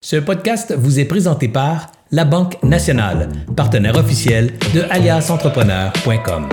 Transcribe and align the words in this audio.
Ce 0.00 0.14
podcast 0.14 0.72
vous 0.78 1.00
est 1.00 1.04
présenté 1.04 1.48
par 1.48 1.88
La 2.12 2.24
Banque 2.24 2.62
Nationale, 2.62 3.28
partenaire 3.56 3.96
officiel 3.96 4.56
de 4.72 4.82
aliasentrepreneur.com. 4.90 6.48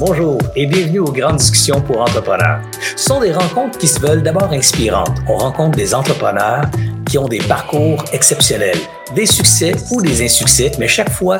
Bonjour 0.00 0.38
et 0.56 0.66
bienvenue 0.66 0.98
aux 0.98 1.12
grandes 1.12 1.36
discussions 1.36 1.80
pour 1.80 2.00
entrepreneurs. 2.00 2.62
Ce 2.96 3.04
sont 3.04 3.20
des 3.20 3.32
rencontres 3.32 3.78
qui 3.78 3.86
se 3.86 4.00
veulent 4.00 4.24
d'abord 4.24 4.50
inspirantes. 4.50 5.18
On 5.28 5.36
rencontre 5.36 5.76
des 5.76 5.94
entrepreneurs 5.94 6.64
qui 7.06 7.16
ont 7.16 7.28
des 7.28 7.38
parcours 7.38 8.04
exceptionnels, 8.12 8.78
des 9.14 9.26
succès 9.26 9.76
ou 9.92 10.02
des 10.02 10.24
insuccès, 10.24 10.72
mais 10.80 10.88
chaque 10.88 11.10
fois 11.10 11.38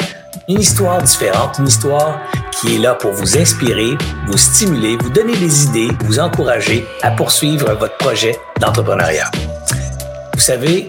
une 0.48 0.60
histoire 0.60 1.02
différente, 1.02 1.58
une 1.58 1.66
histoire 1.66 2.20
qui 2.52 2.76
est 2.76 2.78
là 2.78 2.94
pour 2.94 3.10
vous 3.10 3.36
inspirer, 3.36 3.98
vous 4.28 4.38
stimuler, 4.38 4.96
vous 4.98 5.10
donner 5.10 5.36
des 5.36 5.64
idées, 5.64 5.88
vous 6.04 6.20
encourager 6.20 6.86
à 7.02 7.10
poursuivre 7.10 7.74
votre 7.74 7.96
projet 7.96 8.38
d'entrepreneuriat. 8.60 9.32
Vous 10.40 10.46
savez, 10.46 10.88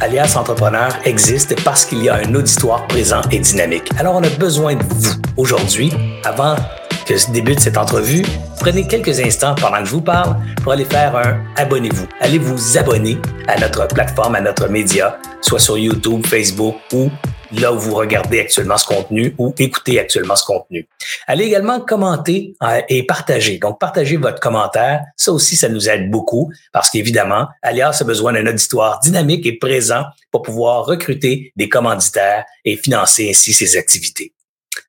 Alias 0.00 0.36
Entrepreneur 0.38 0.88
existe 1.04 1.54
parce 1.64 1.84
qu'il 1.84 2.02
y 2.02 2.08
a 2.08 2.14
un 2.14 2.34
auditoire 2.34 2.86
présent 2.86 3.20
et 3.30 3.38
dynamique. 3.38 3.90
Alors, 3.98 4.14
on 4.14 4.22
a 4.22 4.28
besoin 4.30 4.74
de 4.74 4.82
vous 4.82 5.20
aujourd'hui, 5.36 5.92
avant 6.24 6.56
que 7.04 7.30
débute 7.30 7.60
cette 7.60 7.76
entrevue. 7.76 8.24
Prenez 8.60 8.86
quelques 8.86 9.20
instants 9.20 9.54
pendant 9.54 9.78
que 9.78 9.84
je 9.84 9.90
vous 9.90 10.00
parle 10.00 10.36
pour 10.62 10.72
aller 10.72 10.84
faire 10.84 11.16
un 11.16 11.44
abonnez-vous. 11.56 12.06
Allez 12.20 12.38
vous 12.38 12.78
abonner 12.78 13.18
à 13.46 13.58
notre 13.58 13.86
plateforme, 13.88 14.34
à 14.36 14.40
notre 14.40 14.68
média, 14.68 15.18
soit 15.40 15.58
sur 15.58 15.76
YouTube, 15.76 16.26
Facebook 16.26 16.76
ou 16.92 17.10
là 17.52 17.72
où 17.72 17.78
vous 17.78 17.94
regardez 17.94 18.40
actuellement 18.40 18.76
ce 18.76 18.86
contenu 18.86 19.34
ou 19.38 19.54
écoutez 19.58 19.98
actuellement 19.98 20.36
ce 20.36 20.44
contenu. 20.44 20.88
Allez 21.26 21.44
également 21.44 21.80
commenter 21.80 22.54
euh, 22.62 22.80
et 22.88 23.04
partager. 23.04 23.58
Donc, 23.58 23.78
partagez 23.78 24.16
votre 24.16 24.40
commentaire. 24.40 25.02
Ça 25.16 25.32
aussi, 25.32 25.56
ça 25.56 25.68
nous 25.68 25.88
aide 25.88 26.10
beaucoup 26.10 26.52
parce 26.72 26.90
qu'évidemment, 26.90 27.48
Alias 27.62 27.98
a 28.00 28.04
besoin 28.04 28.32
d'un 28.32 28.46
auditoire 28.46 29.00
dynamique 29.00 29.46
et 29.46 29.58
présent 29.58 30.04
pour 30.30 30.42
pouvoir 30.42 30.86
recruter 30.86 31.52
des 31.56 31.68
commanditaires 31.68 32.44
et 32.64 32.76
financer 32.76 33.30
ainsi 33.30 33.52
ses 33.52 33.76
activités. 33.76 34.32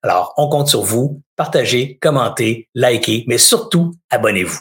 Alors, 0.01 0.33
on 0.37 0.49
compte 0.49 0.67
sur 0.67 0.81
vous. 0.81 1.21
Partagez, 1.35 1.97
commentez, 2.01 2.67
likez, 2.75 3.25
mais 3.27 3.37
surtout, 3.37 3.93
abonnez-vous. 4.09 4.59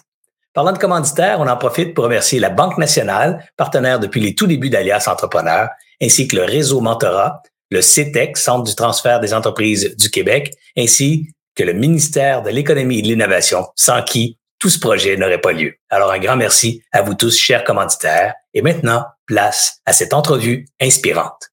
Parlant 0.53 0.73
de 0.73 0.79
commanditaires, 0.79 1.41
on 1.41 1.49
en 1.49 1.57
profite 1.57 1.95
pour 1.95 2.05
remercier 2.05 2.39
la 2.39 2.51
Banque 2.51 2.79
nationale, 2.79 3.45
partenaire 3.57 3.99
depuis 3.99 4.21
les 4.21 4.35
tout 4.35 4.47
débuts 4.47 4.71
d'Alias 4.71 5.05
Entrepreneur, 5.09 5.69
ainsi 6.01 6.29
que 6.29 6.37
le 6.37 6.45
réseau 6.45 6.81
Mentorat, 6.81 7.43
le 7.71 7.81
CETEC, 7.81 8.37
Centre 8.37 8.65
du 8.65 8.75
transfert 8.75 9.21
des 9.21 9.35
entreprises 9.35 9.97
du 9.97 10.11
Québec, 10.11 10.55
ainsi 10.77 11.29
que 11.55 11.65
le 11.65 11.73
ministère 11.73 12.43
de 12.43 12.51
l'économie 12.51 13.01
et 13.01 13.03
de 13.03 13.09
l'innovation, 13.09 13.67
sans 13.75 14.03
qui 14.03 14.39
tout 14.59 14.71
ce 14.71 14.79
projet 14.79 15.17
n'aurait 15.17 15.41
pas 15.41 15.53
lieu. 15.53 15.75
Alors 15.91 16.11
un 16.11 16.19
grand 16.19 16.37
merci 16.37 16.83
à 16.93 17.03
vous 17.03 17.15
tous, 17.15 17.37
chers 17.37 17.65
commanditaires. 17.65 18.35
Et 18.55 18.63
maintenant, 18.63 19.05
place 19.27 19.81
à 19.85 19.93
cette 19.93 20.15
entrevue 20.15 20.67
inspirante. 20.81 21.51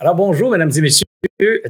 Alors 0.00 0.14
bonjour, 0.14 0.52
mesdames 0.52 0.70
et 0.76 0.80
messieurs. 0.80 1.06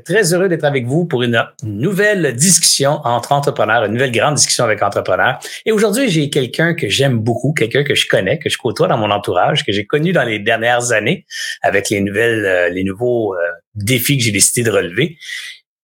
Très 0.04 0.34
heureux 0.34 0.50
d'être 0.50 0.64
avec 0.64 0.84
vous 0.84 1.06
pour 1.06 1.22
une 1.22 1.42
nouvelle 1.62 2.34
discussion 2.34 3.00
entre 3.04 3.32
entrepreneurs, 3.32 3.86
une 3.86 3.94
nouvelle 3.94 4.12
grande 4.12 4.34
discussion 4.34 4.64
avec 4.64 4.82
entrepreneurs. 4.82 5.38
Et 5.64 5.72
aujourd'hui, 5.72 6.10
j'ai 6.10 6.28
quelqu'un 6.28 6.74
que 6.74 6.90
j'aime 6.90 7.20
beaucoup, 7.20 7.54
quelqu'un 7.54 7.84
que 7.84 7.94
je 7.94 8.06
connais, 8.06 8.38
que 8.38 8.50
je 8.50 8.58
côtoie 8.58 8.86
dans 8.86 8.98
mon 8.98 9.10
entourage, 9.10 9.64
que 9.64 9.72
j'ai 9.72 9.86
connu 9.86 10.12
dans 10.12 10.24
les 10.24 10.40
dernières 10.40 10.92
années 10.92 11.24
avec 11.62 11.88
les 11.88 12.02
nouvelles, 12.02 12.44
euh, 12.44 12.68
les 12.68 12.84
nouveaux 12.84 13.34
euh, 13.34 13.38
défis 13.74 14.18
que 14.18 14.24
j'ai 14.24 14.32
décidé 14.32 14.62
de 14.62 14.70
relever. 14.70 15.16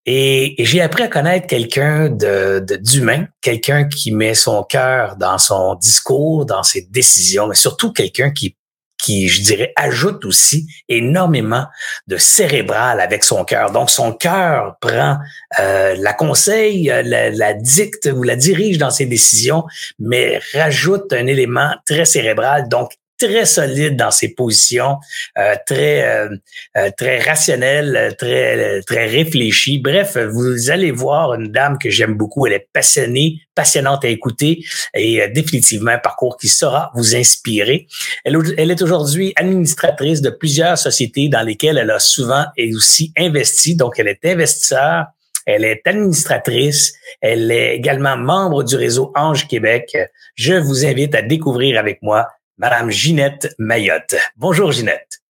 Et, 0.07 0.55
j'ai 0.61 0.81
appris 0.81 1.03
à 1.03 1.09
connaître 1.09 1.47
quelqu'un 1.47 2.09
d'humain, 2.09 3.27
quelqu'un 3.43 3.85
qui 3.85 4.13
met 4.13 4.33
son 4.33 4.63
cœur 4.63 5.17
dans 5.17 5.37
son 5.37 5.75
discours, 5.75 6.47
dans 6.47 6.63
ses 6.63 6.89
décisions, 6.91 7.47
mais 7.49 7.55
surtout 7.55 7.93
quelqu'un 7.93 8.31
qui 8.31 8.57
qui, 9.03 9.29
je 9.29 9.43
dirais, 9.43 9.73
ajoute 9.77 10.25
aussi 10.25 10.67
énormément 10.89 11.67
de 12.07 12.17
cérébral 12.17 13.01
avec 13.01 13.25
son 13.25 13.45
cœur. 13.45 13.71
Donc, 13.71 13.91
son 13.91 14.13
cœur 14.13 14.77
prend 14.81 15.19
euh, 15.59 15.95
la 15.99 16.13
conseille, 16.13 16.91
euh, 16.91 17.03
la, 17.03 17.31
la, 17.31 17.55
dicte 17.55 18.11
ou 18.15 18.23
la 18.23 18.37
dirige 18.37 18.79
dans 18.79 18.91
ses 18.91 19.07
décisions, 19.07 19.65
mais 19.99 20.41
rajoute 20.53 21.13
un 21.13 21.27
élément 21.27 21.75
très 21.87 22.05
cérébral. 22.05 22.69
Donc, 22.69 22.93
très 23.21 23.45
solide 23.45 23.97
dans 23.97 24.11
ses 24.11 24.35
positions, 24.35 24.97
euh, 25.39 25.55
très 25.67 26.03
euh, 26.05 26.29
euh, 26.77 26.91
très 26.97 27.21
rationnel, 27.21 28.15
très 28.19 28.83
très 28.83 29.07
réfléchi. 29.07 29.79
Bref, 29.79 30.17
vous 30.17 30.71
allez 30.71 30.91
voir 30.91 31.35
une 31.35 31.53
dame 31.53 31.79
que 31.79 31.91
j'aime 31.91 32.15
beaucoup. 32.15 32.47
Elle 32.47 32.55
est 32.55 32.69
passionnée, 32.73 33.43
passionnante 33.55 34.05
à 34.05 34.09
écouter 34.09 34.65
et 34.95 35.29
définitivement 35.29 35.93
un 35.93 35.99
parcours 35.99 36.37
qui 36.37 36.49
saura 36.49 36.91
vous 36.95 37.15
inspirer. 37.15 37.87
Elle, 38.25 38.39
elle 38.57 38.71
est 38.71 38.83
aujourd'hui 38.83 39.33
administratrice 39.37 40.23
de 40.23 40.31
plusieurs 40.31 40.79
sociétés 40.79 41.29
dans 41.29 41.43
lesquelles 41.43 41.79
elle 41.79 41.91
a 41.91 41.99
souvent 41.99 42.47
et 42.57 42.75
aussi 42.75 43.13
investi. 43.17 43.77
Donc, 43.77 43.99
elle 43.99 44.09
est 44.09 44.25
investisseur. 44.25 45.07
Elle 45.47 45.65
est 45.65 45.83
administratrice. 45.87 46.95
Elle 47.21 47.51
est 47.51 47.75
également 47.75 48.17
membre 48.17 48.63
du 48.63 48.77
réseau 48.77 49.11
Ange 49.17 49.49
Québec. 49.49 49.97
Je 50.35 50.55
vous 50.55 50.87
invite 50.87 51.15
à 51.15 51.23
découvrir 51.23 51.79
avec 51.79 52.01
moi 52.03 52.29
Madame 52.61 52.91
Ginette 52.91 53.55
Mayotte. 53.59 54.17
Bonjour 54.37 54.71
Ginette. 54.71 55.23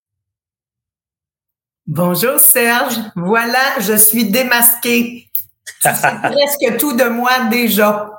Bonjour 1.87 2.37
Serge. 2.41 2.95
Voilà, 3.15 3.79
je 3.79 3.95
suis 3.95 4.29
démasquée. 4.29 5.29
Tu 5.81 5.87
presque 5.89 6.77
tout 6.77 6.91
de 6.91 7.05
moi 7.05 7.31
déjà. 7.49 8.09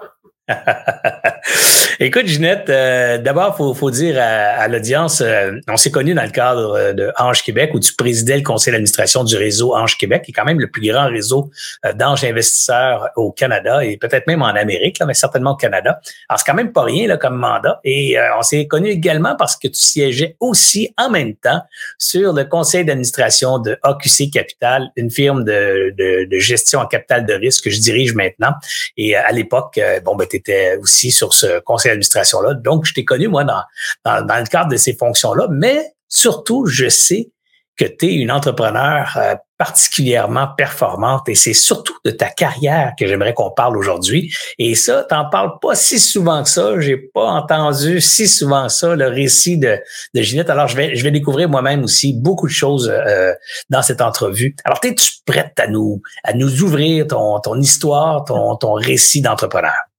Écoute, 2.00 2.26
Ginette, 2.26 2.70
euh, 2.70 3.18
d'abord, 3.18 3.56
faut, 3.56 3.74
faut 3.74 3.90
dire 3.90 4.16
à, 4.18 4.66
l'audience, 4.68 5.20
euh, 5.20 5.52
on 5.68 5.76
s'est 5.76 5.90
connus 5.90 6.14
dans 6.14 6.22
le 6.22 6.30
cadre 6.30 6.74
euh, 6.76 6.92
de 6.92 7.12
Ange 7.18 7.42
Québec, 7.42 7.72
où 7.74 7.80
tu 7.80 7.94
présidais 7.94 8.36
le 8.36 8.42
conseil 8.42 8.72
d'administration 8.72 9.24
du 9.24 9.36
réseau 9.36 9.74
Ange 9.74 9.98
Québec, 9.98 10.22
qui 10.24 10.30
est 10.30 10.34
quand 10.34 10.44
même 10.44 10.60
le 10.60 10.70
plus 10.70 10.86
grand 10.88 11.08
réseau 11.08 11.50
d'anges 11.94 12.24
investisseurs 12.24 13.08
au 13.16 13.32
Canada 13.32 13.84
et 13.84 13.96
peut-être 13.96 14.26
même 14.26 14.42
en 14.42 14.46
Amérique, 14.46 14.98
là, 14.98 15.06
mais 15.06 15.14
certainement 15.14 15.52
au 15.52 15.56
Canada. 15.56 16.00
Alors, 16.28 16.38
c'est 16.38 16.46
quand 16.46 16.56
même 16.56 16.72
pas 16.72 16.82
rien 16.82 17.06
là, 17.08 17.16
comme 17.16 17.36
mandat. 17.36 17.80
Et 17.84 18.16
on 18.38 18.42
s'est 18.42 18.66
connus 18.66 18.90
également 18.90 19.36
parce 19.36 19.56
que 19.56 19.68
tu 19.68 19.80
siégeais 19.80 20.36
aussi 20.40 20.94
en 20.98 21.10
même 21.10 21.34
temps 21.34 21.62
sur 21.98 22.32
le 22.32 22.44
conseil 22.44 22.84
d'administration 22.84 23.58
de 23.58 23.78
AQC 23.82 24.30
Capital, 24.32 24.90
une 24.96 25.10
firme 25.10 25.44
de, 25.44 25.94
de, 25.96 26.28
de, 26.30 26.38
gestion 26.38 26.80
en 26.80 26.86
capital 26.86 27.26
de 27.26 27.34
risque 27.34 27.64
que 27.64 27.70
je 27.70 27.80
dirige 27.80 28.14
maintenant. 28.14 28.52
Et 28.96 29.14
à 29.16 29.30
l'époque, 29.32 29.80
bon, 30.04 30.16
ben, 30.16 30.26
tu 30.28 30.36
étais 30.36 30.76
aussi 30.76 31.10
sur 31.10 31.34
ce 31.34 31.60
conseil 31.60 31.81
d'administration-là. 31.88 32.54
Donc, 32.54 32.84
je 32.84 32.94
t'ai 32.94 33.04
connu, 33.04 33.28
moi, 33.28 33.44
dans, 33.44 33.62
dans, 34.04 34.38
le 34.38 34.48
cadre 34.48 34.70
de 34.70 34.76
ces 34.76 34.94
fonctions-là, 34.94 35.48
mais 35.50 35.94
surtout, 36.08 36.66
je 36.66 36.88
sais 36.88 37.30
que 37.76 37.84
tu 37.84 38.06
es 38.06 38.14
une 38.14 38.30
entrepreneur 38.30 39.16
euh, 39.16 39.34
particulièrement 39.56 40.48
performante 40.56 41.28
et 41.28 41.34
c'est 41.34 41.54
surtout 41.54 41.96
de 42.04 42.10
ta 42.10 42.28
carrière 42.28 42.92
que 42.98 43.06
j'aimerais 43.06 43.32
qu'on 43.32 43.50
parle 43.50 43.76
aujourd'hui. 43.78 44.32
Et 44.58 44.74
ça, 44.74 45.04
t'en 45.04 45.28
parles 45.30 45.52
pas 45.60 45.74
si 45.74 45.98
souvent 45.98 46.42
que 46.42 46.48
ça. 46.48 46.78
J'ai 46.80 46.96
pas 46.96 47.26
entendu 47.26 48.00
si 48.00 48.28
souvent 48.28 48.68
ça, 48.68 48.94
le 48.94 49.06
récit 49.06 49.58
de, 49.58 49.78
de 50.14 50.22
Ginette. 50.22 50.50
Alors, 50.50 50.68
je 50.68 50.76
vais, 50.76 50.96
je 50.96 51.02
vais 51.02 51.10
découvrir 51.10 51.48
moi-même 51.48 51.84
aussi 51.84 52.12
beaucoup 52.12 52.46
de 52.46 52.52
choses 52.52 52.92
euh, 52.92 53.32
dans 53.70 53.82
cette 53.82 54.00
entrevue. 54.00 54.54
Alors, 54.64 54.80
es-tu 54.84 55.12
prête 55.24 55.58
à 55.58 55.68
nous, 55.68 56.02
à 56.24 56.34
nous 56.34 56.62
ouvrir 56.62 57.06
ton, 57.06 57.40
ton 57.40 57.58
histoire, 57.58 58.24
ton, 58.24 58.56
ton 58.56 58.72
récit 58.72 59.22
d'entrepreneur? 59.22 59.91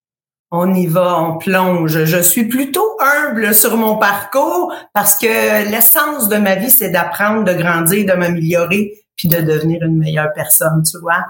On 0.55 0.71
y 0.75 0.85
va, 0.85 1.19
on 1.19 1.37
plonge. 1.39 2.05
Je 2.05 2.19
suis 2.19 2.45
plutôt 2.45 2.95
humble 2.99 3.55
sur 3.55 3.75
mon 3.75 3.97
parcours 3.97 4.71
parce 4.93 5.17
que 5.17 5.67
l'essence 5.69 6.29
de 6.29 6.37
ma 6.37 6.55
vie, 6.55 6.69
c'est 6.69 6.91
d'apprendre, 6.91 7.43
de 7.43 7.53
grandir, 7.53 8.05
de 8.05 8.13
m'améliorer, 8.13 8.93
puis 9.15 9.27
de 9.27 9.41
devenir 9.41 9.81
une 9.81 9.97
meilleure 9.97 10.31
personne, 10.35 10.83
tu 10.89 10.99
vois. 10.99 11.25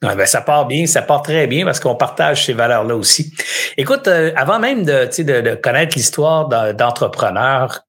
ben 0.00 0.24
ça 0.24 0.40
part 0.40 0.66
bien, 0.66 0.86
ça 0.86 1.02
part 1.02 1.22
très 1.22 1.48
bien 1.48 1.64
parce 1.64 1.80
qu'on 1.80 1.96
partage 1.96 2.46
ces 2.46 2.52
valeurs-là 2.52 2.94
aussi. 2.94 3.34
Écoute, 3.76 4.06
euh, 4.06 4.30
avant 4.36 4.60
même 4.60 4.84
de, 4.84 5.06
de, 5.20 5.40
de 5.40 5.54
connaître 5.56 5.96
l'histoire 5.96 6.48
d'entrepreneur 6.74 7.80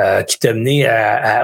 euh, 0.00 0.22
qui 0.22 0.38
t'a 0.38 0.52
mené 0.52 0.88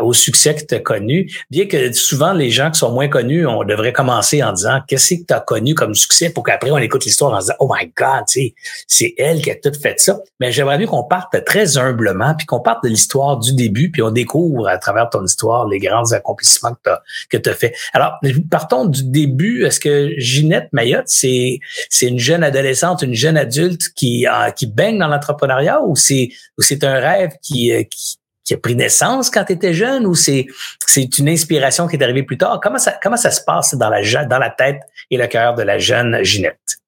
au 0.02 0.12
succès 0.12 0.54
que 0.54 0.64
tu 0.64 0.74
as 0.74 0.80
connu. 0.80 1.30
Bien 1.50 1.66
que 1.66 1.92
souvent, 1.92 2.32
les 2.32 2.50
gens 2.50 2.70
qui 2.70 2.78
sont 2.78 2.92
moins 2.92 3.08
connus, 3.08 3.46
on 3.46 3.64
devrait 3.64 3.92
commencer 3.92 4.42
en 4.42 4.52
disant 4.52 4.80
qu'est-ce 4.86 5.14
que 5.14 5.26
tu 5.26 5.34
as 5.34 5.40
connu 5.40 5.74
comme 5.74 5.94
succès 5.94 6.30
pour 6.30 6.44
qu'après 6.44 6.70
on 6.70 6.78
écoute 6.78 7.04
l'histoire 7.04 7.32
en 7.32 7.38
disant 7.38 7.54
Oh 7.60 7.72
my 7.72 7.92
God, 7.96 8.24
c'est 8.26 9.14
elle 9.18 9.42
qui 9.42 9.50
a 9.50 9.56
tout 9.56 9.72
fait 9.80 9.98
ça. 10.00 10.18
Mais 10.40 10.52
j'aimerais 10.52 10.78
bien 10.78 10.86
qu'on 10.86 11.04
parte 11.04 11.44
très 11.44 11.78
humblement, 11.78 12.34
puis 12.36 12.46
qu'on 12.46 12.60
parte 12.60 12.84
de 12.84 12.88
l'histoire 12.88 13.38
du 13.38 13.54
début, 13.54 13.90
puis 13.90 14.02
on 14.02 14.10
découvre 14.10 14.68
à 14.68 14.78
travers 14.78 15.08
ton 15.10 15.24
histoire 15.24 15.68
les 15.68 15.78
grands 15.78 16.12
accomplissements 16.12 16.72
que 16.72 16.80
tu 16.84 16.90
as, 16.90 17.02
que 17.30 17.50
as 17.50 17.54
fait. 17.54 17.74
Alors, 17.92 18.14
partons 18.50 18.86
du 18.86 19.04
début. 19.04 19.64
Est-ce 19.64 19.80
que 19.80 20.12
Ginette 20.18 20.68
Mayotte, 20.72 21.08
c'est 21.08 21.60
une 22.02 22.18
jeune 22.18 22.42
adolescente, 22.42 23.02
une 23.02 23.14
jeune 23.14 23.36
adulte 23.36 23.90
qui, 23.94 24.26
euh, 24.26 24.50
qui 24.50 24.66
baigne 24.66 24.98
dans 24.98 25.08
l'entrepreneuriat 25.08 25.82
ou 25.82 25.96
c'est 25.96 26.30
c'est 26.58 26.84
un 26.84 26.98
rêve 26.98 27.32
qui, 27.42 27.72
euh, 27.72 27.82
qui 27.84 28.18
qui 28.46 28.54
a 28.54 28.56
pris 28.56 28.76
naissance 28.76 29.28
quand 29.28 29.44
tu 29.44 29.52
étais 29.52 29.74
jeune 29.74 30.06
ou 30.06 30.14
c'est 30.14 30.46
c'est 30.86 31.18
une 31.18 31.28
inspiration 31.28 31.88
qui 31.88 31.96
est 31.96 32.02
arrivée 32.02 32.22
plus 32.22 32.38
tard? 32.38 32.60
Comment 32.62 32.78
ça, 32.78 32.98
comment 33.02 33.16
ça 33.16 33.30
se 33.30 33.42
passe 33.42 33.74
dans 33.74 33.90
la, 33.90 34.24
dans 34.24 34.38
la 34.38 34.50
tête 34.50 34.80
et 35.10 35.18
le 35.18 35.26
cœur 35.26 35.54
de 35.54 35.62
la 35.62 35.78
jeune 35.78 36.22
Ginette? 36.22 36.78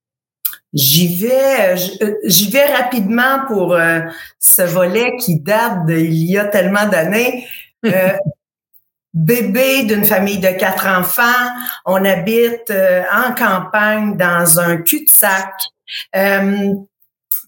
J'y 0.72 1.16
vais, 1.16 1.76
j'y 2.24 2.50
vais 2.50 2.66
rapidement 2.66 3.40
pour 3.48 3.76
ce 4.38 4.62
volet 4.62 5.16
qui 5.18 5.40
date 5.40 5.86
d'il 5.86 6.30
y 6.30 6.38
a 6.38 6.44
tellement 6.44 6.86
d'années. 6.86 7.46
bébé 9.14 9.84
d'une 9.84 10.04
famille 10.04 10.38
de 10.38 10.48
quatre 10.48 10.86
enfants. 10.86 11.48
On 11.86 12.04
habite 12.04 12.70
en 12.70 13.34
campagne 13.34 14.16
dans 14.16 14.60
un 14.60 14.76
cul-de-sac. 14.76 15.54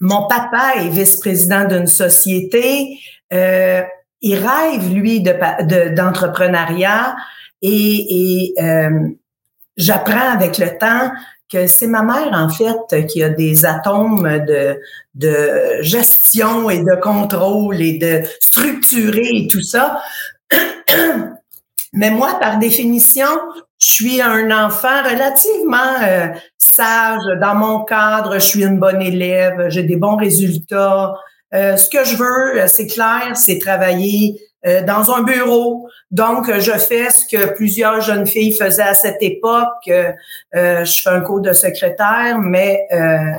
mon 0.00 0.26
papa 0.26 0.72
est 0.78 0.88
vice-président 0.88 1.66
d'une 1.66 1.86
société. 1.86 2.98
Il 4.22 4.36
rêve, 4.36 4.92
lui, 4.92 5.20
de, 5.22 5.94
d'entrepreneuriat 5.94 7.16
et, 7.62 8.52
et 8.52 8.62
euh, 8.62 9.08
j'apprends 9.76 10.30
avec 10.32 10.58
le 10.58 10.78
temps 10.78 11.10
que 11.50 11.66
c'est 11.66 11.86
ma 11.88 12.02
mère, 12.02 12.30
en 12.32 12.48
fait, 12.48 13.06
qui 13.06 13.22
a 13.22 13.28
des 13.28 13.64
atomes 13.64 14.44
de, 14.46 14.78
de 15.14 15.82
gestion 15.82 16.70
et 16.70 16.78
de 16.78 17.00
contrôle 17.00 17.80
et 17.80 17.98
de 17.98 18.22
structurer 18.40 19.28
et 19.32 19.48
tout 19.48 19.62
ça. 19.62 20.00
Mais 21.92 22.10
moi, 22.10 22.38
par 22.40 22.58
définition, 22.58 23.26
je 23.78 23.92
suis 23.92 24.22
un 24.22 24.50
enfant 24.64 25.02
relativement 25.02 25.96
euh, 26.02 26.28
sage 26.58 27.24
dans 27.40 27.54
mon 27.56 27.84
cadre. 27.84 28.34
Je 28.34 28.46
suis 28.46 28.64
une 28.64 28.78
bonne 28.78 29.02
élève, 29.02 29.68
j'ai 29.70 29.82
des 29.82 29.96
bons 29.96 30.16
résultats. 30.16 31.14
Euh, 31.54 31.76
ce 31.76 31.88
que 31.88 32.04
je 32.04 32.16
veux, 32.16 32.60
euh, 32.60 32.66
c'est 32.68 32.86
clair, 32.86 33.32
c'est 33.34 33.58
travailler 33.58 34.40
euh, 34.66 34.82
dans 34.82 35.10
un 35.10 35.22
bureau. 35.22 35.88
Donc, 36.10 36.50
je 36.58 36.72
fais 36.72 37.10
ce 37.10 37.24
que 37.26 37.54
plusieurs 37.54 38.00
jeunes 38.00 38.26
filles 38.26 38.52
faisaient 38.52 38.82
à 38.82 38.94
cette 38.94 39.22
époque. 39.22 39.84
je 39.86 41.00
fais 41.02 41.10
un 41.10 41.20
cours 41.20 41.40
de 41.40 41.52
secrétaire, 41.52 42.38
mais 42.38 42.86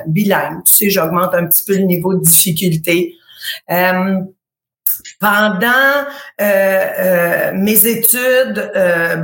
bilingue. 0.06 0.64
Tu 0.64 0.72
sais, 0.72 0.90
j'augmente 0.90 1.34
un 1.34 1.46
petit 1.46 1.64
peu 1.64 1.74
le 1.74 1.84
niveau 1.84 2.14
de 2.14 2.22
difficulté. 2.22 3.14
Pendant 5.22 6.04
mes 7.54 7.86
études, 7.86 8.72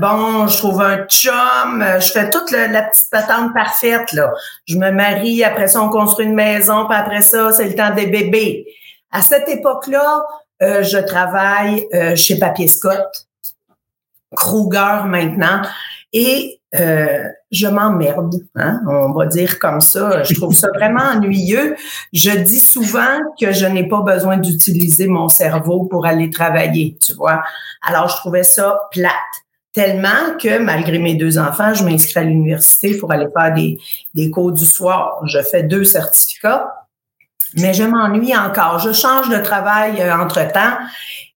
bon, 0.00 0.46
je 0.46 0.56
trouve 0.56 0.80
un 0.80 1.04
chum, 1.06 1.84
je 1.98 2.12
fais 2.12 2.30
toute 2.30 2.52
la 2.52 2.84
petite 2.84 3.10
patente 3.10 3.52
parfaite 3.52 4.12
là. 4.12 4.32
Je 4.66 4.76
me 4.76 4.92
marie, 4.92 5.42
après 5.42 5.66
ça 5.66 5.82
on 5.82 5.88
construit 5.88 6.26
une 6.26 6.36
maison, 6.36 6.86
puis 6.86 6.96
après 6.96 7.22
ça 7.22 7.52
c'est 7.52 7.64
le 7.64 7.74
temps 7.74 7.92
des 7.92 8.06
bébés. 8.06 8.64
À 9.10 9.22
cette 9.22 9.48
époque-là, 9.48 10.22
euh, 10.62 10.82
je 10.82 10.98
travaille 10.98 11.86
euh, 11.94 12.16
chez 12.16 12.38
Papier 12.38 12.68
Scott, 12.68 13.26
Kruger 14.36 15.04
maintenant, 15.06 15.62
et 16.12 16.60
euh, 16.74 17.24
je 17.50 17.66
m'emmerde, 17.66 18.34
hein, 18.54 18.80
on 18.86 19.12
va 19.12 19.26
dire 19.26 19.58
comme 19.58 19.80
ça. 19.80 20.22
Je 20.22 20.34
trouve 20.34 20.54
ça 20.54 20.68
vraiment 20.74 21.02
ennuyeux. 21.14 21.76
Je 22.12 22.30
dis 22.30 22.60
souvent 22.60 23.18
que 23.40 23.52
je 23.52 23.66
n'ai 23.66 23.88
pas 23.88 24.00
besoin 24.02 24.36
d'utiliser 24.36 25.06
mon 25.06 25.28
cerveau 25.28 25.84
pour 25.84 26.06
aller 26.06 26.30
travailler, 26.30 26.96
tu 27.04 27.14
vois. 27.14 27.42
Alors, 27.82 28.08
je 28.08 28.16
trouvais 28.16 28.42
ça 28.42 28.78
plate 28.90 29.12
tellement 29.72 30.36
que 30.40 30.58
malgré 30.58 30.98
mes 30.98 31.14
deux 31.14 31.38
enfants, 31.38 31.74
je 31.74 31.84
m'inscris 31.84 32.20
à 32.20 32.24
l'université 32.24 32.96
pour 32.96 33.12
aller 33.12 33.28
faire 33.36 33.54
des, 33.54 33.78
des 34.14 34.30
cours 34.30 34.52
du 34.52 34.66
soir. 34.66 35.20
Je 35.26 35.40
fais 35.42 35.62
deux 35.62 35.84
certificats 35.84 36.72
mais 37.54 37.74
je 37.74 37.84
m'ennuie 37.84 38.36
encore. 38.36 38.78
Je 38.78 38.92
change 38.92 39.28
de 39.28 39.38
travail 39.38 40.00
euh, 40.00 40.16
entre-temps. 40.16 40.76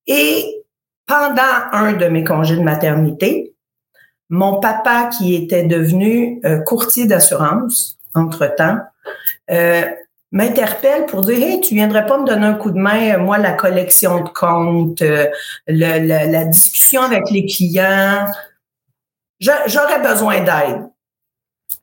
Et 0.06 0.64
pendant 1.06 1.42
un 1.72 1.92
de 1.94 2.06
mes 2.06 2.24
congés 2.24 2.56
de 2.56 2.62
maternité, 2.62 3.51
mon 4.32 4.60
papa, 4.60 5.10
qui 5.12 5.34
était 5.34 5.64
devenu 5.64 6.40
euh, 6.46 6.58
courtier 6.60 7.06
d'assurance 7.06 7.98
entre-temps, 8.14 8.78
euh, 9.50 9.82
m'interpelle 10.30 11.04
pour 11.04 11.20
dire 11.20 11.36
Hey, 11.36 11.60
tu 11.60 11.74
viendrais 11.74 12.06
pas 12.06 12.16
me 12.16 12.24
donner 12.26 12.46
un 12.46 12.54
coup 12.54 12.70
de 12.70 12.78
main, 12.78 13.18
moi, 13.18 13.36
la 13.36 13.52
collection 13.52 14.24
de 14.24 14.30
comptes, 14.30 15.04
la 15.66 16.44
discussion 16.46 17.02
avec 17.02 17.30
les 17.30 17.44
clients. 17.44 18.24
J'aurais 19.38 20.00
besoin 20.00 20.40
d'aide. 20.40 20.88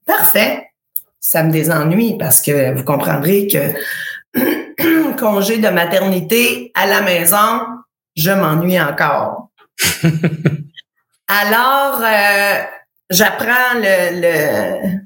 Parfait. 0.07 0.71
Ça 1.19 1.43
me 1.43 1.51
désennuie 1.51 2.17
parce 2.17 2.41
que 2.41 2.73
vous 2.75 2.83
comprendrez 2.83 3.45
que 3.45 5.13
congé 5.19 5.59
de 5.59 5.67
maternité 5.67 6.71
à 6.73 6.87
la 6.87 7.01
maison, 7.01 7.61
je 8.15 8.31
m'ennuie 8.31 8.81
encore. 8.81 9.49
Alors, 11.31 12.01
euh, 12.01 12.63
j'apprends 13.11 13.75
le, 13.75 14.97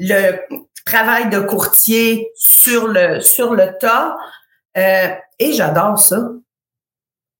le, 0.00 0.38
travail 0.84 1.30
de 1.30 1.38
courtier 1.38 2.26
sur 2.34 2.88
le, 2.88 3.20
sur 3.20 3.54
le 3.54 3.78
tas 3.78 4.16
euh, 4.76 5.10
et 5.38 5.52
j'adore 5.52 5.96
ça. 5.96 6.28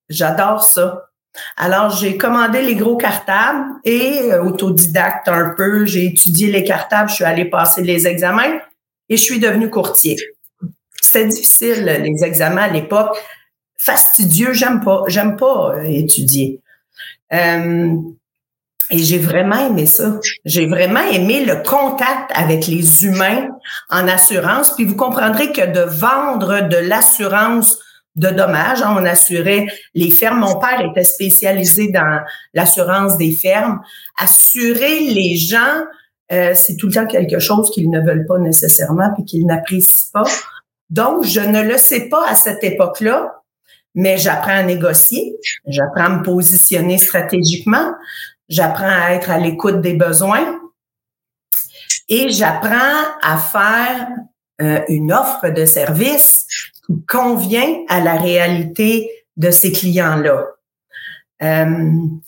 J'adore 0.09 0.63
ça. 0.63 1.11
Alors, 1.57 1.91
j'ai 1.91 2.17
commandé 2.17 2.63
les 2.63 2.77
gros 2.77 2.97
cartables 2.97 3.65
et 3.83 4.31
euh, 4.31 4.45
autodidacte 4.45 5.27
un 5.27 5.53
peu, 5.57 5.85
j'ai 5.85 6.07
étudié 6.07 6.53
les 6.53 6.63
cartables, 6.63 7.11
je 7.11 7.17
suis 7.17 7.25
allée 7.25 7.47
passer 7.47 7.83
les 7.83 8.07
examens 8.07 8.61
et 9.09 9.17
je 9.17 9.23
suis 9.23 9.41
devenue 9.41 9.71
courtier. 9.71 10.17
C'était 11.03 11.27
difficile, 11.27 11.85
les 11.85 12.25
examens 12.25 12.63
à 12.63 12.69
l'époque. 12.69 13.17
Fastidieux, 13.77 14.53
j'aime 14.53 14.85
pas, 14.85 15.03
j'aime 15.09 15.37
pas 15.37 15.75
étudier. 15.83 16.63
Et 18.91 18.99
j'ai 18.99 19.19
vraiment 19.19 19.69
aimé 19.69 19.87
ça. 19.87 20.19
J'ai 20.45 20.67
vraiment 20.67 21.01
aimé 21.01 21.45
le 21.45 21.63
contact 21.63 22.31
avec 22.35 22.67
les 22.67 23.05
humains 23.05 23.49
en 23.89 24.09
assurance. 24.09 24.75
Puis 24.75 24.85
vous 24.85 24.97
comprendrez 24.97 25.53
que 25.53 25.67
de 25.67 25.81
vendre 25.81 26.69
de 26.69 26.77
l'assurance 26.77 27.79
de 28.17 28.29
dommages, 28.29 28.83
hein, 28.83 28.97
on 28.99 29.05
assurait 29.05 29.67
les 29.95 30.11
fermes. 30.11 30.41
Mon 30.41 30.59
père 30.59 30.81
était 30.81 31.05
spécialisé 31.05 31.91
dans 31.93 32.21
l'assurance 32.55 33.17
des 33.17 33.33
fermes. 33.33 33.81
Assurer 34.19 35.01
les 35.01 35.37
gens, 35.37 35.85
euh, 36.33 36.53
c'est 36.55 36.77
tout 36.77 36.89
le 36.89 36.93
temps 36.93 37.07
quelque 37.07 37.39
chose 37.39 37.71
qu'ils 37.71 37.91
ne 37.91 38.01
veulent 38.01 38.27
pas 38.27 38.39
nécessairement 38.39 39.13
puis 39.15 39.25
qu'ils 39.25 39.47
n'apprécient 39.47 40.11
pas. 40.13 40.25
Donc, 40.91 41.25
je 41.25 41.41
ne 41.41 41.63
le 41.63 41.79
sais 41.79 42.09
pas 42.09 42.29
à 42.29 42.35
cette 42.35 42.65
époque-là, 42.65 43.41
mais 43.95 44.19
j'apprends 44.19 44.57
à 44.57 44.63
négocier, 44.63 45.37
j'apprends 45.67 46.05
à 46.05 46.09
me 46.19 46.23
positionner 46.23 46.99
stratégiquement, 46.99 47.93
j'apprends 48.51 48.91
à 48.91 49.13
être 49.13 49.31
à 49.31 49.39
l'écoute 49.39 49.81
des 49.81 49.95
besoins 49.95 50.61
et 52.09 52.29
j'apprends 52.29 53.07
à 53.23 53.39
faire 53.39 54.09
euh, 54.61 54.83
une 54.89 55.13
offre 55.13 55.49
de 55.49 55.65
service 55.65 56.47
qui 56.87 57.07
convient 57.07 57.85
à 57.89 58.01
la 58.01 58.17
réalité 58.17 59.11
de 59.37 59.51
ces 59.51 59.73
clients-là. 59.73 60.47
Euh, 61.43 61.65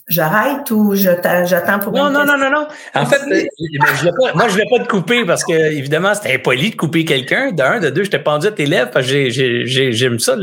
j'arrête 0.07 0.71
ou 0.71 0.95
j'attends 0.95 1.77
pour 1.77 1.93
non, 1.93 2.09
non, 2.09 2.25
non, 2.25 2.35
non, 2.35 2.49
non. 2.49 2.67
En 2.95 3.05
fait, 3.05 3.21
euh, 3.31 3.43
je 3.59 4.09
pas, 4.09 4.33
moi, 4.33 4.47
je 4.47 4.53
voulais 4.53 4.65
pas 4.71 4.83
te 4.83 4.89
couper 4.89 5.23
parce 5.23 5.43
que, 5.43 5.53
évidemment, 5.53 6.15
c'était 6.15 6.33
impoli 6.33 6.71
de 6.71 6.75
couper 6.75 7.05
quelqu'un. 7.05 7.51
D'un, 7.51 7.79
de 7.79 7.91
deux, 7.91 8.05
je 8.05 8.09
t'ai 8.09 8.17
pendu 8.17 8.47
à 8.47 8.51
tes 8.51 8.65
lèvres 8.65 8.89
parce 8.89 9.05
que 9.05 9.29
j'aime 9.29 10.17
ça, 10.17 10.35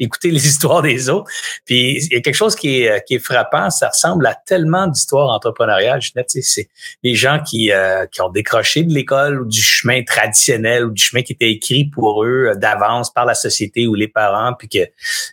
écouter 0.00 0.32
les 0.32 0.44
histoires 0.48 0.82
des 0.82 1.08
autres. 1.08 1.30
Puis, 1.64 2.04
il 2.04 2.12
y 2.12 2.16
a 2.16 2.20
quelque 2.20 2.34
chose 2.34 2.56
qui 2.56 2.82
est, 2.82 3.04
qui 3.06 3.14
est 3.14 3.20
frappant. 3.20 3.70
Ça 3.70 3.88
ressemble 3.88 4.26
à 4.26 4.34
tellement 4.34 4.88
d'histoires 4.88 5.28
entrepreneuriales. 5.28 6.00
C'est 6.26 6.68
les 7.04 7.14
gens 7.14 7.40
qui, 7.46 7.70
euh, 7.70 8.06
qui 8.06 8.20
ont 8.22 8.30
décroché 8.30 8.82
de 8.82 8.92
l'école 8.92 9.42
ou 9.42 9.46
du 9.46 9.62
chemin 9.62 10.02
traditionnel 10.02 10.84
ou 10.84 10.90
du 10.90 11.00
chemin 11.00 11.22
qui 11.22 11.34
était 11.34 11.50
écrit 11.52 11.84
pour 11.84 12.24
eux 12.24 12.54
d'avance 12.56 13.12
par 13.12 13.24
la 13.24 13.34
société 13.34 13.86
ou 13.86 13.94
les 13.94 14.08
parents. 14.08 14.54
Puis 14.58 14.68
que, 14.68 14.80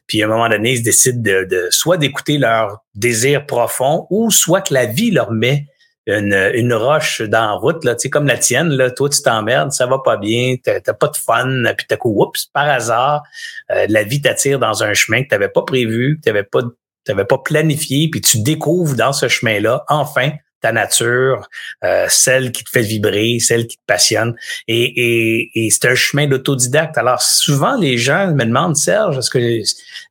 puis 0.06 0.22
à 0.22 0.26
un 0.26 0.30
moment 0.30 0.48
donné, 0.48 0.74
ils 0.74 0.84
décident 0.84 1.20
de, 1.20 1.48
de 1.50 1.70
soit 1.72 1.98
d'écouter 1.98 2.38
leur 2.38 2.67
désir 2.96 3.46
profond 3.46 4.08
ou 4.10 4.32
soit 4.32 4.62
que 4.62 4.74
la 4.74 4.86
vie 4.86 5.12
leur 5.12 5.32
met 5.32 5.66
une, 6.08 6.52
une 6.54 6.74
roche 6.74 7.22
dans 7.22 7.48
la 7.48 7.52
route, 7.52 7.84
là, 7.84 7.94
tu 7.94 8.04
sais, 8.04 8.10
comme 8.10 8.28
la 8.28 8.38
tienne, 8.38 8.70
là, 8.70 8.90
toi, 8.90 9.10
tu 9.10 9.22
t'emmerdes, 9.22 9.74
ça 9.74 9.86
va 9.86 10.00
pas 10.00 10.16
bien, 10.16 10.56
t'as 10.64 10.80
pas 10.94 11.10
de 11.10 11.18
fun, 11.18 11.64
puis 11.78 11.86
t'as 11.88 11.98
coup, 11.98 12.16
oups, 12.24 12.46
par 12.46 12.70
hasard, 12.70 13.24
euh, 13.72 13.86
la 13.90 14.04
vie 14.04 14.22
t'attire 14.22 14.58
dans 14.58 14.84
un 14.84 14.94
chemin 14.94 15.24
que 15.24 15.28
t'avais 15.28 15.50
pas 15.50 15.64
prévu, 15.64 16.18
que 16.18 16.22
t'avais 16.22 16.44
pas, 16.44 16.62
t'avais 17.04 17.26
pas 17.26 17.38
planifié, 17.38 18.10
puis 18.10 18.22
tu 18.22 18.42
découvres 18.42 18.96
dans 18.96 19.12
ce 19.12 19.28
chemin-là, 19.28 19.84
enfin, 19.90 20.32
ta 20.62 20.72
nature, 20.72 21.48
euh, 21.84 22.06
celle 22.10 22.52
qui 22.52 22.64
te 22.64 22.70
fait 22.70 22.82
vibrer, 22.82 23.40
celle 23.40 23.68
qui 23.68 23.78
te 23.78 23.84
passionne. 23.86 24.36
Et, 24.68 24.84
et, 24.84 25.52
et 25.54 25.70
c'est 25.70 25.88
un 25.88 25.96
chemin 25.96 26.28
d'autodidacte. 26.28 26.98
Alors 26.98 27.22
souvent, 27.22 27.76
les 27.76 27.98
gens 27.98 28.28
me 28.34 28.44
demandent, 28.44 28.76
Serge, 28.76 29.18
est-ce 29.18 29.30
que 29.30 29.62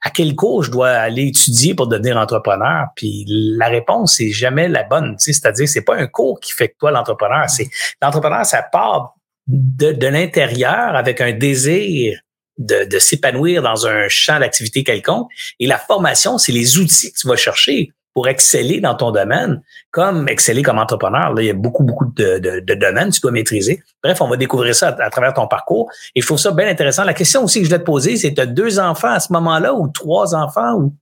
à 0.02 0.10
quel 0.10 0.34
cours 0.34 0.62
je 0.62 0.70
dois 0.70 0.90
aller 0.90 1.26
étudier 1.28 1.74
pour 1.74 1.88
devenir 1.88 2.16
entrepreneur? 2.16 2.86
Puis 2.94 3.24
la 3.26 3.68
réponse, 3.68 4.16
c'est 4.16 4.30
jamais 4.30 4.68
la 4.68 4.84
bonne. 4.84 5.16
C'est-à-dire, 5.18 5.68
c'est 5.68 5.84
pas 5.84 5.96
un 5.96 6.06
cours 6.06 6.38
qui 6.40 6.52
fait 6.52 6.68
que 6.68 6.76
toi 6.78 6.90
l'entrepreneur. 6.90 7.48
C'est 7.48 7.68
l'entrepreneur, 8.00 8.46
ça 8.46 8.62
part 8.62 9.14
de, 9.46 9.92
de 9.92 10.06
l'intérieur 10.06 10.94
avec 10.96 11.20
un 11.20 11.32
désir 11.32 12.20
de, 12.58 12.84
de 12.84 12.98
s'épanouir 12.98 13.62
dans 13.62 13.86
un 13.86 14.08
champ 14.08 14.38
d'activité 14.38 14.84
quelconque. 14.84 15.28
Et 15.60 15.66
la 15.66 15.78
formation, 15.78 16.38
c'est 16.38 16.52
les 16.52 16.78
outils 16.78 17.12
que 17.12 17.18
tu 17.18 17.28
vas 17.28 17.36
chercher 17.36 17.92
pour 18.16 18.28
exceller 18.28 18.80
dans 18.80 18.94
ton 18.94 19.10
domaine, 19.10 19.60
comme 19.90 20.26
exceller 20.30 20.62
comme 20.62 20.78
entrepreneur. 20.78 21.34
Là, 21.34 21.42
il 21.42 21.48
y 21.48 21.50
a 21.50 21.52
beaucoup, 21.52 21.84
beaucoup 21.84 22.06
de, 22.16 22.38
de, 22.38 22.74
domaines 22.74 23.10
que 23.10 23.16
tu 23.16 23.20
dois 23.20 23.30
maîtriser. 23.30 23.82
Bref, 24.02 24.22
on 24.22 24.28
va 24.28 24.38
découvrir 24.38 24.74
ça 24.74 24.96
à, 24.98 25.10
travers 25.10 25.34
ton 25.34 25.46
parcours. 25.46 25.90
Et 26.14 26.22
je 26.22 26.26
trouve 26.26 26.38
ça 26.38 26.50
bien 26.52 26.66
intéressant. 26.66 27.04
La 27.04 27.12
question 27.12 27.44
aussi 27.44 27.58
que 27.58 27.66
je 27.66 27.68
voulais 27.68 27.80
te 27.80 27.84
poser, 27.84 28.16
c'est 28.16 28.32
tu 28.32 28.40
as 28.40 28.46
deux 28.46 28.78
enfants 28.78 29.10
à 29.10 29.20
ce 29.20 29.30
moment-là 29.34 29.74
ou 29.74 29.88
trois 29.88 30.34
enfants 30.34 30.76
ou? 30.76 30.94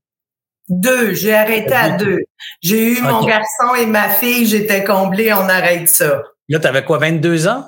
Deux, 0.69 1.15
j'ai 1.15 1.37
arrêté 1.37 1.73
à 1.73 1.91
deux. 1.91 2.19
J'ai 2.61 2.99
eu 2.99 3.01
mon 3.01 3.25
garçon 3.25 3.77
et 3.79 3.87
ma 3.87 4.09
fille, 4.09 4.47
j'étais 4.47 4.83
comblée, 4.83 5.33
on 5.33 5.49
arrête 5.49 5.89
ça. 5.89 6.21
Là, 6.49 6.59
tu 6.59 6.67
avais 6.67 6.83
quoi, 6.83 6.99
22 6.99 7.47
ans? 7.47 7.65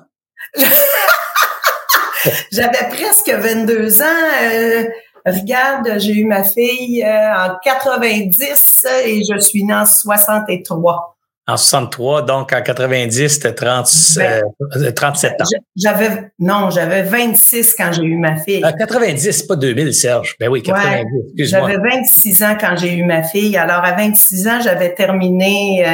J'avais 2.51 2.89
presque 2.91 3.31
22 3.31 4.03
ans. 4.03 4.07
Euh, 4.43 4.85
regarde, 5.27 5.99
j'ai 5.99 6.15
eu 6.15 6.25
ma 6.25 6.45
fille 6.45 7.05
euh, 7.05 7.35
en 7.35 7.57
90 7.63 8.87
et 9.05 9.23
je 9.25 9.39
suis 9.39 9.65
née 9.65 9.75
en 9.75 9.87
63. 9.87 11.17
En 11.49 11.57
63, 11.57 12.23
donc 12.23 12.53
en 12.53 12.61
90, 12.61 13.29
c'était 13.29 13.55
37 13.55 14.19
euh, 14.19 14.41
ans. 14.43 15.47
J'avais 15.77 16.33
non, 16.41 16.71
j'avais 16.71 17.03
26 17.05 17.77
quand 17.79 17.93
j'ai 17.93 18.03
eu 18.03 18.17
ma 18.17 18.37
fille. 18.37 18.65
En 18.65 18.73
90, 18.73 19.43
pas 19.45 19.55
2000, 19.55 19.95
Serge. 19.95 20.35
Ben 20.41 20.49
oui, 20.49 20.63
90. 20.63 21.49
J'avais 21.49 21.77
26 21.77 22.43
ans 22.43 22.57
quand 22.59 22.75
j'ai 22.77 22.95
eu 22.95 23.05
ma 23.05 23.23
fille. 23.23 23.57
Alors 23.57 23.85
à 23.85 23.93
26 23.93 24.49
ans, 24.49 24.61
j'avais 24.61 24.93
terminé 24.95 25.85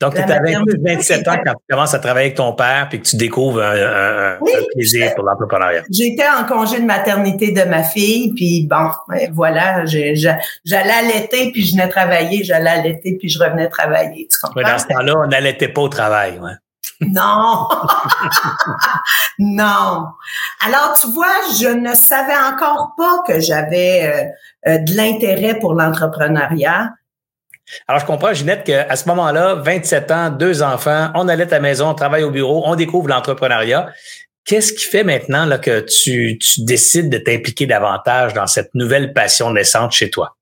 donc, 0.00 0.14
tu 0.14 0.20
avais 0.20 0.54
27 0.84 1.26
ans 1.26 1.36
quand 1.44 1.52
tu 1.54 1.64
commences 1.74 1.92
à 1.92 1.98
travailler 1.98 2.26
avec 2.26 2.36
ton 2.36 2.52
père 2.52 2.86
puis 2.88 3.00
que 3.00 3.06
tu 3.06 3.16
découvres 3.16 3.60
un, 3.60 4.38
plaisir 4.74 5.12
pour 5.16 5.24
l'entrepreneuriat. 5.24 5.82
J'étais 5.90 6.26
en 6.28 6.44
congé 6.44 6.80
de 6.80 6.86
maternité 6.86 7.50
de 7.50 7.64
ma 7.64 7.82
fille, 7.82 8.32
puis 8.34 8.68
bon, 8.70 8.90
ben, 9.08 9.28
voilà, 9.32 9.84
j'allais 9.86 10.92
allaiter, 10.92 11.50
puis 11.50 11.64
je 11.64 11.72
venais 11.72 11.88
travailler, 11.88 12.44
j'allais 12.44 12.70
allaiter, 12.70 13.16
puis 13.18 13.28
je 13.28 13.42
revenais 13.42 13.68
travailler. 13.68 14.28
Tu 14.30 14.38
comprends? 14.40 14.62
dans 14.62 14.78
ce 14.78 14.86
temps-là, 14.86 15.14
on 15.16 15.26
n'allaitait 15.26 15.68
pas 15.68 15.82
au 15.82 15.88
travail. 15.88 16.38
Ouais. 16.38 16.52
Non. 17.00 17.68
non. 19.38 20.06
Alors, 20.66 20.96
tu 21.00 21.08
vois, 21.12 21.34
je 21.60 21.68
ne 21.68 21.94
savais 21.94 22.36
encore 22.36 22.94
pas 22.96 23.22
que 23.26 23.40
j'avais 23.40 24.32
euh, 24.66 24.72
euh, 24.72 24.78
de 24.78 24.96
l'intérêt 24.96 25.58
pour 25.60 25.74
l'entrepreneuriat. 25.74 26.90
Alors, 27.86 28.00
je 28.00 28.06
comprends, 28.06 28.32
Ginette, 28.32 28.64
qu'à 28.64 28.94
ce 28.96 29.08
moment-là, 29.08 29.56
27 29.56 30.10
ans, 30.10 30.30
deux 30.30 30.62
enfants, 30.62 31.10
on 31.14 31.28
allait 31.28 31.44
à 31.44 31.46
ta 31.46 31.60
maison, 31.60 31.88
on 31.88 31.94
travaille 31.94 32.24
au 32.24 32.30
bureau, 32.30 32.62
on 32.66 32.74
découvre 32.74 33.08
l'entrepreneuriat. 33.08 33.90
Qu'est-ce 34.44 34.72
qui 34.72 34.84
fait 34.84 35.04
maintenant 35.04 35.46
que 35.58 35.80
tu, 35.80 36.38
tu 36.38 36.64
décides 36.64 37.10
de 37.10 37.18
t'impliquer 37.18 37.66
davantage 37.66 38.32
dans 38.32 38.46
cette 38.46 38.74
nouvelle 38.74 39.12
passion 39.12 39.52
naissante 39.52 39.92
chez 39.92 40.10
toi? 40.10 40.36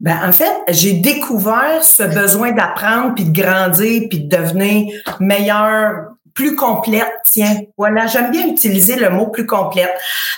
Ben, 0.00 0.28
en 0.28 0.32
fait, 0.32 0.52
j'ai 0.68 0.92
découvert 0.92 1.82
ce 1.82 2.02
besoin 2.02 2.52
d'apprendre, 2.52 3.14
puis 3.14 3.24
de 3.24 3.40
grandir, 3.40 4.02
puis 4.10 4.24
de 4.24 4.36
devenir 4.36 4.92
meilleur 5.20 6.15
plus 6.36 6.54
complète, 6.54 7.12
tiens. 7.24 7.56
Voilà, 7.78 8.06
j'aime 8.06 8.30
bien 8.30 8.46
utiliser 8.46 8.94
le 8.96 9.08
mot 9.08 9.28
plus 9.28 9.46
complète. 9.46 9.90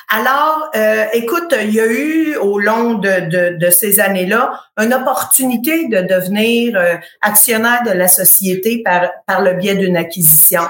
Alors, 0.08 0.70
euh, 0.76 1.04
écoute, 1.12 1.52
il 1.60 1.74
y 1.74 1.80
a 1.80 1.86
eu 1.86 2.36
au 2.36 2.60
long 2.60 2.94
de, 2.94 3.56
de, 3.58 3.70
ces 3.70 3.98
années-là 3.98 4.52
une 4.78 4.94
opportunité 4.94 5.88
de 5.88 6.00
devenir 6.02 6.76
euh, 6.76 6.94
actionnaire 7.20 7.82
de 7.84 7.90
la 7.90 8.06
société 8.06 8.82
par, 8.84 9.10
par 9.26 9.42
le 9.42 9.54
biais 9.54 9.74
d'une 9.74 9.96
acquisition. 9.96 10.62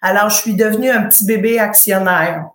Alors, 0.00 0.30
je 0.30 0.36
suis 0.36 0.54
devenue 0.54 0.90
un 0.90 1.02
petit 1.02 1.26
bébé 1.26 1.58
actionnaire. 1.58 2.46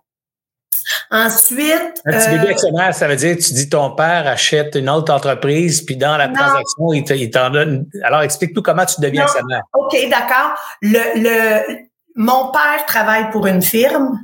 Ensuite. 1.12 2.02
Un 2.04 2.18
petit 2.18 2.30
bébé 2.30 2.48
euh, 2.48 2.50
actionnaire, 2.50 2.94
ça 2.94 3.06
veut 3.06 3.14
dire 3.14 3.36
tu 3.36 3.52
dis 3.52 3.68
ton 3.68 3.94
père 3.94 4.26
achète 4.26 4.74
une 4.74 4.90
autre 4.90 5.14
entreprise, 5.14 5.82
puis 5.82 5.96
dans 5.96 6.16
la 6.16 6.26
transaction, 6.28 6.92
il 6.92 7.30
t'en 7.30 7.50
donne. 7.50 7.86
Alors, 8.02 8.22
explique-nous 8.22 8.62
comment 8.62 8.84
tu 8.84 9.00
deviens 9.00 9.22
actionnaire. 9.22 9.62
OK, 9.72 9.96
d'accord. 10.10 10.54
Le, 10.82 10.98
le, 11.22 11.91
mon 12.16 12.50
père 12.52 12.84
travaille 12.86 13.30
pour 13.30 13.46
une 13.46 13.62
firme 13.62 14.18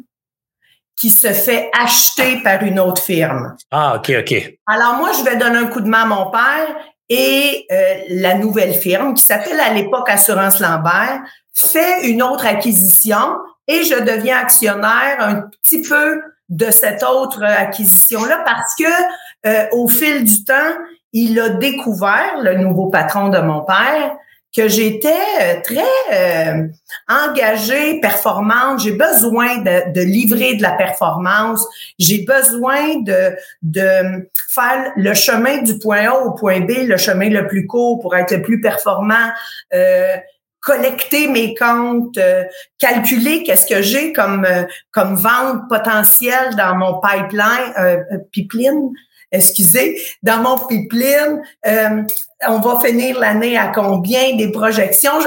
qui 0.97 1.11
se 1.11 1.33
fait 1.33 1.71
acheter 1.79 2.41
par 2.43 2.63
une 2.63 2.81
autre 2.81 3.03
firme. 3.03 3.57
Ah, 3.71 3.97
OK, 3.97 4.13
OK. 4.19 4.59
Alors 4.67 4.95
moi, 4.95 5.11
je 5.17 5.23
vais 5.23 5.37
donner 5.37 5.59
un 5.59 5.67
coup 5.67 5.81
de 5.81 5.89
main 5.89 6.03
à 6.03 6.07
mon 6.07 6.31
père 6.31 6.77
et 7.09 7.67
euh, 7.71 7.95
la 8.11 8.35
nouvelle 8.35 8.75
firme, 8.75 9.15
qui 9.15 9.23
s'appelle 9.23 9.61
à 9.61 9.73
l'époque 9.73 10.09
Assurance 10.11 10.61
Lambert, 10.61 11.21
fait 11.55 12.09
une 12.09 12.23
autre 12.23 12.47
acquisition 12.47 13.37
et 13.67 13.85
je 13.85 13.95
deviens 13.95 14.39
actionnaire 14.39 15.17
un 15.21 15.43
petit 15.63 15.83
peu 15.83 16.21
de 16.49 16.71
cette 16.71 17.03
autre 17.03 17.45
acquisition-là 17.45 18.43
parce 18.45 18.75
que 18.79 19.47
euh, 19.47 19.67
au 19.73 19.87
fil 19.87 20.25
du 20.25 20.45
temps, 20.45 20.75
il 21.13 21.39
a 21.41 21.51
découvert, 21.51 22.41
le 22.43 22.57
nouveau 22.57 22.91
patron 22.91 23.29
de 23.29 23.39
mon 23.39 23.65
père, 23.65 24.17
que 24.57 24.69
j'étais 24.69 25.09
euh, 25.09 25.61
très 25.63 25.83
euh, 26.13 26.69
engagée, 27.09 28.01
performante. 28.01 28.81
J'ai 28.81 28.93
besoin 28.93 29.59
de, 29.59 29.93
de, 29.93 30.01
livrer 30.01 30.55
de 30.55 30.63
la 30.63 30.73
performance. 30.73 31.67
J'ai 31.99 32.25
besoin 32.25 33.01
de, 33.01 33.37
de 33.63 34.29
faire 34.49 34.93
le 34.97 35.15
chemin 35.15 35.59
du 35.59 35.79
point 35.79 36.09
A 36.09 36.15
au 36.15 36.33
point 36.33 36.61
B, 36.61 36.87
le 36.87 36.97
chemin 36.97 37.29
le 37.29 37.47
plus 37.47 37.67
court 37.67 38.01
pour 38.01 38.17
être 38.17 38.33
le 38.33 38.43
plus 38.43 38.61
performant. 38.61 39.31
Euh, 39.75 40.17
collecter 40.61 41.29
mes 41.29 41.55
comptes, 41.55 42.19
euh, 42.19 42.45
calculer 42.79 43.43
qu'est-ce 43.45 43.65
que 43.65 43.81
j'ai 43.81 44.13
comme 44.13 44.47
comme 44.91 45.15
vente 45.15 45.69
potentielle 45.69 46.57
dans 46.57 46.75
mon 46.75 47.01
pipeline, 47.01 48.05
pipeline, 48.33 48.91
excusez, 49.31 50.01
dans 50.23 50.43
mon 50.43 50.59
pipeline, 50.67 51.43
euh, 51.67 52.03
on 52.47 52.59
va 52.61 52.81
finir 52.81 53.19
l'année 53.19 53.57
à 53.57 53.69
combien 53.69 54.37
des 54.37 54.51
projections? 54.51 55.19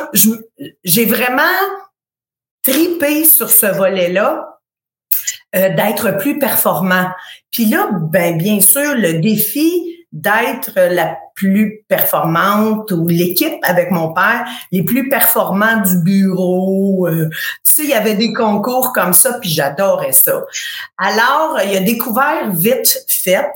J'ai 0.84 1.06
vraiment 1.06 1.44
tripé 2.64 3.26
sur 3.26 3.50
ce 3.50 3.66
volet-là 3.66 4.60
euh, 5.56 5.70
d'être 5.76 6.18
plus 6.18 6.40
performant. 6.40 7.10
Puis 7.52 7.66
là, 7.66 7.90
ben 7.92 8.38
bien 8.38 8.60
sûr, 8.62 8.96
le 8.96 9.20
défi 9.20 9.98
d'être 10.12 10.74
la 10.76 11.18
plus 11.36 11.84
performante 11.88 12.92
ou 12.92 13.08
l'équipe 13.08 13.58
avec 13.64 13.92
mon 13.92 14.14
père, 14.14 14.46
les 14.72 14.84
plus 14.84 15.10
performants 15.10 15.82
du 15.82 15.98
bureau. 16.04 17.08
Euh, 17.08 17.30
il 17.78 17.90
y 17.90 17.94
avait 17.94 18.16
des 18.16 18.34
concours 18.34 18.94
comme 18.94 19.14
ça, 19.14 19.40
puis 19.40 19.50
j'adorais 19.50 20.12
ça. 20.12 20.44
Alors, 20.98 21.58
il 21.66 21.76
a 21.76 21.80
découvert 21.80 22.52
vite 22.52 23.00
fait 23.08 23.52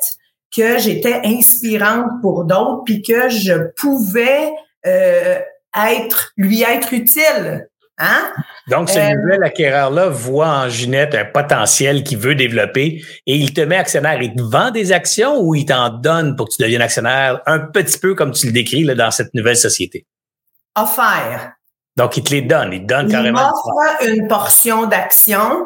que 0.56 0.78
j'étais 0.78 1.22
inspirante 1.24 2.22
pour 2.22 2.46
d'autres, 2.46 2.84
puis 2.86 3.02
que 3.02 3.30
je 3.30 3.72
pouvais 3.76 4.52
euh, 4.86 5.40
être, 5.76 6.32
lui 6.38 6.64
être 6.64 6.94
utile. 6.94 7.68
Hein? 7.98 8.34
Donc, 8.68 8.90
ce 8.90 9.00
euh, 9.00 9.16
nouvel 9.16 9.44
acquéreur-là 9.44 10.10
voit 10.10 10.50
en 10.50 10.70
Ginette 10.70 11.16
un 11.16 11.24
potentiel 11.24 12.04
qu'il 12.04 12.18
veut 12.18 12.36
développer 12.36 13.02
et 13.26 13.36
il 13.36 13.54
te 13.54 13.62
met 13.62 13.78
actionnaire. 13.78 14.22
Il 14.22 14.36
te 14.36 14.42
vend 14.42 14.72
des 14.72 14.92
actions 14.92 15.40
ou 15.40 15.56
il 15.56 15.66
t'en 15.66 15.90
donne 15.90 16.36
pour 16.36 16.50
que 16.50 16.56
tu 16.56 16.62
deviennes 16.62 16.82
actionnaire? 16.82 17.42
Un 17.46 17.60
petit 17.60 17.98
peu 17.98 18.14
comme 18.14 18.32
tu 18.32 18.48
le 18.48 18.52
décris 18.52 18.84
là, 18.84 18.96
dans 18.96 19.12
cette 19.12 19.34
nouvelle 19.34 19.56
société? 19.56 20.06
Offert. 20.76 21.54
Donc, 21.96 22.18
il 22.18 22.24
te 22.24 22.32
les 22.32 22.42
donne. 22.42 22.74
Il 22.74 22.82
te 22.82 22.88
donne 22.88 23.10
carrément. 23.10 23.40
Il 23.40 23.44
m'offre 23.44 24.14
une 24.14 24.28
portion 24.28 24.88
d'actions 24.88 25.66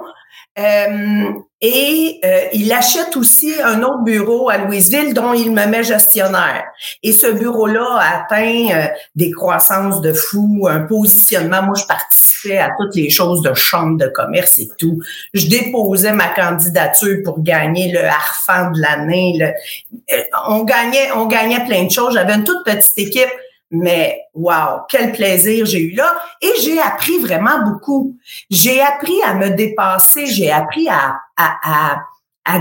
euh, 0.60 1.32
et 1.62 2.20
euh, 2.24 2.42
il 2.54 2.72
achète 2.72 3.16
aussi 3.16 3.54
un 3.64 3.82
autre 3.84 4.04
bureau 4.04 4.50
à 4.50 4.58
Louisville 4.58 5.14
dont 5.14 5.34
il 5.34 5.52
me 5.52 5.66
met 5.66 5.84
gestionnaire. 5.84 6.66
Et 7.04 7.12
ce 7.12 7.28
bureau-là 7.28 7.86
a 8.00 8.22
atteint 8.22 8.68
euh, 8.72 8.88
des 9.16 9.32
croissances 9.32 10.02
de 10.02 10.14
fou, 10.14 10.68
un 10.70 10.82
positionnement. 10.82 11.64
Moi, 11.64 11.76
je 11.76 11.86
participais 11.86 12.58
à 12.58 12.70
toutes 12.78 12.96
les 12.96 13.10
choses 13.10 13.42
de 13.42 13.54
chambre 13.54 13.98
de 13.98 14.08
commerce 14.08 14.58
et 14.60 14.70
tout. 14.78 15.00
Je 15.34 15.48
déposais 15.48 16.14
ma 16.14 16.28
candidature 16.28 17.18
pour 17.24 17.42
gagner 17.42 17.92
le 17.92 18.06
harfan 18.06 18.72
de 18.72 18.82
l'année. 18.82 19.54
On 20.48 20.64
gagnait, 20.64 21.12
on 21.16 21.26
gagnait 21.26 21.64
plein 21.66 21.86
de 21.86 21.92
choses. 21.92 22.14
J'avais 22.14 22.34
une 22.34 22.44
toute 22.44 22.66
petite 22.66 22.98
équipe 22.98 23.32
mais 23.72 24.22
wow, 24.34 24.82
quel 24.90 25.12
plaisir 25.12 25.66
j'ai 25.66 25.80
eu 25.80 25.96
là. 25.96 26.16
Et 26.42 26.52
j'ai 26.62 26.80
appris 26.80 27.20
vraiment 27.20 27.64
beaucoup. 27.64 28.18
J'ai 28.50 28.82
appris 28.82 29.22
à 29.24 29.34
me 29.36 29.50
dépasser, 29.50 30.26
j'ai 30.26 30.52
appris 30.52 30.88
à, 30.90 31.16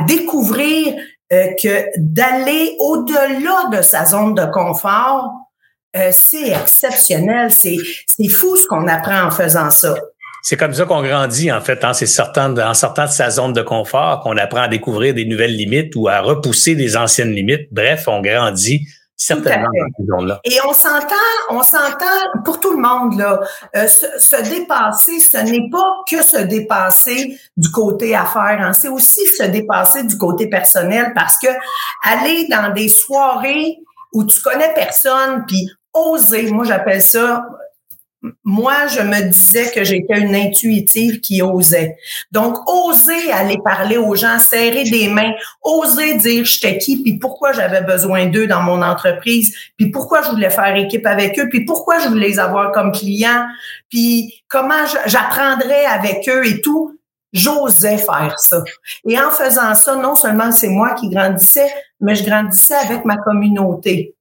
découvrir 0.07 0.95
euh, 1.33 1.47
que 1.61 1.87
d'aller 1.97 2.77
au-delà 2.79 3.71
de 3.73 3.81
sa 3.81 4.05
zone 4.05 4.35
de 4.35 4.45
confort, 4.45 5.33
euh, 5.97 6.11
c'est 6.13 6.51
exceptionnel. 6.51 7.51
C'est, 7.51 7.79
fou 8.29 8.57
ce 8.57 8.67
qu'on 8.67 8.87
apprend 8.87 9.23
en 9.23 9.31
faisant 9.31 9.71
ça. 9.71 9.95
C'est 10.43 10.57
comme 10.57 10.75
ça 10.75 10.85
qu'on 10.85 11.03
grandit, 11.03 11.51
en 11.51 11.61
fait. 11.63 11.83
Hein? 11.85 11.95
C'est 11.95 12.07
en 12.21 12.75
sortant 12.75 13.05
de 13.07 13.11
sa 13.11 13.31
zone 13.31 13.55
de 13.55 13.63
confort 13.63 14.21
qu'on 14.21 14.37
apprend 14.37 14.63
à 14.63 14.69
découvrir 14.69 15.15
des 15.15 15.25
nouvelles 15.25 15.57
limites 15.57 15.97
ou 15.97 16.09
à 16.09 16.21
repousser 16.21 16.75
des 16.75 16.97
anciennes 16.97 17.33
limites. 17.33 17.69
Bref, 17.73 18.05
on 18.09 18.21
grandit 18.21 18.87
Certainement 19.21 19.69
là 20.25 20.41
Et 20.45 20.59
on 20.65 20.73
s'entend, 20.73 21.17
on 21.51 21.61
s'entend 21.63 22.41
pour 22.45 22.61
tout 22.61 22.71
le 22.71 22.81
monde 22.81 23.19
là. 23.19 23.41
Euh, 23.75 23.89
se, 23.89 24.49
dépasser, 24.49 25.19
ce 25.19 25.39
n'est 25.39 25.69
pas 25.71 26.05
que 26.09 26.23
se 26.23 26.39
dépasser 26.43 27.37
du 27.57 27.69
côté 27.73 28.15
affaires, 28.15 28.61
hein. 28.61 28.73
c'est 28.73 28.89
aussi 28.89 29.27
se 29.27 29.43
dépasser 29.43 30.05
du 30.05 30.17
côté 30.17 30.49
personnel 30.49 31.13
parce 31.17 31.37
que 31.37 31.49
aller 32.05 32.47
dans 32.49 32.73
des 32.73 32.89
soirées 32.89 33.79
où 33.81 33.89
où 34.19 34.25
tu 34.25 34.41
connais 34.41 34.73
personne, 34.73 35.45
puis 35.47 35.69
oser, 35.93 36.51
moi 36.51 36.65
j'appelle 36.65 37.03
ça 37.03 37.45
moi, 38.43 38.89
je 38.89 39.01
me 39.01 39.29
disais 39.29 39.71
que 39.73 39.85
j'étais 39.85 40.19
une 40.19 40.35
intuitive 40.35 41.21
qui 41.21 41.41
osait. 41.41 41.97
Donc, 42.33 42.57
oser 42.69 43.31
aller 43.33 43.59
parler 43.65 43.97
aux 43.97 44.17
gens, 44.17 44.39
serrer 44.39 44.85
des 44.85 45.09
mains, 45.09 45.33
oser 45.63 46.15
dire 46.15 46.45
j'étais 46.45 46.79
qui, 46.79 47.01
puis 47.03 47.19
pourquoi 47.19 47.53
j'avais 47.53 47.83
besoin 47.83 48.27
d'eux 48.27 48.49
dans 48.49 48.63
mon 48.63 48.83
entreprise, 48.83 49.55
puis 49.77 49.91
pourquoi 49.91 50.23
je 50.23 50.31
voulais 50.31 50.51
faire 50.51 50.75
équipe 50.75 51.07
avec 51.07 51.39
eux, 51.39 51.49
puis 51.49 51.65
pourquoi 51.65 52.01
je 52.01 52.09
voulais 52.09 52.29
les 52.29 52.39
avoir 52.41 52.73
comme 52.73 52.91
clients, 52.91 53.47
puis 53.89 54.43
comment 54.49 54.85
j'apprendrais 55.07 55.85
avec 55.85 56.29
eux 56.29 56.45
et 56.45 56.61
tout. 56.61 56.99
J'osais 57.33 57.99
faire 57.99 58.35
ça. 58.39 58.65
Et 59.07 59.19
en 59.21 59.31
faisant 59.31 59.75
ça, 59.75 59.95
non 59.97 60.17
seulement 60.17 60.51
c'est 60.51 60.71
moi 60.71 60.95
qui 60.95 61.11
grandissais, 61.11 61.71
mais 62.01 62.15
je 62.15 62.25
grandissais 62.25 62.75
avec 62.75 63.05
ma 63.05 63.17
communauté. 63.19 64.15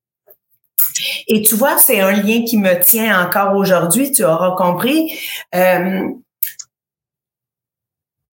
Et 1.28 1.42
tu 1.42 1.56
vois, 1.56 1.78
c'est 1.78 2.00
un 2.00 2.12
lien 2.12 2.44
qui 2.46 2.58
me 2.58 2.80
tient 2.80 3.26
encore 3.26 3.56
aujourd'hui, 3.56 4.12
tu 4.12 4.24
auras 4.24 4.56
compris. 4.56 5.18
Euh, 5.56 6.10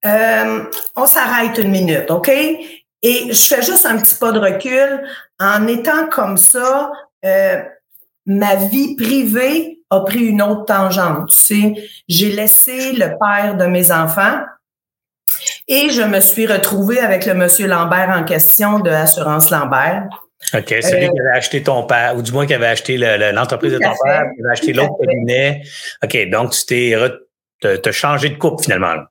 euh, 0.05 0.63
on 0.95 1.05
s'arrête 1.05 1.57
une 1.57 1.71
minute, 1.71 2.09
OK? 2.11 2.29
Et 2.29 3.33
je 3.33 3.43
fais 3.47 3.61
juste 3.61 3.85
un 3.85 3.97
petit 3.97 4.15
pas 4.15 4.31
de 4.31 4.39
recul. 4.39 5.03
En 5.39 5.67
étant 5.67 6.07
comme 6.07 6.37
ça, 6.37 6.91
euh, 7.25 7.61
ma 8.25 8.55
vie 8.55 8.95
privée 8.95 9.79
a 9.89 10.01
pris 10.01 10.25
une 10.25 10.41
autre 10.41 10.65
tangente. 10.65 11.29
Tu 11.29 11.35
sais, 11.35 11.73
j'ai 12.07 12.31
laissé 12.31 12.93
le 12.93 13.17
père 13.19 13.55
de 13.57 13.65
mes 13.65 13.91
enfants 13.91 14.39
et 15.67 15.89
je 15.89 16.01
me 16.01 16.19
suis 16.19 16.47
retrouvée 16.47 16.99
avec 16.99 17.25
le 17.25 17.33
monsieur 17.33 17.67
Lambert 17.67 18.09
en 18.09 18.23
question 18.23 18.79
de 18.79 18.89
Assurance 18.89 19.49
Lambert. 19.49 20.07
OK, 20.53 20.75
celui 20.81 21.05
euh, 21.05 21.11
qui 21.11 21.19
avait 21.19 21.37
acheté 21.37 21.63
ton 21.63 21.83
père, 21.83 22.15
ou 22.15 22.21
du 22.21 22.31
moins 22.31 22.45
qui 22.45 22.53
avait 22.53 22.67
acheté 22.67 22.97
l'entreprise 22.97 23.73
de 23.73 23.77
ton 23.77 23.93
père, 24.03 24.23
qui 24.35 24.43
avait 24.43 24.51
acheté 24.51 24.73
l'autre 24.73 24.93
cabinet. 24.99 25.61
OK, 26.03 26.29
donc 26.29 26.51
tu 26.51 26.65
t'es 26.65 27.91
changé 27.91 28.29
de 28.29 28.37
coupe 28.37 28.61
finalement. 28.61 29.03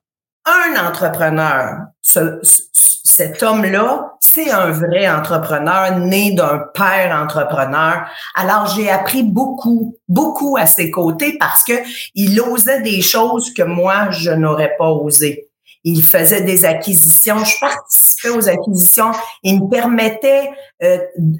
Un 0.45 0.87
entrepreneur, 0.87 1.77
cet 2.01 3.43
homme-là, 3.43 4.13
c'est 4.19 4.49
un 4.49 4.71
vrai 4.71 5.07
entrepreneur 5.07 5.99
né 5.99 6.33
d'un 6.33 6.63
père 6.73 7.15
entrepreneur. 7.15 8.05
Alors 8.35 8.67
j'ai 8.75 8.89
appris 8.89 9.23
beaucoup, 9.23 9.97
beaucoup 10.07 10.57
à 10.57 10.65
ses 10.65 10.89
côtés 10.89 11.37
parce 11.39 11.63
que 11.63 11.73
il 12.15 12.39
osait 12.41 12.81
des 12.81 13.01
choses 13.01 13.53
que 13.53 13.63
moi 13.63 14.09
je 14.09 14.31
n'aurais 14.31 14.75
pas 14.77 14.89
osé 14.89 15.49
il 15.83 16.01
faisait 16.01 16.41
des 16.41 16.65
acquisitions. 16.65 17.43
Je 17.43 17.59
participais 17.59 18.29
aux 18.29 18.47
acquisitions. 18.47 19.11
Il 19.43 19.61
me 19.61 19.69
permettait 19.69 20.49
euh, 20.81 20.97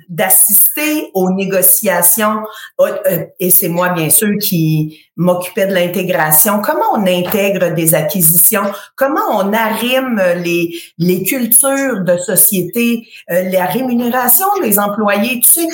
d'assister 0.09 1.11
aux 1.13 1.31
négociations. 1.31 2.43
Euh, 2.81 2.97
euh, 3.07 3.25
et 3.39 3.49
c'est 3.49 3.69
moi, 3.69 3.89
bien 3.89 4.09
sûr, 4.09 4.37
qui 4.41 4.99
m'occupais 5.15 5.67
de 5.67 5.73
l'intégration. 5.73 6.61
Comment 6.61 6.93
on 6.93 7.05
intègre 7.07 7.73
des 7.73 7.95
acquisitions? 7.95 8.71
Comment 8.97 9.29
on 9.31 9.53
arrime 9.53 10.21
les, 10.37 10.75
les 10.97 11.23
cultures 11.23 12.01
de 12.01 12.17
société, 12.17 13.07
la 13.29 13.65
rémunération 13.65 14.47
des 14.61 14.79
employés? 14.79 15.39
Tu 15.39 15.49
sais, 15.49 15.67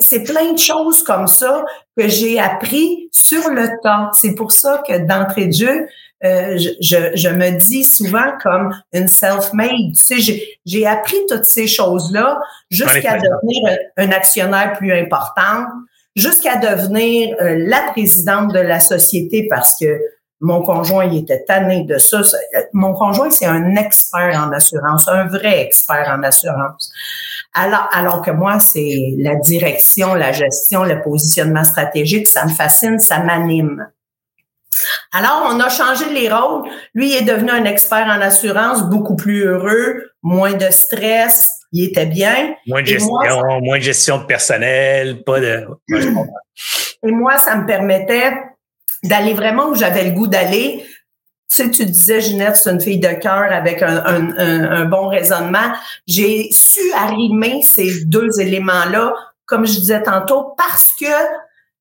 c'est 0.00 0.22
plein 0.22 0.52
de 0.52 0.58
choses 0.58 1.02
comme 1.02 1.26
ça 1.26 1.64
que 1.96 2.08
j'ai 2.08 2.38
appris 2.38 3.08
sur 3.12 3.48
le 3.50 3.68
temps. 3.82 4.10
C'est 4.12 4.34
pour 4.34 4.52
ça 4.52 4.82
que 4.86 4.98
d'entrée 4.98 5.46
de 5.46 5.52
jeu, 5.52 5.86
euh, 6.24 6.56
je, 6.80 6.96
je, 7.14 7.28
me 7.28 7.50
dis 7.58 7.82
souvent 7.82 8.32
comme 8.42 8.72
une 8.92 9.08
self-made. 9.08 9.94
Tu 10.06 10.22
sais, 10.22 10.44
j'ai 10.64 10.86
appris 10.86 11.16
toutes 11.28 11.44
ces 11.44 11.66
choses-là 11.66 12.38
jusqu'à 12.70 13.18
devenir 13.18 13.78
un, 13.96 14.10
actionnaire 14.12 14.74
plus 14.74 14.92
important, 14.92 15.66
jusqu'à 16.14 16.56
devenir 16.56 17.34
euh, 17.40 17.56
la 17.66 17.90
présidente 17.90 18.52
de 18.52 18.60
la 18.60 18.78
société 18.78 19.48
parce 19.50 19.74
que 19.80 20.00
mon 20.40 20.62
conjoint 20.62 21.04
il 21.06 21.18
était 21.18 21.44
tanné 21.44 21.84
de 21.84 21.98
ça. 21.98 22.20
Mon 22.72 22.92
conjoint, 22.94 23.30
c'est 23.30 23.46
un 23.46 23.74
expert 23.74 24.36
en 24.36 24.52
assurance, 24.52 25.08
un 25.08 25.26
vrai 25.26 25.62
expert 25.62 26.08
en 26.08 26.22
assurance. 26.22 26.92
Alors, 27.54 27.88
alors 27.92 28.22
que 28.22 28.30
moi, 28.30 28.60
c'est 28.60 29.14
la 29.18 29.34
direction, 29.36 30.14
la 30.14 30.32
gestion, 30.32 30.84
le 30.84 31.02
positionnement 31.02 31.64
stratégique, 31.64 32.26
ça 32.26 32.46
me 32.46 32.50
fascine, 32.50 32.98
ça 32.98 33.18
m'anime. 33.18 33.86
Alors, 35.12 35.48
on 35.50 35.60
a 35.60 35.68
changé 35.68 36.08
les 36.12 36.32
rôles. 36.32 36.68
Lui, 36.94 37.10
il 37.10 37.16
est 37.16 37.22
devenu 37.22 37.50
un 37.50 37.64
expert 37.64 38.06
en 38.06 38.20
assurance, 38.20 38.82
beaucoup 38.88 39.16
plus 39.16 39.44
heureux, 39.44 40.10
moins 40.22 40.54
de 40.54 40.70
stress, 40.70 41.48
il 41.72 41.84
était 41.84 42.06
bien. 42.06 42.54
Moins 42.66 42.82
de 42.82 42.86
gestion, 42.86 43.12
moins 43.62 43.78
de 43.78 43.82
gestion 43.82 44.18
de 44.18 44.24
personnel, 44.24 45.22
pas 45.24 45.40
de. 45.40 45.66
Et 47.04 47.10
moi, 47.10 47.38
ça 47.38 47.56
me 47.56 47.66
permettait 47.66 48.32
d'aller 49.02 49.34
vraiment 49.34 49.68
où 49.68 49.74
j'avais 49.74 50.04
le 50.04 50.10
goût 50.12 50.26
d'aller. 50.26 50.84
Tu 51.50 51.62
sais, 51.62 51.70
tu 51.70 51.84
disais, 51.84 52.20
Ginette, 52.20 52.56
c'est 52.56 52.70
une 52.70 52.80
fille 52.80 53.00
de 53.00 53.08
cœur 53.08 53.52
avec 53.52 53.82
un, 53.82 54.02
un 54.38 54.84
bon 54.84 55.08
raisonnement. 55.08 55.72
J'ai 56.06 56.48
su 56.50 56.80
arrimer 56.94 57.62
ces 57.62 58.04
deux 58.04 58.40
éléments-là, 58.40 59.14
comme 59.44 59.66
je 59.66 59.72
disais 59.72 60.02
tantôt, 60.02 60.54
parce 60.56 60.88
que 60.98 61.06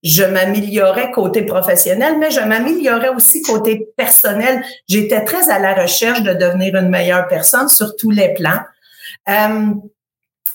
je 0.03 0.23
m'améliorais 0.23 1.11
côté 1.11 1.43
professionnel, 1.43 2.15
mais 2.19 2.31
je 2.31 2.41
m'améliorais 2.41 3.09
aussi 3.09 3.41
côté 3.41 3.87
personnel. 3.95 4.63
J'étais 4.87 5.23
très 5.23 5.49
à 5.49 5.59
la 5.59 5.73
recherche 5.73 6.21
de 6.23 6.33
devenir 6.33 6.75
une 6.75 6.89
meilleure 6.89 7.27
personne 7.27 7.67
sur 7.67 7.95
tous 7.95 8.09
les 8.11 8.33
plans. 8.33 8.61
Euh, 9.29 9.73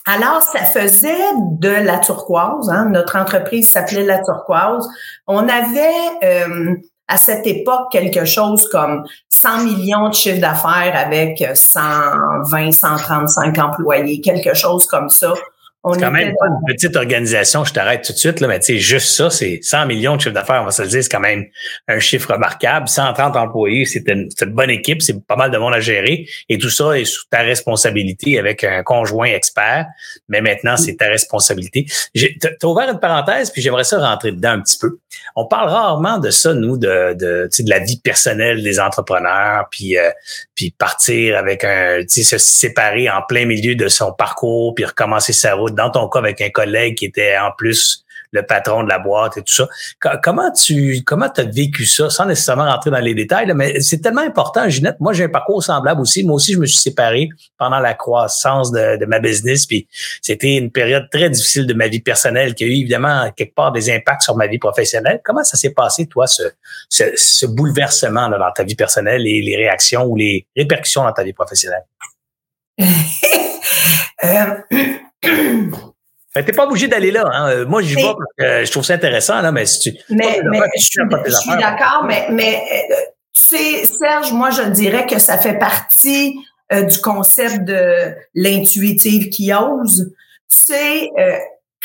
alors, 0.05 0.41
ça 0.41 0.59
faisait 0.59 1.33
de 1.59 1.69
la 1.69 1.99
turquoise. 1.99 2.69
Hein. 2.69 2.89
Notre 2.89 3.17
entreprise 3.17 3.69
s'appelait 3.69 4.05
la 4.05 4.19
turquoise. 4.19 4.87
On 5.27 5.47
avait 5.47 5.91
euh, 6.23 6.75
à 7.07 7.17
cette 7.17 7.47
époque 7.47 7.91
quelque 7.91 8.25
chose 8.25 8.67
comme 8.69 9.05
100 9.29 9.63
millions 9.63 10.09
de 10.09 10.13
chiffres 10.13 10.41
d'affaires 10.41 10.93
avec 10.95 11.43
120, 11.53 12.71
135 12.71 13.57
employés, 13.59 14.21
quelque 14.21 14.53
chose 14.53 14.85
comme 14.87 15.09
ça. 15.09 15.33
C'est 15.93 15.99
quand 15.99 16.11
même 16.11 16.33
pas 16.39 16.47
une 16.47 16.73
petite 16.73 16.95
organisation, 16.95 17.63
je 17.63 17.73
t'arrête 17.73 18.03
tout 18.03 18.13
de 18.13 18.17
suite, 18.17 18.39
là, 18.39 18.47
mais 18.47 18.59
tu 18.59 18.73
sais, 18.73 18.77
juste 18.79 19.09
ça, 19.09 19.29
c'est 19.29 19.59
100 19.61 19.85
millions 19.85 20.15
de 20.15 20.21
chiffre 20.21 20.33
d'affaires, 20.33 20.61
on 20.61 20.65
va 20.65 20.71
se 20.71 20.81
le 20.81 20.87
dire, 20.87 21.03
c'est 21.03 21.09
quand 21.09 21.19
même 21.19 21.45
un 21.87 21.99
chiffre 21.99 22.33
remarquable. 22.33 22.87
130 22.87 23.35
employés, 23.35 23.85
c'est 23.85 24.07
une, 24.07 24.29
une, 24.41 24.53
bonne 24.53 24.69
équipe, 24.69 25.01
c'est 25.01 25.25
pas 25.25 25.35
mal 25.35 25.51
de 25.51 25.57
monde 25.57 25.73
à 25.73 25.79
gérer, 25.79 26.27
et 26.49 26.57
tout 26.57 26.69
ça 26.69 26.97
est 26.97 27.05
sous 27.05 27.25
ta 27.29 27.39
responsabilité 27.39 28.39
avec 28.39 28.63
un 28.63 28.83
conjoint 28.83 29.27
expert, 29.27 29.85
mais 30.29 30.41
maintenant, 30.41 30.77
c'est 30.77 30.95
ta 30.95 31.07
responsabilité. 31.07 31.85
Tu 32.15 32.37
as 32.43 32.67
ouvert 32.67 32.89
une 32.89 32.99
parenthèse, 32.99 33.51
puis 33.51 33.61
j'aimerais 33.61 33.83
ça 33.83 33.99
rentrer 33.99 34.31
dedans 34.31 34.51
un 34.51 34.61
petit 34.61 34.77
peu. 34.77 34.97
On 35.35 35.45
parle 35.45 35.69
rarement 35.69 36.17
de 36.17 36.29
ça, 36.29 36.53
nous, 36.53 36.77
de, 36.77 37.13
de, 37.13 37.49
de 37.59 37.69
la 37.69 37.79
vie 37.79 37.99
personnelle 37.99 38.63
des 38.63 38.79
entrepreneurs, 38.79 39.67
puis, 39.69 39.97
euh, 39.97 40.09
puis 40.55 40.71
partir 40.71 41.37
avec 41.37 41.63
un, 41.63 41.99
tu 42.01 42.23
sais, 42.23 42.23
se 42.23 42.37
séparer 42.37 43.09
en 43.09 43.21
plein 43.21 43.45
milieu 43.45 43.75
de 43.75 43.87
son 43.87 44.11
parcours, 44.11 44.73
puis 44.75 44.85
recommencer 44.85 45.33
sa 45.33 45.53
route 45.55 45.75
dans 45.77 45.89
ton 45.89 46.09
cas 46.09 46.19
avec 46.19 46.41
un 46.41 46.49
collègue 46.49 46.95
qui 46.95 47.05
était 47.05 47.37
en 47.37 47.51
plus 47.57 48.03
le 48.31 48.43
patron 48.43 48.83
de 48.83 48.89
la 48.89 48.99
boîte 48.99 49.37
et 49.37 49.41
tout 49.41 49.53
ça. 49.53 49.67
Comment 50.21 50.51
tu 50.51 51.01
comment 51.05 51.27
as 51.37 51.43
vécu 51.43 51.85
ça, 51.85 52.09
sans 52.09 52.25
nécessairement 52.25 52.65
rentrer 52.65 52.91
dans 52.91 52.99
les 52.99 53.13
détails, 53.13 53.51
mais 53.55 53.79
c'est 53.81 53.99
tellement 53.99 54.21
important, 54.21 54.67
Ginette. 54.69 54.99
Moi, 54.99 55.13
j'ai 55.13 55.25
un 55.25 55.29
parcours 55.29 55.63
semblable 55.63 56.01
aussi. 56.01 56.23
Moi 56.23 56.35
aussi, 56.35 56.53
je 56.53 56.59
me 56.59 56.65
suis 56.65 56.79
séparé 56.79 57.29
pendant 57.57 57.79
la 57.79 57.93
croissance 57.93 58.71
de, 58.71 59.05
ma 59.05 59.19
business. 59.19 59.65
Puis 59.65 59.87
c'était 60.21 60.55
une 60.55 60.71
période 60.71 61.07
très 61.11 61.29
difficile 61.29 61.65
de 61.65 61.73
ma 61.73 61.87
vie 61.87 62.01
personnelle 62.01 62.53
qui 62.55 62.63
a 62.63 62.67
eu 62.67 62.71
évidemment 62.71 63.31
quelque 63.35 63.55
part 63.55 63.71
des 63.71 63.89
impacts 63.89 64.23
sur 64.23 64.35
ma 64.35 64.47
vie 64.47 64.59
professionnelle. 64.59 65.21
Comment 65.23 65.43
ça 65.43 65.57
s'est 65.57 65.73
passé, 65.73 66.07
toi, 66.07 66.27
ce, 66.27 66.43
ce, 66.89 67.45
bouleversement 67.45 68.27
là, 68.27 68.37
dans 68.37 68.51
ta 68.51 68.63
vie 68.63 68.75
personnelle 68.75 69.25
et 69.25 69.41
les 69.41 69.55
réactions 69.55 70.03
ou 70.05 70.15
les 70.15 70.45
répercussions 70.55 71.03
dans 71.03 71.13
ta 71.13 71.23
vie 71.23 71.33
professionnelle? 71.33 71.85
euh, 74.23 74.55
T'es 76.45 76.51
pas 76.51 76.65
obligé 76.65 76.87
d'aller 76.87 77.11
là. 77.11 77.29
Hein. 77.31 77.49
Euh, 77.49 77.65
moi, 77.65 77.81
j'y 77.81 77.95
vais 77.95 78.03
parce 78.03 78.33
que 78.37 78.65
je 78.65 78.71
trouve 78.71 78.83
ça 78.83 78.93
intéressant, 78.93 79.41
là, 79.41 79.51
mais 79.51 79.65
si 79.65 79.79
tu. 79.79 79.97
Mais, 80.09 80.41
mais 80.49 80.59
je, 80.75 80.81
suis 80.81 81.57
d'accord, 81.57 82.03
mais, 82.05 82.27
mais 82.29 82.61
euh, 82.91 82.95
tu 83.33 83.41
sais, 83.41 83.85
Serge, 83.85 84.31
moi, 84.33 84.49
je 84.51 84.63
dirais 84.63 85.05
que 85.05 85.19
ça 85.19 85.37
fait 85.37 85.57
partie 85.57 86.39
euh, 86.71 86.83
du 86.83 86.99
concept 86.99 87.63
de 87.63 88.13
l'intuitive 88.35 89.29
qui 89.29 89.51
ose. 89.53 90.13
Tu 90.49 90.73
sais, 90.73 91.09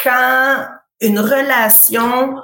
quand 0.03 0.67
une 1.01 1.19
relation, 1.19 2.37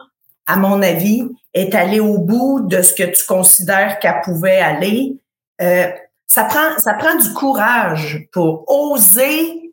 à 0.46 0.56
mon 0.56 0.82
avis, 0.82 1.28
est 1.54 1.74
allée 1.74 2.00
au 2.00 2.18
bout 2.18 2.60
de 2.60 2.82
ce 2.82 2.92
que 2.92 3.04
tu 3.04 3.24
considères 3.26 3.98
qu'elle 3.98 4.20
pouvait 4.24 4.58
aller, 4.58 5.16
ça 5.58 6.44
prend, 6.44 6.78
ça 6.78 6.94
prend 6.94 7.14
du 7.16 7.32
courage 7.32 8.26
pour 8.32 8.64
oser 8.68 9.67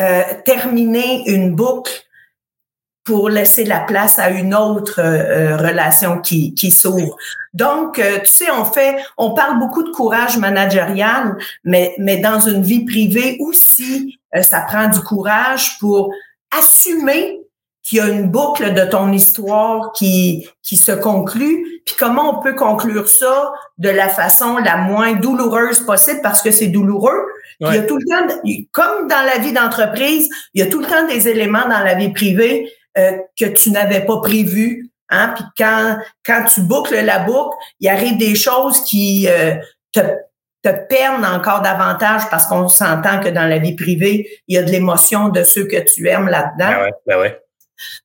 euh, 0.00 0.22
terminer 0.44 1.28
une 1.28 1.54
boucle 1.54 1.92
pour 3.04 3.30
laisser 3.30 3.64
la 3.64 3.80
place 3.80 4.18
à 4.18 4.30
une 4.30 4.54
autre 4.54 5.00
euh, 5.00 5.56
relation 5.56 6.20
qui, 6.20 6.54
qui 6.54 6.70
s'ouvre. 6.70 7.16
Donc, 7.54 7.98
euh, 7.98 8.18
tu 8.20 8.26
sais, 8.26 8.50
on 8.50 8.64
fait, 8.64 8.96
on 9.16 9.32
parle 9.32 9.58
beaucoup 9.58 9.82
de 9.82 9.90
courage 9.90 10.36
managérial, 10.36 11.36
mais, 11.64 11.94
mais 11.98 12.18
dans 12.18 12.40
une 12.40 12.62
vie 12.62 12.84
privée 12.84 13.38
aussi, 13.40 14.18
ça 14.42 14.60
prend 14.60 14.88
du 14.88 15.00
courage 15.00 15.78
pour 15.78 16.12
assumer 16.56 17.40
qu'il 17.88 17.98
y 17.98 18.00
a 18.02 18.08
une 18.08 18.30
boucle 18.30 18.74
de 18.74 18.84
ton 18.84 19.12
histoire 19.12 19.92
qui, 19.92 20.46
qui 20.62 20.76
se 20.76 20.92
conclut, 20.92 21.80
puis 21.86 21.94
comment 21.98 22.38
on 22.38 22.42
peut 22.42 22.54
conclure 22.54 23.08
ça 23.08 23.50
de 23.78 23.88
la 23.88 24.08
façon 24.08 24.58
la 24.58 24.76
moins 24.76 25.14
douloureuse 25.14 25.80
possible 25.80 26.20
parce 26.22 26.42
que 26.42 26.50
c'est 26.50 26.66
douloureux. 26.66 27.18
Il 27.60 27.74
y 27.74 27.78
a 27.78 27.82
tout 27.82 27.96
le 27.96 28.04
temps, 28.04 28.34
comme 28.72 29.08
dans 29.08 29.22
la 29.24 29.38
vie 29.38 29.52
d'entreprise, 29.52 30.28
il 30.54 30.62
y 30.62 30.62
a 30.62 30.66
tout 30.66 30.80
le 30.80 30.86
temps 30.86 31.06
des 31.08 31.28
éléments 31.28 31.66
dans 31.68 31.80
la 31.80 31.94
vie 31.94 32.12
privée 32.12 32.70
euh, 32.98 33.12
que 33.38 33.46
tu 33.46 33.70
n'avais 33.70 34.04
pas 34.04 34.20
prévus. 34.20 34.90
Hein? 35.08 35.32
Puis 35.34 35.44
quand, 35.56 35.96
quand 36.24 36.44
tu 36.54 36.60
boucles 36.60 37.00
la 37.00 37.20
boucle, 37.20 37.56
il 37.80 37.88
arrive 37.88 38.16
des 38.18 38.34
choses 38.34 38.84
qui 38.84 39.26
euh, 39.28 39.54
te 39.92 40.00
te 40.60 40.70
perdent 40.88 41.24
encore 41.24 41.62
davantage 41.62 42.22
parce 42.30 42.46
qu'on 42.46 42.68
s'entend 42.68 43.20
que 43.20 43.28
dans 43.28 43.46
la 43.48 43.58
vie 43.58 43.76
privée, 43.76 44.28
il 44.48 44.56
y 44.56 44.58
a 44.58 44.62
de 44.64 44.70
l'émotion 44.70 45.28
de 45.28 45.44
ceux 45.44 45.66
que 45.66 45.76
tu 45.76 46.08
aimes 46.08 46.28
là-dedans. 46.28 46.70
Ben 46.70 46.82
ouais, 46.82 46.92
ben 47.06 47.20
ouais. 47.20 47.47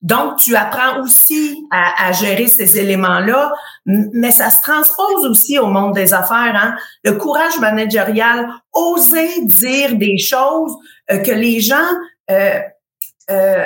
Donc, 0.01 0.37
tu 0.37 0.55
apprends 0.55 1.01
aussi 1.01 1.65
à, 1.71 2.11
gérer 2.11 2.47
ces 2.47 2.77
éléments-là, 2.77 3.53
mais 3.85 4.31
ça 4.31 4.49
se 4.49 4.61
transpose 4.61 5.25
aussi 5.25 5.57
au 5.59 5.67
monde 5.67 5.93
des 5.93 6.13
affaires. 6.13 6.55
Hein? 6.55 6.75
Le 7.03 7.13
courage 7.13 7.59
managérial, 7.59 8.47
oser 8.73 9.45
dire 9.45 9.95
des 9.95 10.17
choses 10.17 10.75
euh, 11.11 11.19
que 11.19 11.31
les 11.31 11.59
gens 11.59 11.75
euh, 12.31 12.59
euh, 13.29 13.65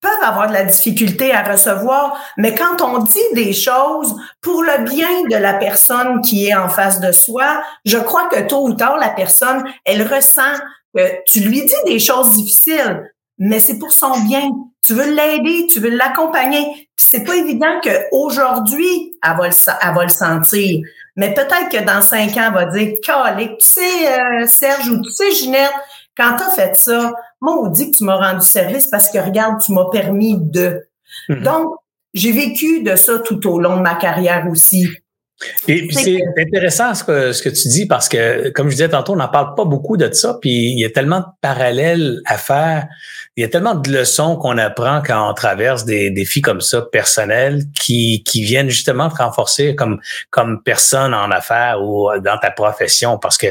peuvent 0.00 0.22
avoir 0.22 0.48
de 0.48 0.54
la 0.54 0.64
difficulté 0.64 1.32
à 1.32 1.42
recevoir, 1.42 2.18
mais 2.36 2.54
quand 2.54 2.80
on 2.80 2.98
dit 2.98 3.18
des 3.34 3.52
choses 3.52 4.16
pour 4.40 4.62
le 4.62 4.84
bien 4.84 5.28
de 5.28 5.36
la 5.36 5.54
personne 5.54 6.22
qui 6.22 6.46
est 6.46 6.54
en 6.54 6.68
face 6.68 7.00
de 7.00 7.12
soi, 7.12 7.62
je 7.84 7.98
crois 7.98 8.28
que 8.28 8.40
tôt 8.40 8.66
ou 8.66 8.74
tard, 8.74 8.96
la 8.96 9.10
personne, 9.10 9.64
elle 9.84 10.02
ressent 10.02 10.58
que 10.94 11.02
tu 11.26 11.40
lui 11.40 11.62
dis 11.64 11.74
des 11.86 11.98
choses 11.98 12.34
difficiles, 12.34 13.12
mais 13.40 13.58
c'est 13.58 13.78
pour 13.78 13.90
son 13.90 14.20
bien. 14.20 14.50
Tu 14.82 14.92
veux 14.92 15.12
l'aider, 15.14 15.66
tu 15.72 15.80
veux 15.80 15.88
l'accompagner. 15.88 16.62
Puis 16.94 17.06
c'est 17.10 17.24
pas 17.24 17.34
évident 17.36 17.80
qu'aujourd'hui, 17.82 19.14
elle 19.24 19.36
va 19.36 19.48
le, 19.48 19.54
elle 19.82 19.94
va 19.94 20.02
le 20.02 20.10
sentir. 20.10 20.84
Mais 21.16 21.32
peut-être 21.34 21.70
que 21.70 21.84
dans 21.84 22.02
cinq 22.02 22.36
ans, 22.36 22.48
elle 22.48 22.54
va 22.54 22.66
dire, 22.66 22.94
Calique, 23.02 23.58
tu 23.58 23.66
sais, 23.66 24.20
euh, 24.20 24.46
Serge, 24.46 24.88
ou 24.90 25.00
tu 25.00 25.10
sais, 25.10 25.32
Ginette, 25.32 25.72
quand 26.16 26.36
tu 26.36 26.44
as 26.44 26.50
fait 26.50 26.76
ça, 26.76 27.14
dit 27.72 27.90
que 27.90 27.96
tu 27.96 28.04
m'as 28.04 28.16
rendu 28.16 28.46
service 28.46 28.86
parce 28.86 29.10
que 29.10 29.18
regarde, 29.18 29.60
tu 29.64 29.72
m'as 29.72 29.88
permis 29.90 30.36
de. 30.38 30.86
Mhm. 31.30 31.42
Donc, 31.42 31.74
j'ai 32.12 32.32
vécu 32.32 32.82
de 32.82 32.94
ça 32.94 33.18
tout 33.20 33.46
au 33.48 33.58
long 33.58 33.78
de 33.78 33.82
ma 33.82 33.94
carrière 33.94 34.46
aussi. 34.50 34.86
Et 35.68 35.86
puis 35.86 35.94
c'est 35.96 36.20
intéressant 36.38 36.94
ce 36.94 37.02
que, 37.02 37.32
ce 37.32 37.42
que 37.42 37.48
tu 37.48 37.68
dis 37.68 37.86
parce 37.86 38.10
que, 38.10 38.50
comme 38.50 38.68
je 38.68 38.74
disais 38.74 38.90
tantôt, 38.90 39.14
on 39.14 39.16
n'en 39.16 39.28
parle 39.28 39.54
pas 39.54 39.64
beaucoup 39.64 39.96
de 39.96 40.12
ça, 40.12 40.36
puis 40.38 40.50
il 40.50 40.78
y 40.78 40.84
a 40.84 40.90
tellement 40.90 41.20
de 41.20 41.26
parallèles 41.40 42.20
à 42.26 42.36
faire 42.36 42.88
il 43.40 43.44
y 43.44 43.46
a 43.46 43.48
tellement 43.48 43.74
de 43.74 43.90
leçons 43.90 44.36
qu'on 44.36 44.58
apprend 44.58 45.00
quand 45.00 45.30
on 45.30 45.32
traverse 45.32 45.86
des 45.86 46.10
défis 46.10 46.42
comme 46.42 46.60
ça 46.60 46.82
personnels 46.82 47.62
qui, 47.74 48.22
qui 48.22 48.42
viennent 48.42 48.68
justement 48.68 49.08
te 49.08 49.16
renforcer 49.16 49.74
comme 49.74 49.98
comme 50.28 50.62
personne 50.62 51.14
en 51.14 51.30
affaires 51.30 51.82
ou 51.82 52.10
dans 52.22 52.36
ta 52.36 52.50
profession 52.50 53.16
parce 53.16 53.38
que 53.38 53.46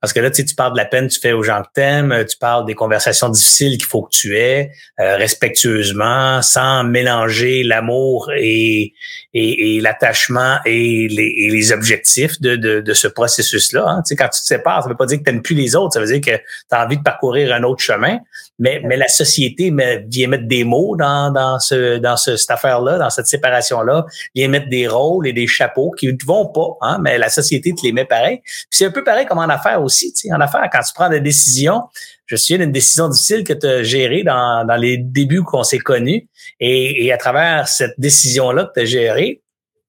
parce 0.00 0.14
que 0.14 0.20
là 0.20 0.30
tu 0.30 0.36
sais, 0.36 0.44
tu 0.46 0.54
parles 0.54 0.72
de 0.72 0.78
la 0.78 0.86
peine 0.86 1.08
que 1.08 1.12
tu 1.12 1.20
fais 1.20 1.32
aux 1.32 1.42
gens 1.42 1.60
que 1.60 1.68
t'aimes, 1.74 2.24
tu 2.26 2.38
parles 2.38 2.64
des 2.64 2.74
conversations 2.74 3.28
difficiles 3.28 3.76
qu'il 3.76 3.84
faut 3.84 4.04
que 4.04 4.16
tu 4.16 4.38
aies 4.38 4.70
euh, 4.98 5.16
respectueusement 5.16 6.40
sans 6.40 6.82
mélanger 6.82 7.64
l'amour 7.64 8.30
et 8.34 8.94
et, 9.34 9.76
et 9.76 9.80
l'attachement 9.82 10.56
et 10.64 11.06
les, 11.08 11.34
et 11.36 11.50
les 11.50 11.70
objectifs 11.70 12.40
de, 12.40 12.56
de, 12.56 12.80
de 12.80 12.94
ce 12.94 13.08
processus 13.08 13.74
là. 13.74 13.84
Hein. 13.88 14.02
Tu 14.06 14.10
sais, 14.10 14.16
quand 14.16 14.30
tu 14.30 14.40
te 14.40 14.46
sépares, 14.46 14.84
ça 14.84 14.88
veut 14.88 14.96
pas 14.96 15.04
dire 15.04 15.18
que 15.18 15.24
tu 15.24 15.32
n'aimes 15.32 15.42
plus 15.42 15.54
les 15.54 15.76
autres, 15.76 15.92
ça 15.92 16.00
veut 16.00 16.06
dire 16.06 16.22
que 16.22 16.38
tu 16.38 16.42
as 16.70 16.82
envie 16.82 16.96
de 16.96 17.02
parcourir 17.02 17.52
un 17.52 17.62
autre 17.62 17.82
chemin, 17.82 18.20
mais 18.58 18.80
mais 18.84 18.96
la 18.96 19.08
société 19.08 19.33
vient 19.38 20.28
mettre 20.28 20.46
des 20.46 20.64
mots 20.64 20.96
dans, 20.96 21.32
dans, 21.32 21.58
ce, 21.58 21.98
dans 21.98 22.16
ce, 22.16 22.36
cette 22.36 22.50
affaire-là, 22.50 22.98
dans 22.98 23.10
cette 23.10 23.26
séparation-là, 23.26 24.06
vient 24.34 24.48
mettre 24.48 24.68
des 24.68 24.88
rôles 24.88 25.26
et 25.26 25.32
des 25.32 25.46
chapeaux 25.46 25.90
qui 25.92 26.06
ne 26.06 26.16
vont 26.24 26.46
pas, 26.46 26.76
hein, 26.80 26.98
mais 27.00 27.18
la 27.18 27.28
société 27.28 27.72
te 27.74 27.82
les 27.84 27.92
met 27.92 28.04
pareil. 28.04 28.40
C'est 28.70 28.86
un 28.86 28.90
peu 28.90 29.04
pareil 29.04 29.26
comme 29.26 29.38
en 29.38 29.48
affaires 29.48 29.82
aussi. 29.82 30.12
Tu 30.12 30.28
sais, 30.28 30.34
en 30.34 30.40
affaires, 30.40 30.68
quand 30.72 30.80
tu 30.80 30.92
prends 30.94 31.08
des 31.08 31.20
décisions, 31.20 31.82
je 32.26 32.36
suis 32.36 32.56
d'une 32.56 32.72
décision 32.72 33.08
difficile 33.08 33.44
que 33.44 33.52
tu 33.52 33.66
as 33.66 33.82
gérée 33.82 34.22
dans, 34.22 34.66
dans 34.66 34.76
les 34.76 34.96
débuts 34.96 35.42
qu'on 35.42 35.62
s'est 35.62 35.78
connus. 35.78 36.28
Et, 36.60 37.04
et 37.04 37.12
à 37.12 37.16
travers 37.16 37.68
cette 37.68 37.94
décision-là 37.98 38.64
que 38.64 38.72
tu 38.74 38.80
as 38.80 38.84
gérée, 38.86 39.42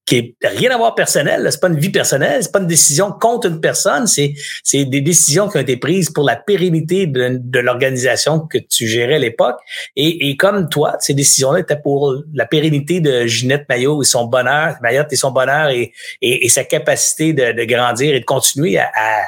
qui 0.06 0.16
est 0.16 0.36
rien 0.42 0.70
à 0.70 0.78
voir 0.78 0.94
personnel. 0.94 1.46
C'est 1.50 1.60
pas 1.60 1.68
une 1.68 1.78
vie 1.78 1.90
personnelle, 1.90 2.42
c'est 2.42 2.52
pas 2.52 2.60
une 2.60 2.68
décision 2.68 3.10
contre 3.12 3.48
une 3.48 3.60
personne. 3.60 4.06
C'est 4.06 4.34
c'est 4.62 4.84
des 4.84 5.00
décisions 5.00 5.48
qui 5.48 5.58
ont 5.58 5.60
été 5.60 5.76
prises 5.76 6.10
pour 6.10 6.24
la 6.24 6.36
pérennité 6.36 7.06
de, 7.06 7.58
l'organisation 7.58 8.40
que 8.40 8.58
tu 8.58 8.86
gérais 8.86 9.16
à 9.16 9.18
l'époque. 9.18 9.58
Et, 9.96 10.30
et 10.30 10.36
comme 10.36 10.68
toi, 10.68 10.96
ces 11.00 11.14
décisions-là 11.14 11.60
étaient 11.60 11.80
pour 11.80 12.14
la 12.32 12.46
pérennité 12.46 13.00
de 13.00 13.26
Ginette 13.26 13.68
Maillot 13.68 14.02
et 14.02 14.04
son 14.06 14.26
bonheur, 14.26 14.76
Mayotte 14.80 15.12
et 15.12 15.16
son 15.16 15.32
bonheur 15.32 15.70
et, 15.70 15.92
et, 16.22 16.48
sa 16.48 16.62
capacité 16.62 17.32
de, 17.32 17.52
de, 17.52 17.64
grandir 17.64 18.14
et 18.14 18.20
de 18.20 18.24
continuer 18.24 18.78
à, 18.78 18.90
à 18.94 19.22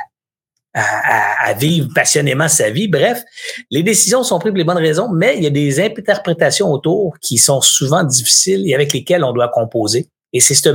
à, 0.75 1.49
à, 1.49 1.55
vivre 1.55 1.88
passionnément 1.93 2.47
sa 2.47 2.71
vie. 2.71 2.87
Bref, 2.87 3.23
les 3.71 3.83
décisions 3.83 4.23
sont 4.23 4.38
prises 4.38 4.53
pour 4.53 4.59
les 4.59 4.64
bonnes 4.64 4.77
raisons, 4.77 5.09
mais 5.12 5.37
il 5.37 5.43
y 5.43 5.47
a 5.47 5.51
des 5.51 5.81
interprétations 5.81 6.71
autour 6.71 7.17
qui 7.21 7.38
sont 7.38 7.61
souvent 7.61 8.05
difficiles 8.05 8.62
et 8.69 8.75
avec 8.75 8.93
lesquelles 8.93 9.25
on 9.25 9.33
doit 9.33 9.49
composer. 9.49 10.09
Et 10.33 10.41
c'est 10.41 10.55
ce, 10.55 10.69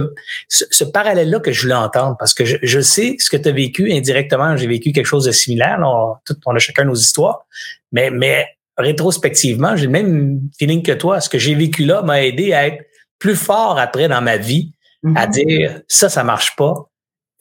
ce, 0.48 0.84
parallèle-là 0.84 1.39
que 1.39 1.52
je 1.52 1.62
voulais 1.62 1.76
entendre 1.76 2.16
parce 2.18 2.34
que 2.34 2.44
je, 2.44 2.58
je 2.63 2.80
sais 2.80 3.16
ce 3.20 3.30
que 3.30 3.38
tu 3.38 3.50
as 3.50 3.52
vécu 3.52 3.92
indirectement. 3.92 4.58
J'ai 4.58 4.68
vécu 4.68 4.92
quelque 4.92 5.06
chose 5.06 5.26
de 5.26 5.32
similaire. 5.32 5.80
on, 5.84 6.16
tout, 6.26 6.36
on 6.46 6.56
a 6.56 6.60
chacun 6.60 6.86
nos 6.86 6.96
histoires. 6.96 7.46
Mais, 7.92 8.10
mais 8.10 8.48
rétrospectivement, 8.78 9.76
j'ai 9.76 9.86
le 9.86 9.92
même 9.92 10.42
feeling 10.58 10.82
que 10.82 10.94
toi. 10.94 11.22
Ce 11.22 11.30
que 11.30 11.38
j'ai 11.38 11.54
vécu 11.54 11.86
là 11.86 12.02
m'a 12.02 12.24
aidé 12.24 12.54
à 12.54 12.68
être 12.68 12.84
plus 13.20 13.36
fort 13.36 13.78
après 13.78 14.08
dans 14.08 14.22
ma 14.22 14.38
vie, 14.38 14.74
à 15.16 15.28
mm-hmm. 15.28 15.32
dire 15.32 15.82
ça, 15.88 16.10
ça 16.10 16.24
marche 16.24 16.56
pas. 16.56 16.89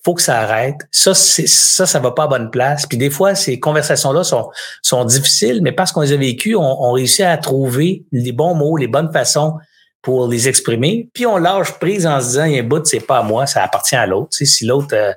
Faut 0.04 0.14
que 0.14 0.22
ça 0.22 0.40
arrête. 0.40 0.76
Ça, 0.90 1.14
ça, 1.14 1.86
ça 1.86 1.98
va 2.00 2.10
pas 2.10 2.24
à 2.24 2.26
bonne 2.26 2.50
place. 2.50 2.86
Puis 2.86 2.98
des 2.98 3.08
fois, 3.08 3.34
ces 3.34 3.58
conversations-là 3.58 4.24
sont, 4.24 4.50
sont 4.82 5.04
difficiles, 5.04 5.60
mais 5.62 5.72
parce 5.72 5.92
qu'on 5.92 6.00
les 6.00 6.12
a 6.12 6.16
vécues, 6.16 6.56
on, 6.56 6.82
on 6.82 6.92
réussit 6.92 7.24
à 7.24 7.36
trouver 7.38 8.04
les 8.12 8.32
bons 8.32 8.54
mots, 8.54 8.76
les 8.76 8.88
bonnes 8.88 9.12
façons 9.12 9.54
pour 10.02 10.28
les 10.28 10.48
exprimer. 10.48 11.08
Puis 11.14 11.26
on 11.26 11.36
lâche 11.36 11.72
prise 11.78 12.06
en 12.06 12.20
se 12.20 12.26
disant, 12.26 12.44
il 12.44 12.54
y 12.54 12.58
a 12.58 12.62
un 12.62 12.66
bout, 12.66 12.84
c'est 12.84 13.00
pas 13.00 13.18
à 13.18 13.22
moi, 13.22 13.46
ça 13.46 13.62
appartient 13.62 13.94
à 13.94 14.06
l'autre. 14.06 14.30
Tu 14.32 14.44
sais, 14.44 14.52
si 14.52 14.66
l'autre 14.66 14.94
euh, 14.94 15.12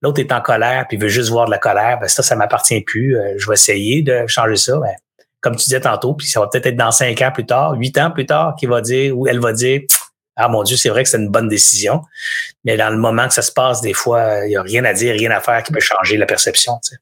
l'autre 0.00 0.20
est 0.20 0.32
en 0.32 0.40
colère 0.40 0.86
puis 0.88 0.96
veut 0.96 1.08
juste 1.08 1.30
voir 1.30 1.46
de 1.46 1.50
la 1.50 1.58
colère, 1.58 1.98
ben 2.00 2.08
ça, 2.08 2.22
ça 2.22 2.36
m'appartient 2.36 2.80
plus. 2.82 3.16
Euh, 3.16 3.34
je 3.36 3.46
vais 3.48 3.54
essayer 3.54 4.02
de 4.02 4.26
changer 4.28 4.56
ça. 4.56 4.78
Ben, 4.78 4.94
comme 5.40 5.56
tu 5.56 5.64
disais 5.64 5.80
tantôt, 5.80 6.14
puis 6.14 6.26
ça 6.26 6.40
va 6.40 6.46
peut-être 6.46 6.66
être 6.66 6.76
dans 6.76 6.90
cinq 6.90 7.20
ans 7.22 7.30
plus 7.32 7.46
tard, 7.46 7.74
huit 7.74 7.96
ans 7.98 8.10
plus 8.10 8.26
tard, 8.26 8.54
qu'il 8.58 8.68
va 8.68 8.80
dire 8.80 9.16
ou 9.18 9.26
elle 9.26 9.40
va 9.40 9.52
dire 9.52 9.82
Ah 10.36 10.48
mon 10.48 10.62
Dieu, 10.62 10.76
c'est 10.76 10.88
vrai 10.88 11.02
que 11.02 11.08
c'est 11.08 11.18
une 11.18 11.30
bonne 11.30 11.48
décision. 11.48 12.02
Mais 12.64 12.76
dans 12.76 12.90
le 12.90 12.98
moment 12.98 13.26
que 13.26 13.34
ça 13.34 13.42
se 13.42 13.52
passe, 13.52 13.80
des 13.80 13.92
fois, 13.92 14.44
il 14.44 14.50
n'y 14.50 14.56
a 14.56 14.62
rien 14.62 14.84
à 14.84 14.92
dire, 14.92 15.14
rien 15.14 15.32
à 15.32 15.40
faire 15.40 15.62
qui 15.64 15.72
peut 15.72 15.80
changer 15.80 16.16
la 16.16 16.26
perception. 16.26 16.78
Tu 16.84 16.94
sais. 16.94 16.96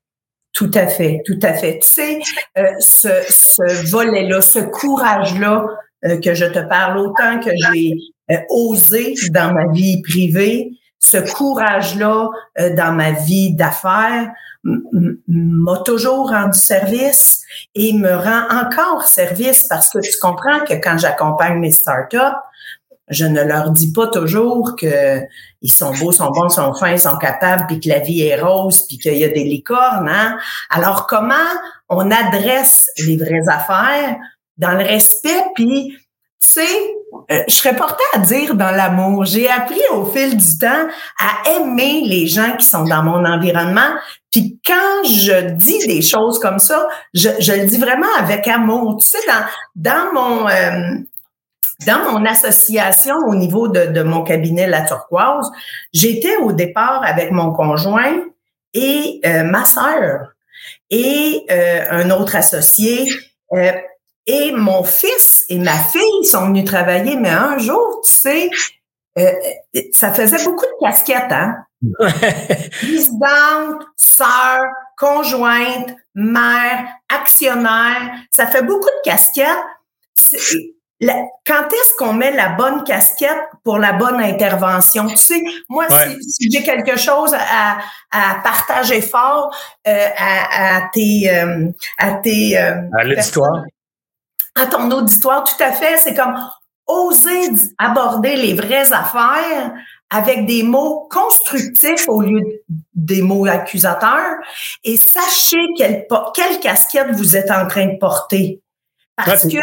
Tout 0.57 0.71
à 0.73 0.87
fait, 0.87 1.21
tout 1.27 1.39
à 1.43 1.53
fait. 1.53 1.81
Tu 1.81 1.87
sais, 1.87 2.19
euh, 2.57 2.63
ce, 2.81 3.09
ce 3.29 3.91
volet-là, 3.91 4.41
ce 4.41 4.61
courage-là, 4.61 5.67
euh, 6.05 6.21
que 6.21 6.35
je 6.35 6.45
te 6.45 6.59
parle, 6.59 6.99
autant 6.99 7.41
que 7.41 7.51
j'ai 7.51 7.95
euh, 8.31 8.37
osé 8.51 9.15
dans 9.31 9.53
ma 9.53 9.67
vie 9.73 10.03
privée, 10.03 10.71
ce 10.99 11.19
courage-là 11.35 12.29
euh, 12.59 12.75
dans 12.75 12.93
ma 12.93 13.13
vie 13.13 13.55
d'affaires 13.55 14.31
m'a 15.29 15.79
toujours 15.85 16.31
rendu 16.31 16.59
service 16.59 17.43
et 17.77 17.93
me 17.93 18.13
rend 18.13 18.49
encore 18.51 19.05
service 19.05 19.65
parce 19.69 19.89
que 19.91 19.99
tu 20.01 20.19
comprends 20.21 20.61
que 20.61 20.75
quand 20.75 20.99
j'accompagne 20.99 21.61
mes 21.61 21.71
startups, 21.71 22.19
je 23.09 23.25
ne 23.25 23.43
leur 23.43 23.71
dis 23.71 23.93
pas 23.93 24.09
toujours 24.09 24.75
que 24.75 25.21
ils 25.63 25.71
sont 25.71 25.93
beaux, 25.93 26.11
sont 26.11 26.31
bons, 26.31 26.49
sont 26.49 26.75
fins, 26.75 26.97
sont 26.97 27.17
capables, 27.19 27.67
puis 27.69 27.79
que 27.79 27.89
la 27.89 28.01
vie 28.01 28.23
est 28.23 28.41
rose, 28.41 28.85
puis 28.89 28.99
qu'il 28.99 29.17
y 29.17 29.25
a 29.25 29.29
des 29.29 29.45
licornes. 29.45 30.09
Hein? 30.09 30.37
Alors 30.71 31.07
comment 31.07 31.35
on 31.89 32.11
adresse 32.11 32.89
les 33.07 33.17
vraies 33.17 33.49
affaires 33.49 34.17
dans 34.59 34.73
le 34.73 34.85
respect, 34.85 35.45
puis 35.55 35.97
tu 36.41 36.49
sais, 36.63 36.97
euh, 37.31 37.43
je 37.49 37.55
serais 37.55 37.75
portée 37.75 38.05
à 38.13 38.19
dire 38.19 38.55
dans 38.55 38.71
l'amour. 38.71 39.25
J'ai 39.25 39.49
appris 39.49 39.81
au 39.93 40.05
fil 40.05 40.37
du 40.37 40.59
temps 40.59 40.87
à 41.19 41.51
aimer 41.51 42.03
les 42.05 42.27
gens 42.27 42.57
qui 42.57 42.65
sont 42.65 42.85
dans 42.85 43.03
mon 43.03 43.25
environnement. 43.25 43.95
Puis 44.31 44.61
quand 44.65 45.05
je 45.05 45.53
dis 45.53 45.87
des 45.87 46.03
choses 46.03 46.39
comme 46.39 46.59
ça, 46.59 46.89
je, 47.15 47.31
je 47.39 47.53
le 47.53 47.67
dis 47.67 47.79
vraiment 47.79 48.07
avec 48.19 48.47
amour. 48.49 48.99
Tu 49.01 49.09
sais, 49.09 49.19
dans, 49.27 49.45
dans 49.77 50.13
mon 50.13 50.49
euh, 50.49 50.99
dans 51.87 52.11
mon 52.11 52.25
association 52.25 53.17
au 53.27 53.35
niveau 53.35 53.69
de, 53.69 53.87
de 53.87 54.03
mon 54.03 54.23
cabinet 54.23 54.67
La 54.67 54.83
Turquoise, 54.83 55.51
j'étais 55.93 56.37
au 56.39 56.53
départ 56.53 57.03
avec 57.05 57.33
mon 57.33 57.53
conjoint 57.53 58.15
et 58.73 59.21
euh, 59.27 59.43
ma 59.43 59.65
sœur 59.65 60.33
et 60.91 61.45
un 61.49 62.11
autre 62.11 62.37
associé. 62.37 63.09
Et 64.27 64.53
mon 64.53 64.83
fils 64.83 65.45
et 65.49 65.59
ma 65.59 65.77
fille 65.79 66.25
sont 66.25 66.47
venus 66.47 66.65
travailler, 66.65 67.17
mais 67.17 67.31
un 67.31 67.59
jour, 67.59 68.01
tu 68.05 68.11
sais, 68.11 68.51
euh, 69.19 69.33
ça 69.93 70.13
faisait 70.13 70.45
beaucoup 70.45 70.67
de 70.67 70.85
casquettes, 70.85 71.31
hein? 71.31 71.57
Présidente, 72.81 73.83
sœur, 73.97 74.65
conjointe, 74.97 75.95
mère, 76.15 76.87
actionnaire, 77.09 78.11
ça 78.31 78.47
fait 78.47 78.63
beaucoup 78.63 78.89
de 78.89 79.11
casquettes. 79.11 79.47
quand 81.47 81.69
est-ce 81.73 81.97
qu'on 81.99 82.15
met 82.15 82.33
la 82.33 82.51
bonne 82.51 82.83
casquette 82.85 83.39
pour 83.63 83.79
la 83.79 83.93
bonne 83.93 84.21
intervention? 84.21 85.07
Tu 85.09 85.17
sais, 85.17 85.43
moi, 85.69 85.87
si, 86.21 86.51
j'ai 86.51 86.63
quelque 86.63 86.99
chose 86.99 87.35
à, 87.35 87.79
à 88.11 88.41
partager 88.43 89.03
fort 89.03 89.55
euh, 89.87 90.09
à, 90.17 90.77
à, 90.77 90.91
tes... 90.93 91.31
Euh, 91.31 91.69
à 91.99 92.15
tes 92.15 92.59
euh, 92.59 92.83
à 92.99 93.05
l'auditoire. 93.05 93.63
À 94.57 94.67
ton 94.67 94.91
auditoire, 94.91 95.45
tout 95.45 95.63
à 95.63 95.73
fait. 95.73 95.99
C'est 95.99 96.15
comme 96.15 96.35
oser 96.87 97.51
aborder 97.79 98.37
les 98.37 98.55
vraies 98.55 98.93
affaires 98.93 99.73
avec 100.11 100.47
des 100.47 100.63
mots 100.63 101.09
constructifs 101.11 102.09
au 102.09 102.23
lieu 102.23 102.41
des 102.95 103.23
mots 103.23 103.47
accusateurs 103.47 104.37
et 104.85 104.97
sachez 104.97 105.67
quelle, 105.77 106.07
quelle 106.35 106.61
casquette 106.61 107.11
vous 107.13 107.37
êtes 107.37 107.51
en 107.51 107.67
train 107.67 107.87
de 107.87 107.99
porter. 107.99 108.61
Parce 109.17 109.43
que 109.47 109.59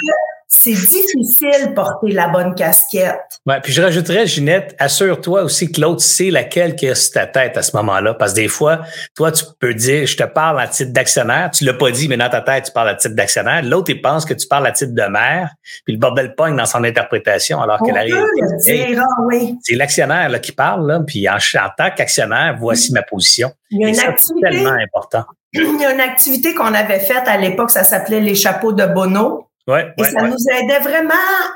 c'est 0.55 0.71
difficile 0.71 1.73
porter 1.75 2.11
la 2.11 2.27
bonne 2.27 2.53
casquette. 2.53 3.19
Ouais, 3.45 3.59
puis 3.59 3.73
je 3.73 3.81
rajouterais, 3.81 4.27
Ginette, 4.27 4.75
assure-toi 4.77 5.43
aussi 5.43 5.71
que 5.71 5.81
l'autre 5.81 6.01
sait 6.01 6.29
laquelle 6.29 6.75
qui 6.75 6.85
est 6.85 6.95
sur 6.95 7.13
ta 7.13 7.25
tête 7.25 7.57
à 7.57 7.63
ce 7.63 7.75
moment-là. 7.75 8.13
Parce 8.13 8.33
que 8.33 8.37
des 8.37 8.47
fois, 8.47 8.81
toi, 9.15 9.31
tu 9.31 9.43
peux 9.59 9.73
dire, 9.73 10.05
je 10.05 10.15
te 10.15 10.23
parle 10.23 10.61
à 10.61 10.67
titre 10.67 10.93
d'actionnaire. 10.93 11.49
Tu 11.51 11.65
l'as 11.65 11.73
pas 11.73 11.89
dit, 11.89 12.07
mais 12.07 12.17
dans 12.17 12.29
ta 12.29 12.41
tête, 12.41 12.65
tu 12.65 12.71
parles 12.71 12.89
à 12.89 12.95
titre 12.95 13.15
d'actionnaire. 13.15 13.63
L'autre, 13.63 13.89
il 13.89 13.99
pense 13.99 14.25
que 14.25 14.33
tu 14.35 14.47
parles 14.47 14.67
à 14.67 14.71
titre 14.71 14.93
de 14.93 15.01
mère. 15.01 15.49
Puis 15.85 15.95
le 15.95 15.99
bordel 15.99 16.35
pogne 16.35 16.55
dans 16.55 16.67
son 16.67 16.83
interprétation, 16.83 17.59
alors 17.59 17.79
qu'elle 17.81 17.97
arrive. 17.97 18.15
Ah 18.15 19.05
oui. 19.25 19.57
C'est 19.63 19.75
l'actionnaire 19.75 20.39
qui 20.39 20.51
parle, 20.51 20.87
là, 20.87 21.01
puis 21.05 21.27
en, 21.27 21.35
en 21.35 21.69
tant 21.75 21.89
qu'actionnaire, 21.95 22.55
voici 22.59 22.93
ma 22.93 23.01
position. 23.01 23.51
Il 23.71 23.81
y 23.81 23.85
a 23.85 23.89
une 23.89 23.99
activité, 23.99 24.49
tellement 24.49 24.77
important. 24.81 25.23
Il 25.53 25.81
y 25.81 25.85
a 25.85 25.93
une 25.93 25.99
activité 25.99 26.53
qu'on 26.53 26.73
avait 26.73 26.99
faite 26.99 27.27
à 27.27 27.37
l'époque, 27.37 27.71
ça 27.71 27.83
s'appelait 27.83 28.21
les 28.21 28.35
chapeaux 28.35 28.71
de 28.71 28.85
Bono. 28.85 29.47
Ouais, 29.65 29.93
et 29.97 30.04
ça 30.04 30.23
nous 30.23 30.36
aidait 30.52 30.80
vraiment 30.80 31.13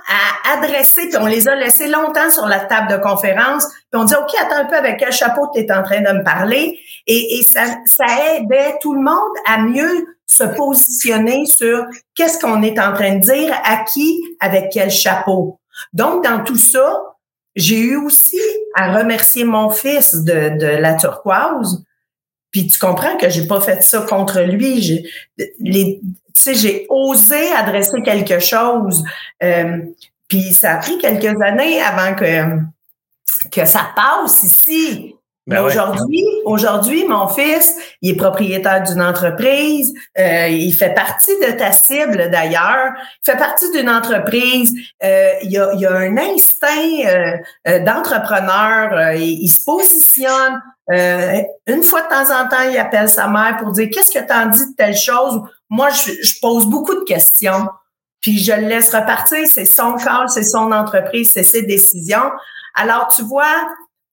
à 0.08 0.54
adresser, 0.54 1.10
puis 1.10 1.18
on 1.20 1.26
les 1.26 1.50
a 1.50 1.56
laissés 1.56 1.90
longtemps 1.90 2.30
sur 2.32 2.46
la 2.46 2.62
table 2.62 2.90
de 2.90 2.98
conférence, 2.98 3.68
puis 3.92 4.02
on 4.02 4.06
dit, 4.06 4.16
OK, 4.16 4.34
attends 4.40 4.62
un 4.62 4.66
peu 4.66 4.78
avec 4.78 4.98
quel 4.98 5.12
chapeau 5.12 5.50
tu 5.54 5.60
es 5.60 5.72
en 5.74 5.84
train 5.84 6.00
de 6.00 6.18
me 6.18 6.24
parler. 6.24 6.80
Et, 7.06 7.40
et 7.40 7.44
ça, 7.44 7.66
ça 7.86 8.06
aidait 8.34 8.76
tout 8.82 8.94
le 8.94 9.02
monde 9.02 9.38
à 9.46 9.58
mieux 9.58 10.06
se 10.26 10.44
positionner 10.44 11.46
sur 11.46 11.86
qu'est-ce 12.16 12.40
qu'on 12.40 12.62
est 12.62 12.80
en 12.80 12.94
train 12.94 13.16
de 13.16 13.22
dire, 13.22 13.54
à 13.66 13.84
qui, 13.84 14.22
avec 14.40 14.70
quel 14.72 14.90
chapeau. 14.90 15.60
Donc, 15.92 16.24
dans 16.24 16.44
tout 16.44 16.58
ça, 16.58 17.02
j'ai 17.56 17.80
eu 17.80 17.98
aussi 17.98 18.40
à 18.76 18.98
remercier 18.98 19.44
mon 19.44 19.70
fils 19.70 20.16
de, 20.24 20.58
de 20.58 20.68
la 20.68 20.96
turquoise. 20.96 21.84
Puis 22.52 22.68
tu 22.68 22.80
comprends 22.80 23.18
que 23.18 23.30
j'ai 23.30 23.46
pas 23.46 23.62
fait 23.62 23.84
ça 23.84 24.02
contre 24.02 24.42
lui. 24.42 24.82
J'ai, 24.82 25.04
les, 25.60 26.00
tu 26.38 26.42
sais, 26.42 26.56
j'ai 26.56 26.86
osé 26.90 27.52
adresser 27.52 28.02
quelque 28.04 28.40
chose. 28.40 29.04
Euh, 29.44 29.80
puis 30.28 30.54
ça 30.54 30.74
a 30.74 30.78
pris 30.78 30.98
quelques 30.98 31.42
années 31.42 31.82
avant 31.82 32.16
que, 32.16 32.60
que 33.52 33.66
ça 33.66 33.92
passe 33.96 34.44
ici. 34.44 35.14
Ben 35.48 35.64
aujourd'hui, 35.64 36.26
aujourd'hui, 36.44 37.06
mon 37.06 37.30
fils, 37.30 37.74
il 38.02 38.12
est 38.12 38.18
propriétaire 38.18 38.84
d'une 38.84 39.02
entreprise. 39.02 39.94
Euh, 40.20 40.50
il 40.50 40.74
fait 40.74 40.94
partie 40.94 41.40
de 41.40 41.58
ta 41.58 41.72
cible 41.72 42.30
d'ailleurs. 42.30 42.92
Il 42.98 43.32
fait 43.32 43.38
partie 43.38 43.72
d'une 43.72 43.90
entreprise. 43.90 44.74
Euh, 45.02 45.32
il, 45.44 45.52
y 45.52 45.58
a, 45.58 45.72
il 45.74 45.86
a 45.86 45.96
un 45.96 46.18
instinct 46.18 47.80
d'entrepreneur. 47.80 49.14
Il, 49.14 49.44
il, 49.44 49.48
se 49.48 49.64
positionne. 49.64 50.62
Une 50.90 51.84
fois 51.84 52.02
de 52.04 52.08
temps 52.08 52.42
en 52.42 52.48
temps, 52.48 52.70
il 52.70 52.78
appelle 52.78 53.10
sa 53.10 53.28
mère 53.28 53.58
pour 53.58 53.72
dire 53.72 53.90
qu'est-ce 53.92 54.12
que 54.12 54.32
as 54.32 54.46
dit 54.48 54.72
de 54.72 54.76
telle 54.76 54.96
chose? 54.96 55.42
Moi, 55.70 55.90
je, 55.90 56.40
pose 56.42 56.66
beaucoup 56.66 56.96
de 56.96 57.04
questions, 57.04 57.68
puis 58.22 58.40
je 58.40 58.54
le 58.54 58.68
laisse 58.68 58.94
repartir. 58.94 59.46
C'est 59.48 59.66
son 59.66 59.96
corps, 59.96 60.30
c'est 60.30 60.44
son 60.44 60.72
entreprise, 60.72 61.32
c'est 61.32 61.44
ses 61.44 61.64
décisions. 61.64 62.32
Alors, 62.74 63.08
tu 63.14 63.24
vois, 63.24 63.68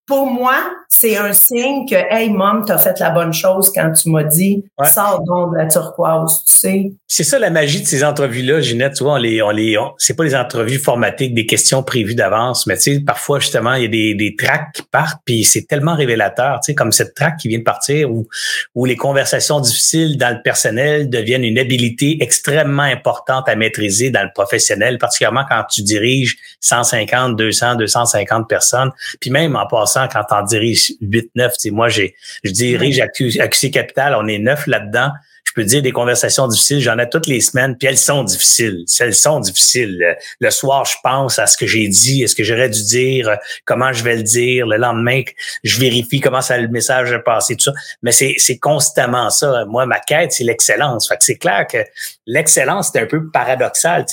pour 0.07 0.27
moi, 0.27 0.57
c'est 0.89 1.17
un 1.17 1.33
signe 1.33 1.87
que, 1.89 1.95
hey, 1.95 2.31
mom, 2.31 2.65
t'as 2.67 2.79
fait 2.79 2.99
la 3.01 3.11
bonne 3.11 3.33
chose 3.33 3.73
quand 3.75 3.91
tu 3.93 4.11
m'as 4.11 4.25
dit, 4.25 4.65
sors 4.93 5.23
donc 5.25 5.53
de 5.53 5.59
la 5.59 5.67
turquoise, 5.67 6.45
tu 6.47 6.53
sais. 6.53 6.93
C'est 7.07 7.25
ça 7.25 7.39
la 7.39 7.51
magie 7.51 7.81
de 7.81 7.87
ces 7.87 8.05
entrevues-là, 8.05 8.61
Ginette. 8.61 8.95
Tu 8.95 9.05
vois, 9.05 9.15
on 9.15 9.17
les, 9.17 9.41
on 9.41 9.51
les, 9.51 9.79
c'est 9.99 10.15
pas 10.15 10.25
des 10.25 10.35
entrevues 10.35 10.79
formatées, 10.79 11.29
des 11.29 11.47
questions 11.47 11.83
prévues 11.83 12.15
d'avance, 12.15 12.67
mais 12.67 12.77
tu 12.77 12.95
sais, 12.95 13.01
parfois, 13.01 13.39
justement, 13.39 13.75
il 13.75 13.83
y 13.83 13.87
a 13.87 13.89
des, 13.89 14.15
des 14.15 14.37
tracks 14.37 14.73
qui 14.75 14.83
partent, 14.83 15.21
puis 15.25 15.45
c'est 15.45 15.67
tellement 15.67 15.95
révélateur, 15.95 16.61
tu 16.61 16.67
sais, 16.67 16.75
comme 16.75 16.93
cette 16.93 17.15
track 17.15 17.39
qui 17.39 17.49
vient 17.49 17.59
de 17.59 17.65
partir, 17.65 18.11
où, 18.11 18.29
où 18.75 18.85
les 18.85 18.97
conversations 18.97 19.61
difficiles 19.61 20.19
dans 20.19 20.35
le 20.35 20.43
personnel 20.43 21.09
deviennent 21.09 21.45
une 21.45 21.59
habilité 21.59 22.19
extrêmement 22.21 22.83
importante 22.83 23.49
à 23.49 23.57
maîtriser 23.57 24.11
dans 24.11 24.23
le 24.23 24.31
professionnel, 24.35 24.99
particulièrement 24.99 25.45
quand 25.49 25.65
tu 25.71 25.83
diriges 25.83 26.37
150, 26.61 27.37
200, 27.37 27.77
250 27.77 28.49
personnes, 28.49 28.91
puis 29.21 29.31
même 29.31 29.57
en 29.57 29.67
passant 29.67 29.94
quand 30.13 30.25
on 30.31 30.43
dirige 30.43 30.93
8, 31.01 31.31
9. 31.35 31.53
Moi, 31.73 31.89
j'ai, 31.89 32.15
je 32.43 32.51
dirige 32.51 33.03
QC 33.15 33.71
Capital, 33.71 34.15
on 34.15 34.27
est 34.27 34.39
neuf 34.39 34.67
là-dedans. 34.67 35.11
Je 35.45 35.53
peux 35.53 35.65
dire 35.65 35.83
des 35.83 35.93
conversations 35.93 36.49
difficiles, 36.49 36.81
j'en 36.81 36.99
ai 36.99 37.09
toutes 37.09 37.29
les 37.29 37.41
semaines, 37.41 37.77
puis 37.77 37.87
elles 37.87 37.99
sont 37.99 38.25
difficiles. 38.25 38.85
Elles 38.99 39.15
sont 39.15 39.39
difficiles. 39.39 40.17
Le, 40.41 40.51
soir, 40.51 40.85
je 40.85 40.97
pense 41.03 41.39
à 41.39 41.47
ce 41.47 41.57
que 41.57 41.67
j'ai 41.67 41.87
dit, 41.87 42.23
est-ce 42.23 42.35
que 42.35 42.43
j'aurais 42.43 42.71
dû 42.71 42.83
dire, 42.83 43.37
comment 43.65 43.93
je 43.93 44.03
vais 44.03 44.17
le 44.17 44.23
dire. 44.23 44.67
Le 44.67 44.79
lendemain, 44.79 45.23
je 45.63 45.79
vérifie 45.79 46.21
comment 46.21 46.41
ça 46.41 46.59
le 46.59 46.69
message 46.69 47.13
est 47.13 47.23
passé, 47.23 47.55
tout 47.57 47.65
ça. 47.65 47.73
Mais 48.03 48.11
c'est, 48.11 48.35
c'est 48.39 48.59
constamment 48.59 49.31
ça. 49.31 49.65
Moi, 49.67 49.87
ma 49.87 50.01
quête, 50.01 50.33
c'est 50.33 50.45
l'excellence. 50.45 51.07
Fait 51.07 51.17
que 51.17 51.25
c'est 51.25 51.39
clair 51.39 51.67
que 51.71 51.79
l'excellence, 52.27 52.91
c'est 52.93 53.01
un 53.01 53.07
peu 53.07 53.31
paradoxal. 53.31 54.07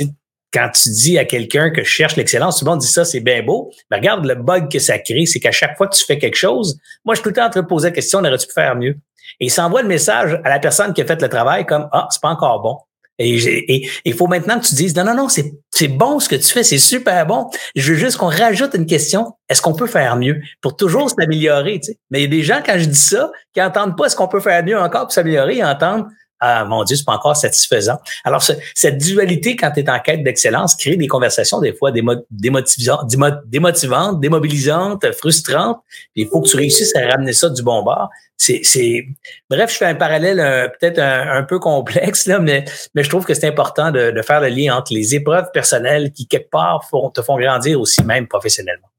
Quand 0.53 0.69
tu 0.73 0.89
dis 0.89 1.17
à 1.17 1.25
quelqu'un 1.25 1.69
que 1.69 1.83
je 1.83 1.89
cherche 1.89 2.15
l'excellence, 2.15 2.59
tout 2.59 2.65
le 2.65 2.77
dit 2.77 2.87
ça, 2.87 3.05
c'est 3.05 3.21
bien 3.21 3.41
beau. 3.41 3.71
Mais 3.89 3.97
regarde 3.97 4.25
le 4.25 4.35
bug 4.35 4.69
que 4.69 4.79
ça 4.79 4.99
crée, 4.99 5.25
c'est 5.25 5.39
qu'à 5.39 5.51
chaque 5.51 5.77
fois 5.77 5.87
que 5.87 5.95
tu 5.95 6.03
fais 6.03 6.19
quelque 6.19 6.35
chose, 6.35 6.77
moi, 7.05 7.15
je 7.15 7.19
suis 7.19 7.23
tout 7.23 7.29
le 7.29 7.35
temps 7.35 7.45
en 7.45 7.49
train 7.49 7.61
de 7.61 7.67
poser 7.67 7.89
la 7.89 7.95
question, 7.95 8.19
on 8.19 8.25
aurait-tu 8.25 8.47
pu 8.47 8.53
faire 8.53 8.75
mieux? 8.75 8.97
Et 9.39 9.45
il 9.45 9.51
s'envoie 9.51 9.81
le 9.81 9.87
message 9.87 10.39
à 10.43 10.49
la 10.49 10.59
personne 10.59 10.93
qui 10.93 11.01
a 11.01 11.05
fait 11.05 11.21
le 11.21 11.29
travail 11.29 11.65
comme, 11.65 11.87
ah, 11.91 12.07
c'est 12.11 12.21
pas 12.21 12.29
encore 12.29 12.61
bon. 12.61 12.77
Et 13.23 13.87
il 14.03 14.13
faut 14.13 14.27
maintenant 14.27 14.59
que 14.59 14.65
tu 14.65 14.73
dises, 14.73 14.95
non, 14.95 15.03
non, 15.03 15.13
non, 15.13 15.27
c'est, 15.29 15.53
bon 15.89 16.19
ce 16.19 16.27
que 16.27 16.35
tu 16.35 16.47
fais, 16.47 16.63
c'est 16.63 16.77
super 16.77 17.25
bon. 17.25 17.49
Je 17.75 17.93
veux 17.93 17.97
juste 17.97 18.17
qu'on 18.17 18.29
rajoute 18.29 18.73
une 18.73 18.85
question. 18.85 19.33
Est-ce 19.47 19.61
qu'on 19.61 19.73
peut 19.73 19.87
faire 19.87 20.15
mieux? 20.15 20.41
Pour 20.61 20.75
toujours 20.75 21.09
s'améliorer? 21.09 21.81
Mais 22.09 22.19
il 22.19 22.21
y 22.23 22.25
a 22.25 22.29
des 22.29 22.43
gens, 22.43 22.61
quand 22.65 22.77
je 22.77 22.85
dis 22.85 22.95
ça, 22.95 23.31
qui 23.53 23.61
entendent 23.61 23.95
pas 23.95 24.05
est-ce 24.05 24.15
qu'on 24.15 24.27
peut 24.27 24.39
faire 24.39 24.63
mieux 24.63 24.79
encore 24.79 25.03
pour 25.03 25.11
s'améliorer, 25.11 25.57
ils 25.57 25.63
entendent 25.63 26.07
ah 26.43 26.65
mon 26.65 26.83
Dieu, 26.83 26.95
c'est 26.95 27.05
pas 27.05 27.13
encore 27.13 27.37
satisfaisant. 27.37 27.99
Alors, 28.23 28.41
cette 28.41 28.97
dualité, 28.97 29.55
quand 29.55 29.69
tu 29.71 29.81
es 29.81 29.89
en 29.89 29.99
quête 29.99 30.23
d'excellence, 30.23 30.75
crée 30.75 30.97
des 30.97 31.07
conversations 31.07 31.59
des 31.59 31.71
fois 31.71 31.91
démotivantes, 31.91 33.07
démotivantes, 33.47 34.19
démobilisantes, 34.19 35.11
frustrantes. 35.13 35.77
il 36.15 36.27
faut 36.27 36.41
que 36.41 36.49
tu 36.49 36.57
réussisses 36.57 36.95
à 36.95 37.07
ramener 37.07 37.33
ça 37.33 37.49
du 37.49 37.61
bon 37.61 37.83
bord. 37.83 38.09
C'est. 38.37 39.05
Bref, 39.51 39.71
je 39.71 39.77
fais 39.77 39.85
un 39.85 39.93
parallèle 39.93 40.71
peut-être 40.79 40.97
un, 40.97 41.43
peu 41.43 41.59
complexe, 41.59 42.25
là, 42.25 42.39
mais, 42.39 42.65
mais 42.95 43.03
je 43.03 43.09
trouve 43.09 43.23
que 43.23 43.35
c'est 43.35 43.47
important 43.47 43.91
de, 43.91 44.09
de, 44.09 44.21
faire 44.23 44.41
le 44.41 44.47
lien 44.47 44.75
entre 44.75 44.95
les 44.95 45.13
épreuves 45.13 45.51
personnelles 45.53 46.11
qui, 46.11 46.25
quelque 46.25 46.49
part, 46.49 46.83
font, 46.89 47.11
te 47.11 47.21
font 47.21 47.37
grandir 47.37 47.79
aussi 47.79 48.03
même 48.03 48.27
professionnellement. 48.27 48.90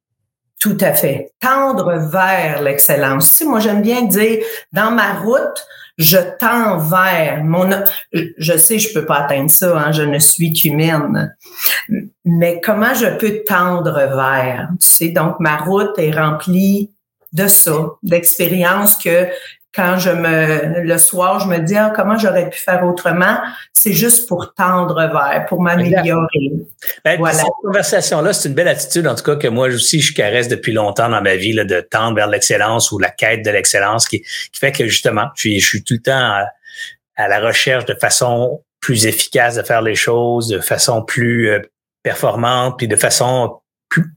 Tout 0.62 0.79
à 0.81 0.92
fait. 0.92 1.33
Tendre 1.40 1.98
vers 2.12 2.62
l'excellence. 2.62 3.37
Tu 3.37 3.44
moi, 3.44 3.59
j'aime 3.59 3.83
bien 3.83 4.03
dire, 4.03 4.38
dans 4.72 4.92
ma 4.92 5.14
route, 5.14 5.66
je 5.98 6.18
tends 6.38 6.79
vers 6.79 7.42
mon 7.42 7.68
je 8.38 8.57
sais 8.57 8.79
je 8.79 8.94
peux 8.94 9.05
pas 9.05 9.25
atteindre 9.25 9.51
ça 9.51 9.79
hein, 9.79 9.92
je 9.92 10.01
ne 10.03 10.18
suis 10.18 10.55
qu'humaine 10.55 11.37
mais 12.25 12.62
comment 12.64 12.94
je 12.94 13.18
peux 13.18 13.42
tendre 13.46 13.92
vers? 13.92 14.68
Tu 14.81 14.88
sais 14.88 15.09
donc 15.09 15.38
ma 15.38 15.59
route 15.59 15.98
est 15.98 16.12
remplie 16.12 16.90
de 17.35 17.46
ça 17.46 17.88
d'expériences 18.03 18.96
que 18.96 19.29
quand 19.74 19.98
je 19.98 20.11
me 20.11 20.82
le 20.82 20.98
soir, 20.98 21.40
je 21.40 21.48
me 21.48 21.58
dis 21.58 21.76
ah, 21.76 21.92
comment 21.94 22.18
j'aurais 22.18 22.50
pu 22.50 22.58
faire 22.58 22.85
autrement, 22.85 23.38
c'est 23.72 23.92
juste 23.92 24.28
pour 24.28 24.52
tendre 24.54 24.94
vers, 24.94 25.46
pour 25.46 25.62
m'améliorer. 25.62 26.52
Ben, 27.04 27.18
voilà. 27.18 27.38
Cette 27.38 27.46
conversation-là, 27.62 28.32
c'est 28.35 28.48
une 28.50 28.54
belle 28.54 28.68
attitude, 28.68 29.06
en 29.06 29.14
tout 29.14 29.24
cas, 29.24 29.37
que 29.37 29.48
moi 29.48 29.68
aussi, 29.68 30.00
je 30.00 30.14
caresse 30.14 30.48
depuis 30.48 30.72
longtemps 30.72 31.08
dans 31.08 31.22
ma 31.22 31.37
vie, 31.37 31.54
là, 31.54 31.64
de 31.64 31.80
tendre 31.80 32.16
vers 32.16 32.28
l'excellence 32.28 32.92
ou 32.92 32.98
la 32.98 33.11
quête 33.11 33.44
de 33.44 33.50
l'excellence, 33.50 34.06
qui, 34.06 34.20
qui 34.20 34.58
fait 34.58 34.72
que 34.72 34.87
justement, 34.87 35.28
je 35.35 35.40
suis, 35.40 35.61
je 35.61 35.66
suis 35.66 35.85
tout 35.85 35.94
le 35.94 36.02
temps 36.02 36.12
à, 36.12 36.46
à, 37.16 37.28
la 37.28 37.40
recherche 37.40 37.87
de 37.87 37.94
façon 37.94 38.62
plus 38.80 39.06
efficace 39.06 39.54
de 39.54 39.62
faire 39.62 39.80
les 39.80 39.94
choses, 39.94 40.48
de 40.48 40.58
façon 40.58 41.02
plus 41.02 41.48
euh, 41.48 41.61
performante, 42.02 42.76
puis 42.76 42.88
de 42.88 42.96
façon 42.96 43.62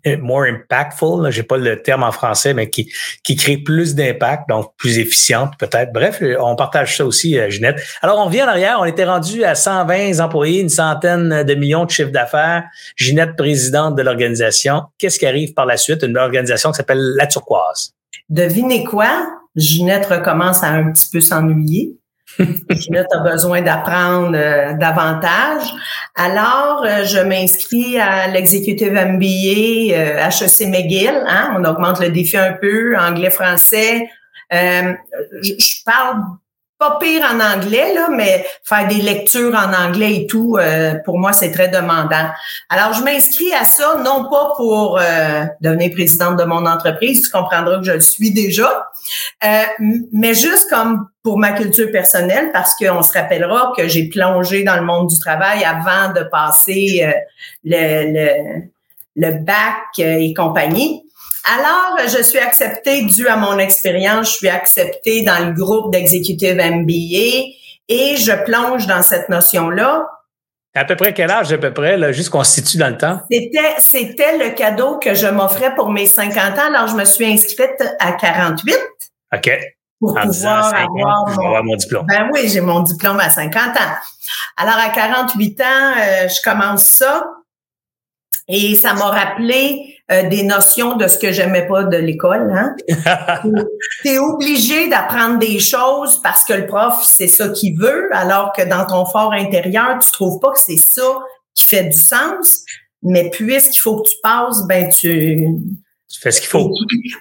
euh, 0.08 0.18
more 0.18 0.44
impactful, 0.44 1.30
j'ai 1.32 1.44
pas 1.44 1.58
le 1.58 1.82
terme 1.82 2.04
en 2.04 2.12
français, 2.12 2.54
mais 2.54 2.70
qui, 2.70 2.92
qui 3.24 3.36
crée 3.36 3.58
plus 3.58 3.96
d'impact, 3.96 4.50
donc 4.50 4.72
plus 4.78 5.00
efficiente 5.00 5.54
peut-être. 5.60 5.92
Bref, 5.94 6.22
on 6.40 6.56
partage 6.56 6.98
ça 6.98 7.06
aussi, 7.06 7.38
euh, 7.38 7.50
Ginette. 7.50 7.82
Alors, 8.02 8.26
on 8.26 8.30
vient 8.30 8.46
en 8.46 8.50
arrière, 8.50 8.78
on 8.80 8.86
était 8.86 9.06
rendu 9.06 9.44
à 9.44 9.56
120 9.56 10.20
employés, 10.20 10.62
une 10.62 10.70
centaine 10.70 11.44
de 11.44 11.56
millions 11.56 11.86
de 11.86 11.92
chiffres 11.92 12.12
d'affaires. 12.12 12.64
Ginette, 12.96 13.36
présidente 13.36 13.96
de 13.96 14.02
l'organisation. 14.02 14.84
Qu'est-ce 14.98 15.20
qui 15.20 15.26
arrive 15.26 15.54
par 15.54 15.66
la 15.66 15.78
suite? 15.78 16.04
Une 16.04 16.18
organisation 16.18 16.72
qui 16.72 16.78
s'appelle 16.78 17.14
La 17.16 17.28
Turquoise. 17.28 17.94
Devinez 18.30 18.84
quoi? 18.84 19.28
Ginette 19.56 20.06
recommence 20.08 20.64
à 20.64 20.68
un 20.68 20.92
petit 20.92 21.10
peu 21.10 21.22
s'ennuyer. 21.22 21.98
Puis 22.38 22.88
là, 22.90 23.04
tu 23.10 23.18
as 23.18 23.20
besoin 23.22 23.62
d'apprendre 23.62 24.36
euh, 24.36 24.74
davantage. 24.74 25.64
Alors, 26.16 26.84
euh, 26.86 27.04
je 27.06 27.20
m'inscris 27.20 28.00
à 28.00 28.28
l'executive 28.28 28.92
MBA 28.92 29.94
euh, 29.94 30.30
HEC 30.30 30.68
McGill. 30.68 31.24
Hein? 31.28 31.56
On 31.58 31.64
augmente 31.66 32.00
le 32.00 32.10
défi 32.10 32.38
un 32.38 32.54
peu, 32.54 32.98
anglais-français. 32.98 34.10
Euh, 34.54 34.94
je 35.42 35.84
parle 35.86 36.22
pas 36.78 36.98
pire 37.00 37.24
en 37.24 37.40
anglais, 37.40 37.94
là, 37.94 38.10
mais 38.10 38.46
faire 38.64 38.88
des 38.88 39.02
lectures 39.02 39.56
en 39.56 39.74
anglais 39.74 40.16
et 40.16 40.28
tout, 40.28 40.58
euh, 40.58 40.96
pour 41.06 41.18
moi, 41.18 41.32
c'est 41.32 41.52
très 41.52 41.70
demandant. 41.70 42.30
Alors, 42.70 42.94
je 42.94 43.04
m'inscris 43.04 43.54
à 43.54 43.64
ça, 43.64 43.98
non 44.04 44.30
pas 44.30 44.54
pour 44.58 45.00
euh, 45.00 45.46
devenir 45.62 45.92
présidente 45.92 46.38
de 46.38 46.44
mon 46.44 46.66
entreprise, 46.66 47.22
tu 47.22 47.30
comprendras 47.30 47.80
que 47.80 47.86
je 47.86 47.92
le 47.94 48.02
suis 48.02 48.34
déjà, 48.34 48.88
euh, 49.44 49.64
mais 50.12 50.34
juste 50.34 50.70
comme 50.70 51.08
pour 51.24 51.38
ma 51.38 51.54
culture 51.54 51.92
personnelle, 51.92 52.52
parce 52.52 52.76
qu'on 52.76 53.02
se 53.02 53.14
rappellera 53.14 53.72
que 53.78 53.88
j'ai 53.88 54.10
plongé 54.10 54.64
dans 54.64 54.76
le 54.76 54.84
monde 54.84 55.08
du 55.08 55.20
travail 55.20 55.64
avant 55.64 56.14
de 56.14 56.24
passer 56.24 57.10
le, 57.64 58.14
le, 58.14 58.62
le 59.16 59.32
bac 59.40 59.98
et 59.98 60.34
compagnie. 60.34 61.04
Alors, 61.46 62.00
je 62.08 62.24
suis 62.24 62.40
acceptée 62.40 63.04
dû 63.04 63.28
à 63.28 63.36
mon 63.36 63.60
expérience, 63.60 64.32
je 64.32 64.38
suis 64.38 64.50
acceptée 64.50 65.22
dans 65.22 65.46
le 65.46 65.54
groupe 65.54 65.92
d'exécutive 65.92 66.56
MBA 66.56 67.54
et 67.88 68.18
je 68.18 68.32
plonge 68.46 68.88
dans 68.88 69.04
cette 69.04 69.30
notion-là. 69.30 70.08
À 70.74 70.86
peu 70.86 70.96
près 70.96 71.14
quel 71.14 71.30
âge, 71.30 71.54
à 71.54 71.58
peu 71.58 71.72
près, 71.72 71.98
là, 71.98 72.12
juste 72.12 72.30
qu'on 72.30 72.44
se 72.44 72.56
situe 72.56 72.78
dans 72.78 72.90
le 72.90 72.98
temps? 72.98 73.22
C'était, 73.32 73.76
c'était 73.78 74.38
le 74.40 74.56
cadeau 74.56 74.98
que 74.98 75.14
je 75.14 75.28
m'offrais 75.28 75.74
pour 75.76 75.92
mes 75.92 76.08
50 76.08 76.38
ans. 76.58 76.74
Alors, 76.74 76.88
je 76.88 76.96
me 76.96 77.06
suis 77.06 77.26
inscrite 77.26 77.82
à 78.00 78.14
48. 78.14 78.76
OK. 79.36 79.52
Pour 80.00 80.14
pouvoir 80.16 80.74
avoir, 80.76 81.64
mon, 81.64 81.76
diplôme. 81.76 82.06
Ben 82.08 82.30
oui, 82.34 82.50
j'ai 82.50 82.60
mon 82.60 82.82
diplôme 82.82 83.20
à 83.20 83.30
50 83.30 83.56
ans. 83.56 83.96
Alors, 84.58 84.78
à 84.78 84.90
48 84.90 85.62
ans, 85.62 85.66
euh, 85.66 86.28
je 86.28 86.42
commence 86.44 86.84
ça. 86.84 87.24
Et 88.48 88.76
ça 88.76 88.94
m'a 88.94 89.06
rappelé 89.06 89.95
euh, 90.12 90.30
des 90.30 90.44
notions 90.44 90.98
de 90.98 91.08
ce 91.08 91.18
que 91.18 91.32
j'aimais 91.32 91.68
pas 91.68 91.84
de 91.84 91.98
l'école. 91.98 92.52
Hein? 92.54 92.76
tu 94.04 94.10
es 94.10 94.20
obligé 94.20 94.88
d'apprendre 94.88 95.40
des 95.40 95.60
choses 95.60 96.22
parce 96.22 96.44
que 96.46 96.54
le 96.54 96.68
prof, 96.68 97.04
c'est 97.04 97.28
ça 97.28 97.50
qu'il 97.50 97.78
veut, 97.78 98.10
alors 98.14 98.54
que 98.54 98.62
dans 98.62 98.86
ton 98.86 99.06
fort 99.06 99.34
intérieur, 99.34 99.98
tu 100.00 100.12
trouves 100.12 100.40
pas 100.40 100.52
que 100.52 100.60
c'est 100.60 100.78
ça 100.78 101.20
qui 101.56 101.66
fait 101.66 101.86
du 101.86 101.98
sens. 101.98 102.62
Mais 103.02 103.30
puisqu'il 103.30 103.80
faut 103.80 104.02
que 104.02 104.10
tu 104.10 104.16
passes, 104.22 104.66
ben 104.68 104.90
tu, 104.90 105.48
tu 106.12 106.20
fais 106.20 106.32
ce 106.32 106.40
qu'il 106.40 106.50
faut. 106.50 106.72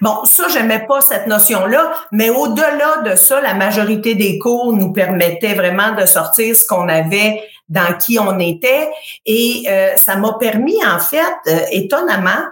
Bon, 0.01 0.23
ça, 0.25 0.47
j'aimais 0.49 0.85
pas 0.87 1.01
cette 1.01 1.27
notion-là, 1.27 1.91
mais 2.11 2.29
au-delà 2.29 3.01
de 3.03 3.15
ça, 3.15 3.41
la 3.41 3.53
majorité 3.53 4.15
des 4.15 4.37
cours 4.39 4.73
nous 4.73 4.93
permettaient 4.93 5.55
vraiment 5.55 5.93
de 5.93 6.05
sortir 6.05 6.55
ce 6.55 6.65
qu'on 6.65 6.87
avait 6.87 7.43
dans 7.67 7.97
qui 7.97 8.19
on 8.19 8.39
était. 8.39 8.89
Et 9.25 9.65
euh, 9.67 9.95
ça 9.97 10.15
m'a 10.17 10.33
permis, 10.39 10.77
en 10.85 10.99
fait, 10.99 11.19
euh, 11.47 11.59
étonnamment, 11.71 12.45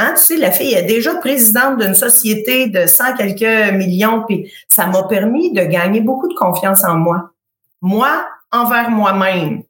Hein, 0.00 0.14
tu 0.16 0.22
sais, 0.22 0.36
la 0.38 0.50
fille 0.50 0.72
est 0.72 0.84
déjà 0.84 1.14
présidente 1.16 1.78
d'une 1.78 1.94
société 1.94 2.68
de 2.68 2.86
100 2.86 3.16
quelques 3.18 3.74
millions, 3.74 4.24
puis 4.26 4.50
ça 4.66 4.86
m'a 4.86 5.02
permis 5.02 5.52
de 5.52 5.62
gagner 5.62 6.00
beaucoup 6.00 6.26
de 6.26 6.34
confiance 6.34 6.84
en 6.84 6.96
moi. 6.96 7.32
Moi, 7.82 8.26
envers 8.50 8.90
moi-même. 8.90 9.62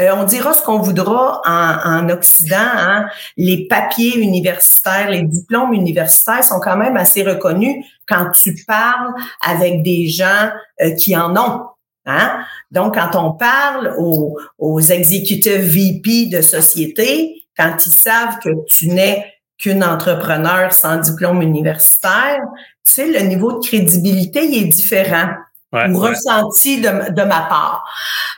Euh, 0.00 0.10
on 0.16 0.24
dira 0.24 0.52
ce 0.52 0.62
qu'on 0.62 0.80
voudra 0.80 1.40
en, 1.44 2.06
en 2.06 2.08
Occident. 2.08 2.56
Hein. 2.58 3.06
Les 3.36 3.68
papiers 3.68 4.18
universitaires, 4.18 5.10
les 5.10 5.22
diplômes 5.22 5.72
universitaires 5.72 6.42
sont 6.42 6.58
quand 6.58 6.76
même 6.76 6.96
assez 6.96 7.22
reconnus 7.22 7.84
quand 8.08 8.32
tu 8.32 8.56
parles 8.66 9.12
avec 9.46 9.84
des 9.84 10.08
gens 10.08 10.50
euh, 10.80 10.90
qui 10.96 11.16
en 11.16 11.36
ont. 11.36 11.66
Hein? 12.04 12.40
Donc, 12.72 12.96
quand 12.96 13.14
on 13.14 13.32
parle 13.32 13.94
aux, 13.96 14.36
aux 14.58 14.80
exécutifs 14.80 15.52
VP 15.52 16.26
de 16.26 16.40
société, 16.40 17.44
quand 17.56 17.86
ils 17.86 17.92
savent 17.92 18.38
que 18.42 18.50
tu 18.66 18.88
n'es 18.88 19.37
qu'une 19.58 19.82
entrepreneur 19.82 20.72
sans 20.72 20.96
diplôme 20.96 21.42
universitaire, 21.42 22.40
tu 22.84 22.92
sais, 22.92 23.06
le 23.06 23.20
niveau 23.26 23.52
de 23.52 23.66
crédibilité 23.66 24.44
il 24.44 24.64
est 24.64 24.68
différent 24.68 25.30
ou 25.72 25.98
ressenti 25.98 26.80
de, 26.80 27.12
de 27.12 27.22
ma 27.22 27.42
part. 27.42 27.84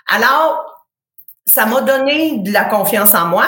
Alors, 0.09 0.71
ça 1.47 1.67
m'a 1.67 1.81
donné 1.81 2.39
de 2.39 2.53
la 2.53 2.65
confiance 2.65 3.15
en 3.15 3.27
moi. 3.27 3.47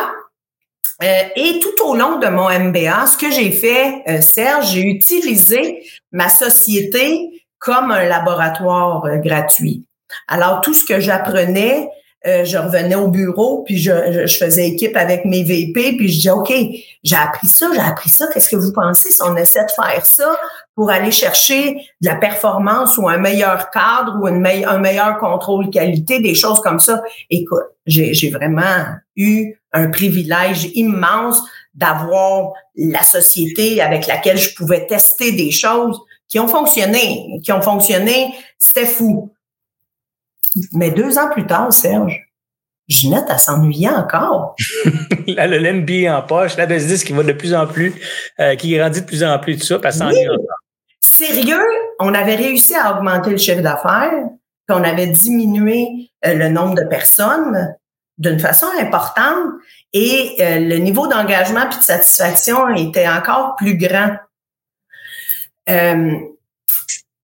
Euh, 1.02 1.22
et 1.34 1.58
tout 1.58 1.84
au 1.84 1.96
long 1.96 2.18
de 2.18 2.28
mon 2.28 2.48
MBA, 2.48 3.06
ce 3.06 3.16
que 3.16 3.30
j'ai 3.30 3.50
fait, 3.50 4.02
euh, 4.08 4.20
Serge, 4.20 4.72
j'ai 4.72 4.82
utilisé 4.82 5.84
ma 6.12 6.28
société 6.28 7.44
comme 7.58 7.90
un 7.90 8.04
laboratoire 8.04 9.04
euh, 9.06 9.16
gratuit. 9.16 9.84
Alors, 10.28 10.60
tout 10.60 10.74
ce 10.74 10.84
que 10.84 11.00
j'apprenais, 11.00 11.88
euh, 12.24 12.44
je 12.44 12.56
revenais 12.56 12.94
au 12.94 13.08
bureau, 13.08 13.64
puis 13.64 13.78
je, 13.78 14.26
je, 14.26 14.36
faisais 14.36 14.68
équipe 14.68 14.96
avec 14.96 15.24
mes 15.24 15.42
VP, 15.42 15.96
puis 15.96 16.08
je 16.08 16.14
disais, 16.14 16.30
OK, 16.30 16.52
j'ai 17.02 17.16
appris 17.16 17.48
ça, 17.48 17.66
j'ai 17.74 17.80
appris 17.80 18.10
ça, 18.10 18.28
qu'est-ce 18.32 18.48
que 18.48 18.56
vous 18.56 18.72
pensez 18.72 19.10
si 19.10 19.20
on 19.22 19.36
essaie 19.36 19.64
de 19.64 19.70
faire 19.70 20.06
ça 20.06 20.38
pour 20.76 20.90
aller 20.90 21.10
chercher 21.10 21.74
de 22.00 22.08
la 22.08 22.14
performance 22.14 22.96
ou 22.96 23.08
un 23.08 23.18
meilleur 23.18 23.70
cadre 23.70 24.18
ou 24.22 24.28
une 24.28 24.46
un 24.46 24.78
meilleur 24.78 25.18
contrôle 25.18 25.68
qualité, 25.70 26.20
des 26.20 26.36
choses 26.36 26.60
comme 26.60 26.78
ça? 26.78 27.02
Écoute, 27.28 27.64
j'ai 27.86 28.30
vraiment 28.30 28.84
eu 29.16 29.54
un 29.72 29.88
privilège 29.88 30.70
immense 30.74 31.42
d'avoir 31.74 32.52
la 32.76 33.02
société 33.02 33.80
avec 33.80 34.06
laquelle 34.06 34.38
je 34.38 34.54
pouvais 34.54 34.86
tester 34.86 35.32
des 35.32 35.50
choses 35.50 35.98
qui 36.28 36.38
ont 36.38 36.48
fonctionné, 36.48 37.40
qui 37.42 37.52
ont 37.52 37.62
fonctionné, 37.62 38.32
c'était 38.58 38.86
fou. 38.86 39.32
Mais 40.72 40.90
deux 40.90 41.18
ans 41.18 41.30
plus 41.30 41.46
tard, 41.46 41.72
Serge, 41.72 42.20
Ginette, 42.88 43.26
elle 43.28 43.38
s'ennuyait 43.38 43.88
encore. 43.88 44.56
elle 45.26 45.54
a 45.54 45.58
l'MBA 45.58 46.16
en 46.16 46.22
poche, 46.22 46.56
la 46.56 46.66
business 46.66 47.04
qui 47.04 47.12
va 47.12 47.22
de 47.22 47.32
plus 47.32 47.54
en 47.54 47.66
plus, 47.66 47.94
euh, 48.40 48.54
qui 48.56 48.76
grandit 48.76 49.00
de 49.00 49.06
plus 49.06 49.24
en 49.24 49.38
plus, 49.38 49.58
tout 49.58 49.66
ça, 49.66 49.78
puis 49.78 49.88
elle 49.88 49.94
s'ennuie 49.94 50.28
encore. 50.28 50.58
Sérieux, 51.00 51.64
on 51.98 52.14
avait 52.14 52.34
réussi 52.34 52.74
à 52.74 52.96
augmenter 52.96 53.30
le 53.30 53.36
chiffre 53.36 53.62
d'affaires, 53.62 54.12
puis 54.66 54.76
on 54.76 54.84
avait 54.84 55.06
diminué 55.06 56.10
euh, 56.26 56.34
le 56.34 56.48
nombre 56.48 56.74
de 56.74 56.84
personnes 56.84 57.74
d'une 58.18 58.38
façon 58.38 58.66
importante 58.78 59.52
et 59.92 60.36
euh, 60.40 60.60
le 60.60 60.76
niveau 60.76 61.06
d'engagement 61.06 61.66
puis 61.68 61.78
de 61.78 61.84
satisfaction 61.84 62.68
était 62.74 63.08
encore 63.08 63.56
plus 63.56 63.76
grand 63.76 64.16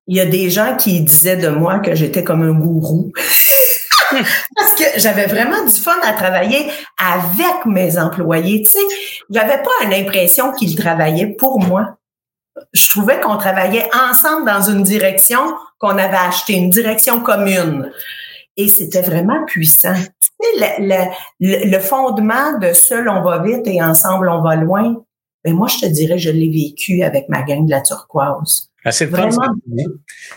il 0.09 0.17
y 0.17 0.21
a 0.21 0.27
des 0.27 0.49
gens 0.49 0.75
qui 0.77 1.03
disaient 1.03 1.37
de 1.37 1.49
moi 1.49 1.81
que 1.81 1.95
j'étais 1.95 2.25
comme 2.25 2.43
un 2.43 2.59
gourou. 2.59 3.13
Parce 4.11 4.75
que 4.75 4.85
j'avais 4.97 5.27
vraiment 5.27 5.63
du 5.67 5.73
fun 5.73 5.97
à 6.03 6.15
travailler 6.15 6.67
avec 6.97 7.67
mes 7.67 7.99
employés. 7.99 8.63
Tu 8.63 8.71
sais, 8.71 9.23
j'avais 9.29 9.63
pas 9.63 9.87
l'impression 9.89 10.53
qu'ils 10.53 10.77
travaillaient 10.77 11.35
pour 11.39 11.61
moi. 11.61 11.99
Je 12.73 12.89
trouvais 12.89 13.21
qu'on 13.21 13.37
travaillait 13.37 13.89
ensemble 13.95 14.47
dans 14.47 14.63
une 14.63 14.83
direction 14.83 15.41
qu'on 15.79 15.99
avait 15.99 16.17
acheté, 16.17 16.55
une 16.55 16.71
direction 16.71 17.21
commune. 17.21 17.93
Et 18.57 18.67
c'était 18.67 19.03
vraiment 19.03 19.45
puissant. 19.45 19.95
Tu 19.95 20.59
sais, 20.59 20.79
le, 20.81 21.05
le, 21.39 21.71
le, 21.71 21.79
fondement 21.81 22.59
de 22.59 22.73
seul 22.73 23.09
on 23.09 23.23
va 23.23 23.43
vite 23.43 23.67
et 23.67 23.81
ensemble 23.83 24.29
on 24.29 24.43
va 24.43 24.57
loin, 24.57 24.97
ben 25.45 25.55
moi 25.55 25.69
je 25.69 25.79
te 25.81 25.87
dirais, 25.87 26.19
je 26.19 26.31
l'ai 26.31 26.49
vécu 26.49 27.03
avec 27.03 27.29
ma 27.29 27.43
gang 27.43 27.67
de 27.67 27.71
la 27.71 27.83
turquoise. 27.83 28.68
Ah, 28.85 28.93
c'est 28.93 29.07
le 29.07 29.17
fun. 29.17 29.31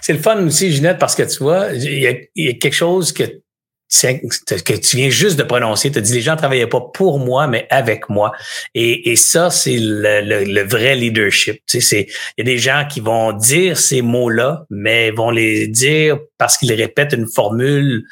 C'est 0.02 0.14
le 0.14 0.20
fun 0.20 0.46
aussi, 0.46 0.72
Ginette, 0.72 0.98
parce 0.98 1.16
que 1.16 1.24
tu 1.24 1.44
vois, 1.44 1.68
il 1.74 2.00
y 2.00 2.08
a, 2.08 2.54
quelque 2.54 2.74
chose 2.74 3.14
que, 3.14 3.24
que 3.24 4.78
tu 4.78 4.98
viens 4.98 5.10
juste 5.10 5.38
de 5.38 5.44
prononcer. 5.44 5.92
Tu 5.92 6.00
as 6.00 6.02
dit 6.02 6.14
les 6.14 6.22
gens 6.22 6.34
ne 6.34 6.38
travaillaient 6.38 6.68
pas 6.68 6.82
pour 6.94 7.20
moi, 7.20 7.48
mais 7.48 7.68
avec 7.70 8.10
moi. 8.10 8.32
Et, 8.74 9.12
et 9.12 9.16
ça, 9.16 9.52
c'est 9.52 9.78
le, 9.80 10.44
le, 10.44 10.64
vrai 10.64 10.96
leadership. 10.96 11.62
Tu 11.68 11.82
sais, 11.82 12.08
il 12.38 12.46
y 12.46 12.50
a 12.50 12.52
des 12.52 12.58
gens 12.58 12.86
qui 12.90 13.00
vont 13.00 13.32
dire 13.34 13.78
ces 13.78 14.02
mots-là, 14.02 14.66
mais 14.70 15.12
vont 15.12 15.30
les 15.30 15.68
dire 15.68 16.18
parce 16.38 16.58
qu'ils 16.58 16.74
répètent 16.74 17.14
une 17.14 17.28
formule 17.28 18.06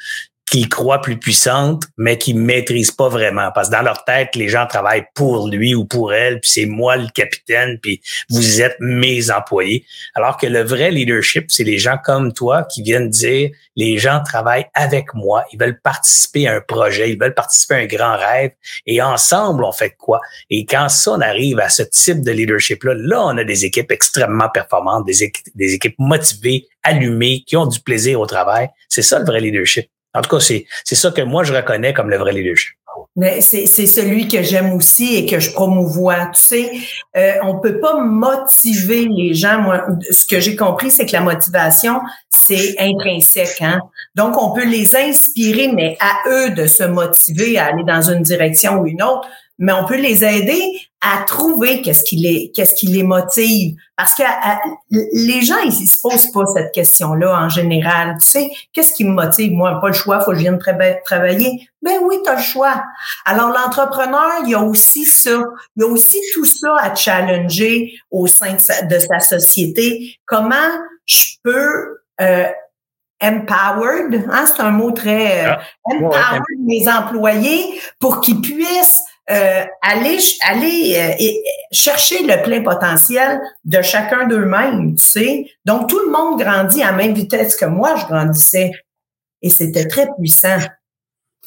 qu'ils 0.50 0.68
croient 0.68 1.00
plus 1.00 1.16
puissante, 1.16 1.84
mais 1.96 2.18
qu'ils 2.18 2.36
maîtrisent 2.36 2.90
pas 2.90 3.08
vraiment. 3.08 3.50
Parce 3.54 3.68
que 3.68 3.76
dans 3.76 3.82
leur 3.82 4.04
tête, 4.04 4.34
les 4.34 4.48
gens 4.48 4.66
travaillent 4.66 5.06
pour 5.14 5.48
lui 5.48 5.76
ou 5.76 5.84
pour 5.84 6.12
elle, 6.12 6.40
puis 6.40 6.50
c'est 6.50 6.66
moi 6.66 6.96
le 6.96 7.06
capitaine, 7.08 7.78
puis 7.80 8.02
vous 8.30 8.60
êtes 8.60 8.76
mes 8.80 9.30
employés. 9.30 9.86
Alors 10.14 10.36
que 10.36 10.48
le 10.48 10.62
vrai 10.62 10.90
leadership, 10.90 11.46
c'est 11.48 11.62
les 11.62 11.78
gens 11.78 11.98
comme 12.04 12.32
toi 12.32 12.64
qui 12.64 12.82
viennent 12.82 13.10
dire, 13.10 13.50
les 13.76 13.96
gens 13.98 14.22
travaillent 14.24 14.66
avec 14.74 15.14
moi, 15.14 15.44
ils 15.52 15.58
veulent 15.58 15.80
participer 15.80 16.48
à 16.48 16.56
un 16.56 16.60
projet, 16.60 17.12
ils 17.12 17.18
veulent 17.18 17.34
participer 17.34 17.74
à 17.76 17.78
un 17.78 17.86
grand 17.86 18.16
rêve, 18.16 18.50
et 18.86 19.00
ensemble, 19.00 19.62
on 19.62 19.72
fait 19.72 19.94
quoi? 19.96 20.20
Et 20.50 20.66
quand 20.66 20.88
ça, 20.88 21.12
on 21.12 21.20
arrive 21.20 21.60
à 21.60 21.68
ce 21.68 21.84
type 21.84 22.22
de 22.22 22.32
leadership-là, 22.32 22.94
là, 22.96 23.24
on 23.24 23.38
a 23.38 23.44
des 23.44 23.64
équipes 23.64 23.92
extrêmement 23.92 24.48
performantes, 24.48 25.06
des 25.06 25.74
équipes 25.74 25.98
motivées, 25.98 26.66
allumées, 26.82 27.44
qui 27.46 27.56
ont 27.56 27.66
du 27.66 27.78
plaisir 27.78 28.20
au 28.20 28.26
travail. 28.26 28.68
C'est 28.88 29.02
ça 29.02 29.20
le 29.20 29.24
vrai 29.24 29.40
leadership. 29.40 29.88
En 30.14 30.22
tout 30.22 30.36
cas, 30.36 30.40
c'est, 30.40 30.66
ça 30.84 31.10
que 31.10 31.22
moi, 31.22 31.44
je 31.44 31.52
reconnais 31.52 31.92
comme 31.92 32.10
le 32.10 32.16
vrai 32.16 32.32
leadership. 32.32 32.74
Mais 33.16 33.40
c'est, 33.40 33.66
c'est 33.66 33.86
celui 33.86 34.28
que 34.28 34.42
j'aime 34.42 34.72
aussi 34.72 35.16
et 35.16 35.26
que 35.26 35.38
je 35.38 35.52
promouvois. 35.52 36.26
Tu 36.26 36.40
sais, 36.40 36.70
euh, 37.16 37.34
on 37.42 37.60
peut 37.60 37.78
pas 37.80 37.98
motiver 37.98 39.06
les 39.08 39.34
gens. 39.34 39.60
Moi, 39.60 39.84
ce 40.10 40.26
que 40.26 40.40
j'ai 40.40 40.56
compris, 40.56 40.90
c'est 40.90 41.06
que 41.06 41.12
la 41.12 41.20
motivation, 41.20 42.00
c'est 42.28 42.74
intrinsèque. 42.78 43.60
Hein? 43.60 43.80
Donc, 44.14 44.40
on 44.40 44.52
peut 44.52 44.64
les 44.64 44.96
inspirer, 44.96 45.68
mais 45.68 45.96
à 46.00 46.28
eux 46.28 46.50
de 46.50 46.66
se 46.66 46.84
motiver 46.84 47.58
à 47.58 47.66
aller 47.66 47.84
dans 47.84 48.10
une 48.10 48.22
direction 48.22 48.80
ou 48.80 48.86
une 48.86 49.02
autre. 49.02 49.28
Mais 49.60 49.72
on 49.72 49.84
peut 49.84 49.96
les 49.96 50.24
aider 50.24 50.62
à 51.02 51.22
trouver 51.26 51.82
qu'est-ce 51.82 52.02
qui 52.02 52.16
les 52.16 52.50
qu'est-ce 52.52 52.74
qui 52.74 52.86
les 52.86 53.02
motive. 53.02 53.76
Parce 53.96 54.14
que 54.14 54.22
les 54.90 55.42
gens 55.42 55.58
ils, 55.64 55.72
se 55.72 56.00
posent 56.00 56.32
pas 56.32 56.44
cette 56.54 56.72
question-là 56.72 57.44
en 57.44 57.48
général. 57.50 58.16
Tu 58.20 58.26
sais 58.26 58.50
qu'est-ce 58.72 58.94
qui 58.94 59.04
me 59.04 59.12
motive? 59.12 59.52
Moi 59.52 59.78
pas 59.80 59.88
le 59.88 59.92
choix 59.92 60.20
faut 60.20 60.30
que 60.32 60.38
je 60.38 60.40
vienne 60.40 60.58
travailler. 61.04 61.68
Ben 61.82 61.98
oui 62.02 62.16
tu 62.24 62.30
as 62.30 62.36
le 62.36 62.42
choix. 62.42 62.82
Alors 63.26 63.48
l'entrepreneur 63.48 64.40
il 64.44 64.50
y 64.50 64.54
a 64.54 64.62
aussi 64.62 65.04
ça. 65.04 65.42
Il 65.76 65.82
y 65.82 65.84
a 65.84 65.88
aussi 65.88 66.18
tout 66.34 66.46
ça 66.46 66.76
à 66.80 66.94
challenger 66.94 67.92
au 68.10 68.26
sein 68.26 68.54
de 68.54 68.98
sa, 68.98 69.20
société. 69.20 70.16
Comment 70.24 70.56
je 71.06 71.34
peux 71.42 71.98
euh, 72.20 72.48
empowered, 73.22 74.26
hein, 74.30 74.44
c'est 74.46 74.62
un 74.62 74.70
mot 74.70 74.92
très 74.92 75.46
euh, 75.46 75.52
ah, 75.52 75.92
empowered 75.92 76.60
mes 76.64 76.88
employés 76.88 77.80
pour 77.98 78.20
qu'ils 78.20 78.40
puissent 78.40 79.02
euh, 79.30 79.64
aller 79.82 80.18
aller 80.40 80.96
euh, 80.96 81.14
et 81.18 81.42
chercher 81.70 82.24
le 82.24 82.42
plein 82.42 82.62
potentiel 82.62 83.40
de 83.64 83.80
chacun 83.80 84.26
d'eux-mêmes, 84.26 84.96
tu 84.96 85.04
sais. 85.04 85.46
Donc 85.64 85.88
tout 85.88 86.00
le 86.04 86.10
monde 86.10 86.40
grandit 86.40 86.82
à 86.82 86.90
la 86.90 86.96
même 86.96 87.14
vitesse 87.14 87.54
que 87.54 87.66
moi 87.66 87.94
je 87.96 88.06
grandissais 88.06 88.72
et 89.42 89.50
c'était 89.50 89.86
très 89.86 90.08
puissant. 90.18 90.58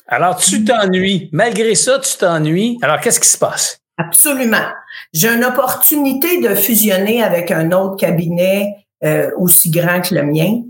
Alors 0.07 0.37
tu 0.37 0.63
t'ennuies, 0.63 1.29
malgré 1.33 1.75
ça 1.75 1.99
tu 1.99 2.15
t'ennuies. 2.17 2.77
Alors 2.81 3.01
qu'est-ce 3.01 3.19
qui 3.19 3.27
se 3.27 3.37
passe? 3.37 3.79
Absolument. 3.97 4.69
J'ai 5.11 5.29
une 5.29 5.43
opportunité 5.43 6.41
de 6.41 6.55
fusionner 6.55 7.21
avec 7.21 7.51
un 7.51 7.71
autre 7.71 7.97
cabinet 7.97 8.75
euh, 9.03 9.29
aussi 9.37 9.71
grand 9.71 9.99
que 10.01 10.15
le 10.15 10.23
mien, 10.23 10.61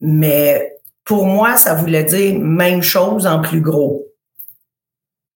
mais 0.00 0.74
pour 1.04 1.24
moi 1.24 1.56
ça 1.56 1.74
voulait 1.74 2.04
dire 2.04 2.38
même 2.38 2.82
chose 2.82 3.26
en 3.26 3.40
plus 3.40 3.62
gros. 3.62 4.05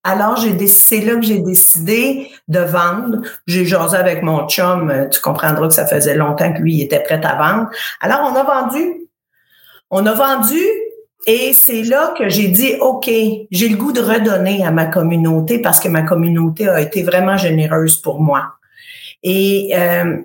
Alors, 0.02 0.36
j'ai 0.36 0.66
c'est 0.66 1.00
là 1.00 1.16
que 1.16 1.22
j'ai 1.22 1.40
décidé 1.40 2.30
de 2.48 2.60
vendre. 2.60 3.18
J'ai 3.46 3.66
jasé 3.66 3.96
avec 3.96 4.22
mon 4.22 4.48
chum. 4.48 4.90
Euh, 4.90 5.08
tu 5.08 5.20
comprendras 5.20 5.68
que 5.68 5.74
ça 5.74 5.86
faisait 5.86 6.14
longtemps 6.14 6.52
que 6.52 6.60
lui 6.60 6.76
il 6.76 6.82
était 6.82 7.02
prêt 7.02 7.20
à 7.24 7.36
vendre. 7.36 7.70
Alors, 8.00 8.20
on 8.32 8.34
a 8.34 8.42
vendu. 8.42 9.08
On 9.90 10.06
a 10.06 10.12
vendu 10.12 10.62
et 11.26 11.52
c'est 11.52 11.82
là 11.82 12.14
que 12.16 12.28
j'ai 12.28 12.48
dit, 12.48 12.76
OK, 12.80 13.10
j'ai 13.50 13.68
le 13.68 13.76
goût 13.76 13.92
de 13.92 14.00
redonner 14.00 14.64
à 14.64 14.70
ma 14.70 14.86
communauté 14.86 15.58
parce 15.58 15.78
que 15.78 15.88
ma 15.88 16.02
communauté 16.02 16.68
a 16.68 16.80
été 16.80 17.02
vraiment 17.02 17.36
généreuse 17.36 17.98
pour 17.98 18.20
moi. 18.20 18.54
Et 19.22 19.72
euh, 19.74 20.16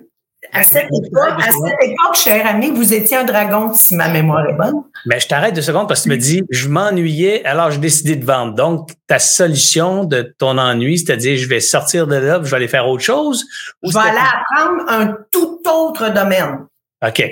à 0.52 0.62
cette, 0.62 0.84
époque, 0.84 2.14
cher 2.14 2.46
ami, 2.46 2.70
vous 2.70 2.94
étiez 2.94 3.16
un 3.16 3.24
dragon, 3.24 3.72
si 3.74 3.94
ma 3.94 4.08
mémoire 4.08 4.48
est 4.48 4.54
bonne. 4.54 4.82
Mais 5.06 5.20
je 5.20 5.28
t'arrête 5.28 5.54
deux 5.54 5.62
secondes 5.62 5.88
parce 5.88 6.00
que 6.00 6.04
tu 6.04 6.10
me 6.10 6.16
dis, 6.16 6.42
je 6.50 6.68
m'ennuyais, 6.68 7.44
alors 7.44 7.70
j'ai 7.70 7.78
décidé 7.78 8.16
de 8.16 8.24
vendre. 8.24 8.54
Donc, 8.54 8.90
ta 9.06 9.18
solution 9.18 10.04
de 10.04 10.34
ton 10.38 10.58
ennui, 10.58 10.98
c'est-à-dire, 10.98 11.36
je 11.36 11.48
vais 11.48 11.60
sortir 11.60 12.06
de 12.06 12.16
là, 12.16 12.40
je 12.42 12.50
vais 12.50 12.56
aller 12.56 12.68
faire 12.68 12.88
autre 12.88 13.02
chose? 13.02 13.44
je 13.82 13.92
vais 13.92 14.00
aller 14.00 14.18
apprendre 14.18 14.84
un 14.88 15.16
tout 15.30 15.60
autre 15.68 16.12
domaine. 16.12 16.66
OK. 17.06 17.22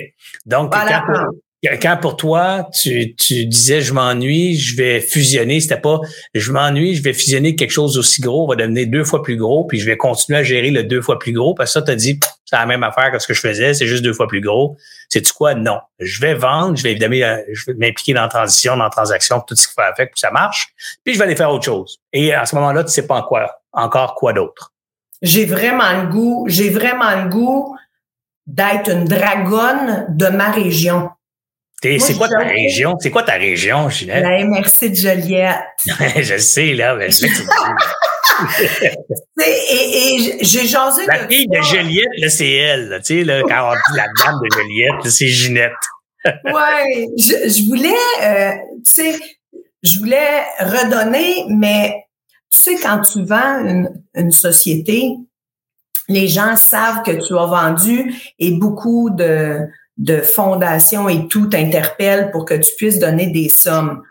Donc, 0.45 0.73
quand 0.73 0.85
pour 2.01 2.17
toi, 2.17 2.69
tu, 2.73 3.15
tu 3.15 3.45
disais 3.45 3.81
je 3.81 3.93
m'ennuie, 3.93 4.57
je 4.57 4.75
vais 4.75 4.99
fusionner, 4.99 5.59
c'était 5.59 5.79
pas 5.79 5.99
je 6.33 6.51
m'ennuie, 6.51 6.95
je 6.95 7.03
vais 7.03 7.13
fusionner 7.13 7.55
quelque 7.55 7.71
chose 7.71 7.97
aussi 7.97 8.21
gros, 8.21 8.47
va 8.47 8.55
devenir 8.55 8.87
deux 8.87 9.03
fois 9.03 9.21
plus 9.21 9.37
gros, 9.37 9.65
puis 9.65 9.79
je 9.79 9.85
vais 9.85 9.97
continuer 9.97 10.39
à 10.39 10.43
gérer 10.43 10.71
le 10.71 10.83
deux 10.83 11.01
fois 11.01 11.19
plus 11.19 11.33
gros, 11.33 11.53
parce 11.53 11.69
que 11.69 11.79
ça, 11.79 11.81
tu 11.81 11.91
as 11.91 11.95
dit 11.95 12.19
c'est 12.45 12.55
la 12.55 12.65
même 12.65 12.83
affaire 12.83 13.11
que 13.11 13.19
ce 13.19 13.27
que 13.27 13.33
je 13.33 13.39
faisais, 13.39 13.73
c'est 13.73 13.87
juste 13.87 14.03
deux 14.03 14.13
fois 14.13 14.27
plus 14.27 14.41
gros. 14.41 14.77
C'est-tu 15.09 15.33
quoi? 15.33 15.55
Non. 15.55 15.79
Je 15.99 16.21
vais 16.21 16.35
vendre, 16.35 16.77
je 16.77 16.83
vais 16.83 16.91
évidemment 16.91 17.15
euh, 17.15 17.37
je 17.51 17.65
vais 17.67 17.73
m'impliquer 17.73 18.13
dans 18.13 18.21
la 18.21 18.27
transition, 18.27 18.77
dans 18.77 18.83
la 18.83 18.89
transaction, 18.89 19.41
tout 19.41 19.55
ce 19.55 19.67
qu'il 19.67 19.73
faut 19.73 19.81
faire 19.81 20.07
pour 20.07 20.13
que 20.13 20.19
ça 20.19 20.31
marche, 20.31 20.73
puis 21.03 21.13
je 21.13 21.19
vais 21.19 21.25
aller 21.25 21.35
faire 21.35 21.51
autre 21.51 21.65
chose. 21.65 21.99
Et 22.13 22.33
à 22.33 22.45
ce 22.45 22.55
moment-là, 22.55 22.83
tu 22.83 22.91
sais 22.91 23.07
pas 23.07 23.23
quoi, 23.23 23.49
encore 23.71 24.15
quoi 24.15 24.33
d'autre. 24.33 24.71
J'ai 25.21 25.45
vraiment 25.45 26.01
le 26.01 26.07
goût, 26.09 26.45
j'ai 26.47 26.69
vraiment 26.69 27.23
le 27.23 27.29
goût 27.29 27.75
d'être 28.45 28.91
une 28.91 29.05
dragonne 29.05 30.05
de 30.09 30.27
ma 30.27 30.51
région. 30.51 31.09
C'est 31.99 32.15
quoi 32.15 32.29
ta 32.29 32.39
région? 32.39 32.95
C'est 32.99 33.11
quoi 33.11 33.23
ta 33.23 33.33
région, 33.33 33.89
Ginette? 33.89 34.23
La 34.23 34.43
MRC 34.43 34.89
de 34.89 34.95
Joliette. 34.95 35.59
je 35.85 36.37
sais, 36.37 36.73
là, 36.73 36.95
mais 36.95 37.09
je 37.09 37.25
et, 39.45 40.15
et 40.15 40.43
j'ai 40.43 40.67
jasé 40.67 41.05
La 41.05 41.27
fille 41.27 41.47
de 41.47 41.61
Joliette, 41.61 42.29
c'est 42.29 42.51
elle. 42.51 42.99
Tu 43.05 43.19
sais, 43.19 43.23
là, 43.23 43.41
quand 43.43 43.71
on 43.71 43.73
dit 43.73 43.97
la 43.97 44.07
dame 44.19 44.39
de 44.43 44.49
Joliette, 44.53 45.09
c'est 45.09 45.27
Ginette. 45.27 45.71
ouais, 46.25 47.07
je, 47.17 47.67
voulais, 47.69 47.93
euh, 48.23 48.51
tu 48.83 48.91
sais, 48.91 49.19
je 49.83 49.99
voulais 49.99 50.41
redonner, 50.59 51.45
mais 51.49 52.05
tu 52.51 52.57
sais, 52.57 52.75
quand 52.75 53.01
tu 53.01 53.23
vends 53.23 53.59
une, 53.59 53.89
une 54.15 54.31
société, 54.31 55.11
les 56.09 56.27
gens 56.27 56.55
savent 56.55 57.03
que 57.03 57.11
tu 57.11 57.37
as 57.37 57.45
vendu 57.45 58.13
et 58.39 58.51
beaucoup 58.51 59.09
de 59.11 59.59
de 59.97 60.19
fondation 60.19 61.07
et 61.09 61.27
tout 61.27 61.47
t'interpelle 61.47 62.31
pour 62.31 62.45
que 62.45 62.53
tu 62.53 62.73
puisses 62.75 62.99
donner 62.99 63.27
des 63.27 63.49
sommes. 63.49 64.03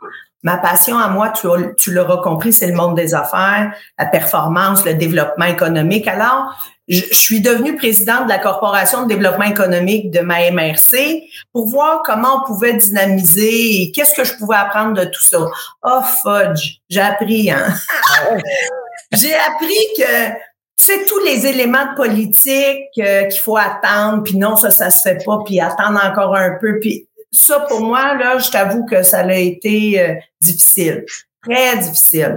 Ma 0.42 0.58
passion 0.58 0.98
à 0.98 1.08
moi, 1.08 1.30
tu, 1.30 1.46
tu 1.78 1.90
l'auras 1.92 2.18
compris, 2.18 2.52
c'est 2.52 2.66
le 2.66 2.74
monde 2.74 2.94
des 2.94 3.14
affaires, 3.14 3.72
la 3.98 4.06
performance, 4.06 4.84
le 4.84 4.94
développement 4.94 5.46
économique. 5.46 6.06
Alors, 6.06 6.54
je, 6.86 7.02
suis 7.12 7.40
devenue 7.40 7.76
présidente 7.76 8.24
de 8.24 8.28
la 8.28 8.38
Corporation 8.38 9.04
de 9.04 9.08
développement 9.08 9.46
économique 9.46 10.10
de 10.10 10.20
ma 10.20 10.50
MRC 10.50 11.22
pour 11.52 11.66
voir 11.66 12.02
comment 12.04 12.42
on 12.42 12.46
pouvait 12.46 12.74
dynamiser 12.74 13.82
et 13.82 13.92
qu'est-ce 13.92 14.14
que 14.14 14.24
je 14.24 14.34
pouvais 14.36 14.56
apprendre 14.56 14.92
de 14.92 15.04
tout 15.04 15.22
ça. 15.22 15.38
Oh, 15.82 16.00
fudge, 16.22 16.80
j'ai 16.90 17.00
appris, 17.00 17.50
hein? 17.50 17.66
Ah 18.10 18.34
j'ai 19.12 19.34
appris 19.34 19.86
que 19.96 20.30
c'est 20.76 21.06
tous 21.06 21.20
les 21.24 21.46
éléments 21.46 21.92
de 21.92 21.96
politique 21.96 22.88
euh, 22.98 23.24
qu'il 23.24 23.40
faut 23.40 23.56
attendre, 23.56 24.22
puis 24.22 24.36
non, 24.36 24.56
ça, 24.56 24.70
ça 24.70 24.90
se 24.90 25.02
fait 25.02 25.24
pas, 25.24 25.38
puis 25.44 25.60
attendre 25.60 26.00
encore 26.04 26.34
un 26.34 26.56
peu. 26.60 26.78
Puis 26.80 27.08
ça, 27.30 27.60
pour 27.60 27.80
moi, 27.80 28.14
là, 28.14 28.38
je 28.38 28.50
t'avoue 28.50 28.84
que 28.84 29.02
ça 29.02 29.20
a 29.20 29.34
été 29.34 30.00
euh, 30.00 30.14
difficile, 30.40 31.04
très 31.42 31.78
difficile. 31.78 32.36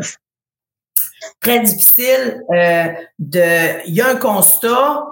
Très 1.42 1.60
difficile 1.60 2.42
euh, 2.54 2.86
de. 3.20 3.88
Il 3.88 3.96
y 3.96 4.02
a 4.02 4.10
un 4.10 4.16
constat, 4.16 5.04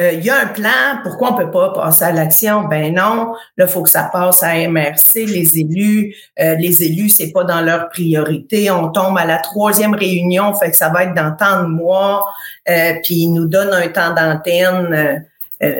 euh, 0.00 0.12
il 0.12 0.24
y 0.24 0.30
a 0.30 0.40
un 0.40 0.46
plan, 0.46 0.98
pourquoi 1.02 1.32
on 1.32 1.36
peut 1.36 1.50
pas 1.50 1.72
passer 1.72 2.04
à 2.04 2.12
l'action? 2.12 2.64
Ben 2.64 2.94
non, 2.94 3.34
là, 3.56 3.66
faut 3.66 3.82
que 3.82 3.88
ça 3.88 4.10
passe 4.12 4.42
à 4.42 4.54
MRC, 4.68 5.26
les 5.26 5.58
élus. 5.58 6.14
Euh, 6.40 6.56
les 6.56 6.82
élus, 6.82 7.10
c'est 7.10 7.30
pas 7.30 7.44
dans 7.44 7.60
leur 7.60 7.88
priorité. 7.88 8.70
On 8.70 8.90
tombe 8.90 9.16
à 9.18 9.24
la 9.24 9.38
troisième 9.38 9.94
réunion, 9.94 10.52
fait 10.54 10.70
que 10.70 10.76
ça 10.76 10.88
va 10.88 11.04
être 11.04 11.14
dans 11.14 11.34
tant 11.36 11.62
de 11.62 11.68
mois, 11.68 12.24
euh, 12.68 12.94
puis 13.04 13.14
ils 13.14 13.32
nous 13.32 13.46
donnent 13.46 13.74
un 13.74 13.88
temps 13.88 14.14
d'antenne 14.14 15.24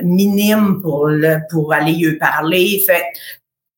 minime 0.03 0.81
pour 0.81 1.07
le, 1.07 1.39
pour 1.51 1.71
aller 1.73 1.91
y 1.91 2.17
parler. 2.17 2.81
Fait 2.87 3.03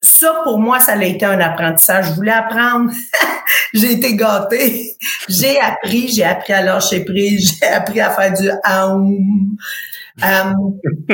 ça, 0.02 0.42
pour 0.44 0.60
moi, 0.60 0.80
ça 0.80 0.94
a 0.94 1.04
été 1.04 1.26
un 1.26 1.40
apprentissage. 1.40 2.08
Je 2.08 2.14
voulais 2.14 2.32
apprendre. 2.32 2.92
j'ai 3.74 3.94
été 3.94 4.16
gâtée. 4.16 4.96
J'ai 5.28 5.60
appris, 5.60 6.08
j'ai 6.10 6.24
appris 6.24 6.54
à 6.54 6.62
lâcher 6.62 7.04
prise, 7.04 7.60
j'ai 7.60 7.68
appris 7.68 8.00
à 8.00 8.12
faire 8.12 8.34
du 8.34 8.50
euh, 8.50 9.04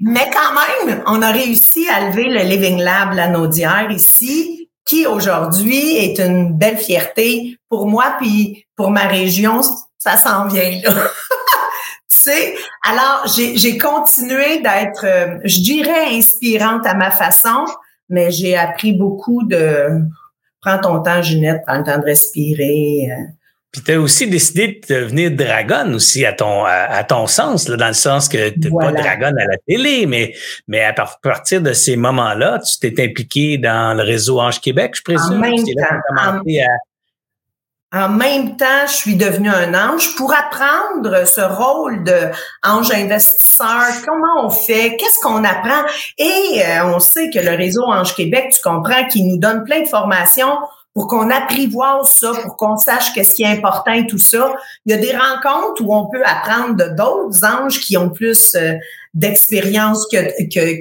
mais 0.00 0.30
quand 0.32 0.86
même, 0.86 1.02
on 1.06 1.22
a 1.22 1.30
réussi 1.32 1.88
à 1.88 2.08
lever 2.08 2.24
le 2.24 2.40
Living 2.40 2.78
Lab 2.78 3.14
La 3.14 3.28
Naudière 3.28 3.90
ici, 3.90 4.70
qui 4.84 5.06
aujourd'hui 5.06 5.96
est 5.96 6.18
une 6.18 6.52
belle 6.52 6.76
fierté 6.76 7.58
pour 7.68 7.86
moi 7.86 8.16
puis 8.20 8.66
pour 8.76 8.90
ma 8.90 9.06
région. 9.06 9.60
Ça 9.98 10.16
s'en 10.16 10.46
vient 10.48 10.70
là. 10.84 10.92
tu 10.92 10.98
sais, 12.08 12.54
alors 12.82 13.24
j'ai 13.26 13.78
continué 13.78 14.60
d'être, 14.60 15.04
euh, 15.04 15.38
je 15.44 15.60
dirais, 15.60 16.06
inspirante 16.12 16.86
à 16.86 16.94
ma 16.94 17.10
façon, 17.10 17.64
mais 18.08 18.30
j'ai 18.30 18.56
appris 18.56 18.92
beaucoup 18.92 19.42
de 19.44 20.02
prends 20.60 20.78
ton 20.78 21.02
temps, 21.02 21.22
Ginette, 21.22 21.62
prends 21.66 21.78
le 21.78 21.84
temps 21.84 21.98
de 21.98 22.04
respirer. 22.04 23.08
Euh, 23.10 23.22
puis 23.72 23.82
tu 23.82 23.92
as 23.92 24.00
aussi 24.00 24.26
décidé 24.26 24.80
de 24.88 24.94
devenir 24.94 25.30
dragon 25.32 25.92
aussi 25.92 26.24
à 26.24 26.32
ton 26.32 26.64
à, 26.64 27.04
ton 27.04 27.26
sens, 27.26 27.68
là, 27.68 27.76
dans 27.76 27.88
le 27.88 27.94
sens 27.94 28.28
que 28.28 28.48
tu 28.50 28.70
pas 28.70 28.92
dragon 28.92 29.34
à 29.38 29.44
la 29.44 29.56
télé, 29.68 30.06
mais, 30.06 30.34
mais 30.66 30.82
à 30.82 30.94
partir 31.22 31.60
de 31.60 31.72
ces 31.72 31.96
moments-là, 31.96 32.60
tu 32.60 32.78
t'es 32.78 33.04
impliqué 33.04 33.58
dans 33.58 33.94
le 33.94 34.02
réseau 34.02 34.40
Ange 34.40 34.60
Québec, 34.60 34.94
je 34.96 35.02
présume? 35.02 35.36
En 35.36 35.38
même 35.38 35.56
temps. 35.56 36.68
En, 37.92 38.08
même 38.08 38.56
temps, 38.56 38.86
je 38.86 38.92
suis 38.92 39.16
devenue 39.16 39.48
un 39.48 39.72
ange 39.74 40.16
pour 40.16 40.34
apprendre 40.34 41.26
ce 41.26 41.40
rôle 41.40 42.02
de 42.04 42.30
ange 42.62 42.90
investisseur. 42.90 43.84
Comment 44.06 44.46
on 44.46 44.50
fait? 44.50 44.96
Qu'est-ce 44.96 45.20
qu'on 45.22 45.44
apprend? 45.44 45.82
Et 46.18 46.62
euh, 46.62 46.94
on 46.94 46.98
sait 46.98 47.30
que 47.30 47.38
le 47.38 47.56
réseau 47.56 47.84
Ange 47.84 48.14
Québec, 48.14 48.52
tu 48.54 48.60
comprends, 48.62 49.06
qu'il 49.06 49.26
nous 49.28 49.38
donne 49.38 49.64
plein 49.64 49.82
de 49.82 49.88
formations 49.88 50.58
pour 50.96 51.08
qu'on 51.08 51.28
apprivoise 51.28 52.08
ça, 52.08 52.32
pour 52.42 52.56
qu'on 52.56 52.78
sache 52.78 53.12
qu'est-ce 53.12 53.34
qui 53.34 53.42
est 53.42 53.48
important 53.48 53.92
et 53.92 54.06
tout 54.06 54.16
ça. 54.16 54.54
Il 54.86 54.92
y 54.92 54.94
a 54.94 54.96
des 54.96 55.14
rencontres 55.14 55.82
où 55.84 55.94
on 55.94 56.06
peut 56.08 56.22
apprendre 56.24 56.74
de 56.74 56.96
d'autres 56.96 57.44
anges 57.44 57.80
qui 57.80 57.98
ont 57.98 58.08
plus 58.08 58.54
euh, 58.54 58.72
d'expérience 59.12 60.06
que, 60.10 60.16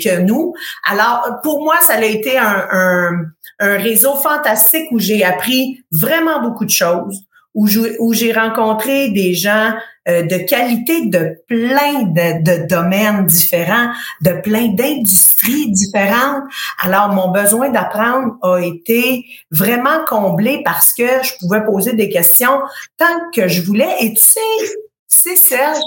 que, 0.01 0.21
nous. 0.21 0.53
Alors, 0.89 1.41
pour 1.43 1.65
moi, 1.65 1.75
ça 1.85 1.95
a 1.95 2.05
été 2.05 2.37
un 2.37 3.25
réseau 3.59 4.15
fantastique 4.15 4.87
où 4.91 4.99
j'ai 4.99 5.25
appris 5.25 5.83
vraiment 5.91 6.41
beaucoup 6.41 6.63
de 6.63 6.69
choses, 6.69 7.19
où 7.55 8.13
j'ai 8.13 8.33
rencontré 8.33 9.09
des 9.09 9.33
gens 9.33 9.73
euh, 10.07 10.21
de 10.21 10.37
qualité 10.37 11.07
de 11.07 11.35
plein 11.47 12.03
de, 12.03 12.43
de, 12.43 12.67
domaines 12.67 13.25
différents, 13.25 13.89
de 14.21 14.33
plein 14.41 14.67
d'industries 14.67 15.71
différentes. 15.71 16.43
Alors, 16.83 17.09
mon 17.09 17.31
besoin 17.31 17.69
d'apprendre 17.69 18.35
a 18.43 18.59
été 18.59 19.25
vraiment 19.49 20.05
comblé 20.07 20.61
parce 20.63 20.93
que 20.93 21.07
je 21.23 21.31
pouvais 21.39 21.65
poser 21.65 21.93
des 21.93 22.09
questions 22.09 22.61
tant 22.97 23.31
que 23.33 23.47
je 23.47 23.63
voulais. 23.63 23.95
Et 24.01 24.13
tu 24.13 24.21
sais, 24.21 24.75
c'est 25.07 25.35
Serge, 25.35 25.79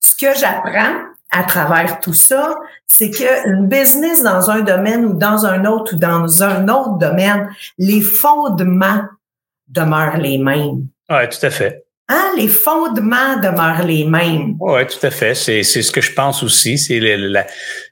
ce 0.00 0.16
que 0.16 0.38
j'apprends 0.38 0.94
à 1.30 1.42
travers 1.42 2.00
tout 2.00 2.14
ça, 2.14 2.56
c'est 2.86 3.10
que 3.10 3.48
une 3.50 3.66
business 3.66 4.22
dans 4.22 4.50
un 4.50 4.60
domaine 4.60 5.04
ou 5.04 5.12
dans 5.12 5.44
un 5.44 5.66
autre 5.66 5.94
ou 5.94 5.98
dans 5.98 6.42
un 6.42 6.68
autre 6.68 6.96
domaine, 6.96 7.50
les 7.76 8.00
fondements 8.00 9.02
demeurent 9.68 10.18
les 10.18 10.38
mêmes. 10.38 10.86
Oui, 11.08 11.28
tout 11.28 11.46
à 11.46 11.50
fait. 11.50 11.84
Hein, 12.08 12.34
les 12.36 12.46
fondements 12.46 13.36
demeurent 13.42 13.84
les 13.84 14.04
mêmes. 14.04 14.54
Oui, 14.60 14.86
tout 14.86 15.04
à 15.04 15.10
fait. 15.10 15.34
C'est, 15.34 15.64
c'est 15.64 15.82
ce 15.82 15.90
que 15.90 16.00
je 16.00 16.12
pense 16.12 16.40
aussi. 16.44 16.78
C'est 16.78 17.00
la, 17.00 17.44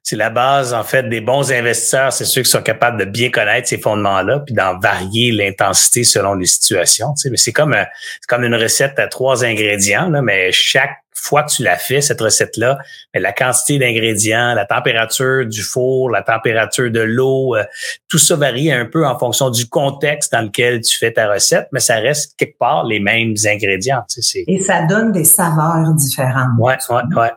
c'est 0.05 0.15
la 0.15 0.31
base, 0.31 0.73
en 0.73 0.85
fait, 0.85 1.09
des 1.09 1.21
bons 1.21 1.51
investisseurs. 1.51 2.13
C'est 2.13 2.25
ceux 2.25 2.43
qui 2.43 2.51
sont 2.51 2.63
capables 2.63 2.99
de 2.99 3.07
bien 3.07 3.31
connaître 3.31 3.67
ces 3.67 3.79
fondements-là, 3.79 4.41
puis 4.47 4.55
d'en 4.55 4.79
varier 4.79 5.33
l'intensité 5.33 6.05
selon 6.05 6.35
les 6.35 6.47
situations. 6.47 7.13
Tu 7.15 7.23
sais. 7.23 7.31
Mais 7.31 7.37
c'est 7.37 7.53
comme, 7.53 7.75
c'est 7.75 8.29
comme 8.29 8.45
une 8.45 8.55
recette 8.55 9.01
à 9.01 9.09
trois 9.09 9.45
ingrédients, 9.45 10.09
là, 10.09 10.23
mais 10.23 10.53
chaque 10.53 10.97
fois 11.15 11.45
que 11.45 11.53
tu 11.53 11.63
l'as 11.63 11.77
fait, 11.77 12.01
cette 12.01 12.21
recette-là, 12.21 12.79
la 13.15 13.33
quantité 13.33 13.79
d'ingrédients, 13.79 14.55
la 14.55 14.67
température 14.67 15.47
du 15.47 15.63
four, 15.63 16.11
la 16.11 16.23
température 16.23 16.91
de 16.91 17.01
l'eau, 17.01 17.57
euh, 17.57 17.65
tout 18.09 18.19
ça 18.19 18.37
varie 18.37 18.71
un 18.71 18.85
peu 18.85 19.07
en 19.07 19.19
fonction 19.19 19.51
du 19.51 19.67
contexte 19.69 20.33
dans 20.33 20.43
lequel 20.43 20.81
tu 20.81 20.99
fais 20.99 21.13
ta 21.13 21.33
recette, 21.33 21.69
mais 21.73 21.81
ça 21.81 21.97
reste 21.97 22.35
quelque 22.37 22.59
part 22.59 22.85
les 22.85 23.01
mêmes 23.01 23.35
ingrédients. 23.47 24.05
Tu 24.13 24.23
sais, 24.23 24.45
Et 24.47 24.59
ça 24.59 24.83
donne 24.87 25.13
des 25.13 25.25
saveurs 25.25 25.95
différentes. 25.95 26.59
Ouais, 26.59 26.77
ouais, 26.91 27.03
ouais. 27.17 27.31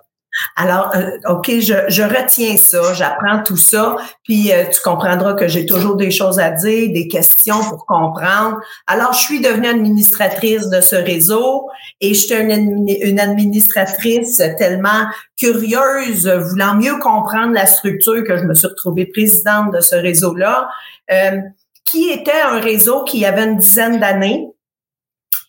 Alors, 0.56 0.92
euh, 0.96 1.12
OK, 1.30 1.50
je, 1.60 1.74
je, 1.88 2.04
retiens 2.04 2.58
ça, 2.58 2.94
j'apprends 2.94 3.44
tout 3.44 3.58
ça, 3.58 3.96
puis 4.24 4.52
euh, 4.52 4.66
tu 4.72 4.82
comprendras 4.82 5.34
que 5.34 5.48
j'ai 5.48 5.66
toujours 5.66 5.96
des 5.96 6.12
choses 6.12 6.40
à 6.40 6.52
dire, 6.52 6.92
des 6.92 7.08
questions 7.08 7.60
pour 7.70 7.86
comprendre. 7.86 8.60
Alors, 8.88 9.14
je 9.14 9.20
suis 9.20 9.42
devenue 9.42 9.68
administratrice 9.68 10.70
de 10.70 10.82
ce 10.82 10.96
réseau 10.96 11.68
et 12.02 12.14
je 12.14 12.20
suis 12.20 12.36
une, 12.36 13.20
administratrice 13.20 14.42
tellement 14.58 15.06
curieuse, 15.38 16.28
voulant 16.28 16.76
mieux 16.76 16.98
comprendre 17.00 17.54
la 17.54 17.66
structure 17.66 18.24
que 18.24 18.38
je 18.38 18.44
me 18.44 18.54
suis 18.54 18.68
retrouvée 18.68 19.06
présidente 19.06 19.74
de 19.74 19.82
ce 19.82 19.96
réseau-là, 19.96 20.70
euh, 21.12 21.40
qui 21.86 22.10
était 22.10 22.42
un 22.50 22.60
réseau 22.60 23.04
qui 23.04 23.26
avait 23.26 23.46
une 23.46 23.58
dizaine 23.58 24.00
d'années 24.00 24.50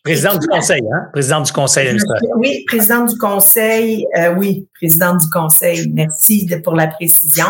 Présidente 0.09 0.41
du 0.41 0.47
conseil, 0.47 0.83
hein? 0.91 1.09
Présidente 1.13 1.45
du 1.45 1.53
conseil 1.53 1.97
Oui, 2.37 2.65
présidente 2.67 3.09
du 3.11 3.19
conseil, 3.19 4.07
euh, 4.17 4.35
oui, 4.39 4.67
présidente 4.75 5.19
du 5.19 5.29
conseil. 5.31 5.91
Merci 5.93 6.49
pour 6.65 6.75
la 6.75 6.87
précision. 6.87 7.45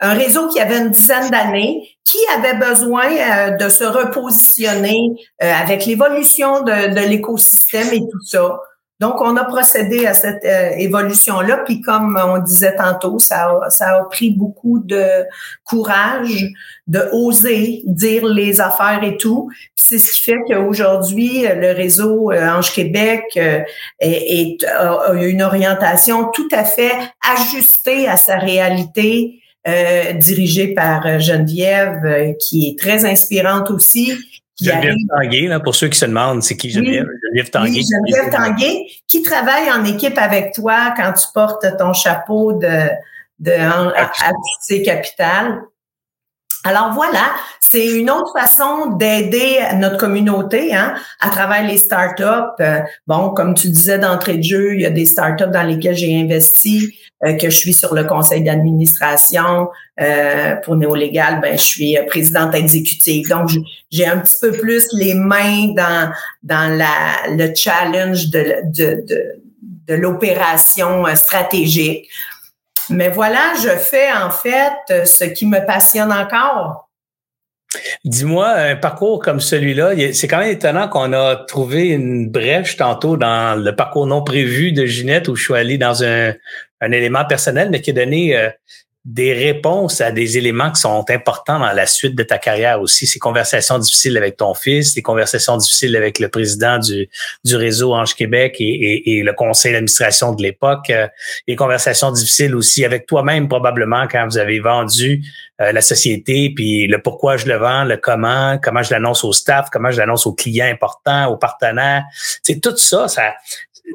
Un 0.00 0.14
réseau 0.14 0.48
qui 0.48 0.58
avait 0.60 0.78
une 0.78 0.88
dizaine 0.88 1.28
d'années, 1.28 1.82
qui 2.04 2.16
avait 2.34 2.56
besoin 2.56 3.04
euh, 3.04 3.50
de 3.50 3.68
se 3.68 3.84
repositionner 3.84 5.10
euh, 5.42 5.52
avec 5.52 5.84
l'évolution 5.84 6.62
de, 6.62 6.94
de 6.94 7.06
l'écosystème 7.06 7.88
et 7.92 8.00
tout 8.00 8.24
ça. 8.24 8.58
Donc, 9.00 9.22
on 9.22 9.34
a 9.38 9.44
procédé 9.44 10.06
à 10.06 10.12
cette 10.12 10.44
euh, 10.44 10.72
évolution-là. 10.76 11.62
Puis, 11.64 11.80
comme 11.80 12.20
on 12.22 12.38
disait 12.38 12.76
tantôt, 12.76 13.18
ça 13.18 13.48
a, 13.80 14.04
pris 14.10 14.30
beaucoup 14.30 14.78
de 14.78 15.24
courage, 15.64 16.46
de 16.86 17.08
oser 17.10 17.80
dire 17.86 18.26
les 18.26 18.60
affaires 18.60 19.02
et 19.02 19.16
tout. 19.16 19.48
C'est 19.74 19.98
ce 19.98 20.12
qui 20.12 20.22
fait 20.22 20.38
qu'aujourd'hui, 20.46 21.46
le 21.46 21.72
réseau 21.72 22.30
euh, 22.30 22.46
Ange 22.46 22.74
Québec 22.74 23.22
euh, 23.38 23.60
a 24.02 25.12
une 25.14 25.42
orientation 25.42 26.30
tout 26.34 26.48
à 26.52 26.64
fait 26.64 26.92
ajustée 27.26 28.06
à 28.06 28.16
sa 28.16 28.38
réalité. 28.38 29.36
Dirigée 30.14 30.72
par 30.72 31.20
Geneviève, 31.20 32.34
qui 32.40 32.70
est 32.70 32.78
très 32.78 33.04
inspirante 33.04 33.70
aussi, 33.70 34.14
Geneviève 34.64 34.96
Tanguay, 35.08 35.46
là, 35.46 35.60
pour 35.60 35.74
ceux 35.74 35.88
qui 35.88 35.98
se 35.98 36.04
demandent, 36.04 36.42
c'est 36.42 36.56
qui 36.56 36.70
Geneviève? 36.70 37.06
Geneviève 37.24 37.50
Tanguay? 37.50 37.70
Oui, 37.70 37.84
Geneviève 37.90 38.32
Tanguay, 38.32 38.86
qui 39.06 39.22
travaille 39.22 39.70
en 39.70 39.84
équipe 39.84 40.18
avec 40.18 40.54
toi 40.54 40.94
quand 40.96 41.12
tu 41.12 41.26
portes 41.32 41.66
ton 41.78 41.92
chapeau 41.92 42.52
de, 42.52 42.88
de 43.38 43.52
à, 43.52 44.10
Capital. 44.84 45.62
Alors 46.62 46.92
voilà, 46.92 47.32
c'est 47.60 47.86
une 47.86 48.10
autre 48.10 48.32
façon 48.38 48.96
d'aider 48.96 49.60
notre 49.76 49.96
communauté 49.96 50.74
hein, 50.74 50.94
à 51.20 51.30
travers 51.30 51.66
les 51.66 51.78
startups. 51.78 52.24
Euh, 52.60 52.80
bon, 53.06 53.30
comme 53.30 53.54
tu 53.54 53.68
disais 53.68 53.98
d'entrée 53.98 54.36
de 54.36 54.42
jeu, 54.42 54.74
il 54.74 54.82
y 54.82 54.86
a 54.86 54.90
des 54.90 55.06
startups 55.06 55.50
dans 55.50 55.62
lesquelles 55.62 55.96
j'ai 55.96 56.20
investi, 56.20 56.94
euh, 57.24 57.34
que 57.34 57.48
je 57.48 57.56
suis 57.56 57.72
sur 57.72 57.94
le 57.94 58.04
conseil 58.04 58.42
d'administration. 58.42 59.68
Euh, 60.00 60.56
pour 60.56 60.76
Néolégal, 60.76 61.40
ben, 61.40 61.56
je 61.56 61.62
suis 61.62 61.96
présidente 62.08 62.54
exécutive. 62.54 63.26
Donc, 63.28 63.50
j'ai 63.90 64.06
un 64.06 64.18
petit 64.18 64.36
peu 64.40 64.52
plus 64.52 64.88
les 64.92 65.14
mains 65.14 65.72
dans, 65.74 66.12
dans 66.42 66.76
la, 66.76 67.34
le 67.36 67.54
challenge 67.54 68.28
de, 68.28 68.56
de, 68.64 69.04
de 69.88 69.94
l'opération 69.94 71.04
stratégique. 71.14 72.08
Mais 72.90 73.08
voilà, 73.08 73.54
je 73.62 73.70
fais 73.70 74.12
en 74.12 74.30
fait 74.30 75.06
ce 75.06 75.24
qui 75.24 75.46
me 75.46 75.64
passionne 75.64 76.12
encore. 76.12 76.90
Dis-moi, 78.04 78.48
un 78.48 78.76
parcours 78.76 79.20
comme 79.20 79.40
celui-là, 79.40 79.92
c'est 80.12 80.26
quand 80.26 80.38
même 80.38 80.50
étonnant 80.50 80.88
qu'on 80.88 81.12
a 81.12 81.36
trouvé 81.36 81.88
une 81.88 82.28
brèche 82.28 82.76
tantôt 82.76 83.16
dans 83.16 83.62
le 83.62 83.76
parcours 83.76 84.06
non 84.06 84.24
prévu 84.24 84.72
de 84.72 84.86
Ginette 84.86 85.28
où 85.28 85.36
je 85.36 85.44
suis 85.44 85.54
allé 85.54 85.78
dans 85.78 86.02
un, 86.02 86.32
élément 86.82 87.24
personnel, 87.24 87.68
mais 87.70 87.80
qui 87.80 87.90
a 87.90 87.92
donné 87.92 88.36
euh, 88.36 88.50
des 89.06 89.32
réponses 89.32 90.02
à 90.02 90.12
des 90.12 90.36
éléments 90.36 90.70
qui 90.70 90.82
sont 90.82 91.04
importants 91.08 91.58
dans 91.58 91.72
la 91.72 91.86
suite 91.86 92.14
de 92.14 92.22
ta 92.22 92.36
carrière 92.36 92.82
aussi. 92.82 93.06
Ces 93.06 93.18
conversations 93.18 93.78
difficiles 93.78 94.16
avec 94.18 94.36
ton 94.36 94.52
fils, 94.52 94.94
les 94.94 95.00
conversations 95.00 95.56
difficiles 95.56 95.96
avec 95.96 96.18
le 96.18 96.28
président 96.28 96.78
du, 96.78 97.08
du 97.42 97.56
réseau 97.56 97.94
Ange 97.94 98.14
Québec 98.14 98.56
et, 98.58 99.18
et, 99.18 99.22
le 99.22 99.32
conseil 99.32 99.72
d'administration 99.72 100.34
de 100.34 100.42
l'époque, 100.42 100.90
euh, 100.90 101.08
les 101.48 101.56
conversations 101.56 102.12
difficiles 102.12 102.54
aussi 102.54 102.84
avec 102.84 103.06
toi-même 103.06 103.48
probablement 103.48 104.06
quand 104.06 104.26
vous 104.26 104.36
avez 104.36 104.60
vendu 104.60 105.22
euh, 105.62 105.72
la 105.72 105.80
société, 105.80 106.52
puis 106.54 106.86
le 106.86 107.00
pourquoi 107.00 107.38
je 107.38 107.46
le 107.46 107.56
vends, 107.56 107.84
le 107.84 107.96
comment, 107.96 108.58
comment 108.62 108.82
je 108.82 108.92
l'annonce 108.92 109.24
au 109.24 109.32
staff, 109.32 109.68
comment 109.72 109.90
je 109.90 109.98
l'annonce 109.98 110.26
aux 110.26 110.34
clients 110.34 110.70
importants, 110.70 111.26
aux 111.26 111.38
partenaires. 111.38 112.04
C'est 112.42 112.60
tout 112.60 112.76
ça, 112.76 113.08
ça, 113.08 113.34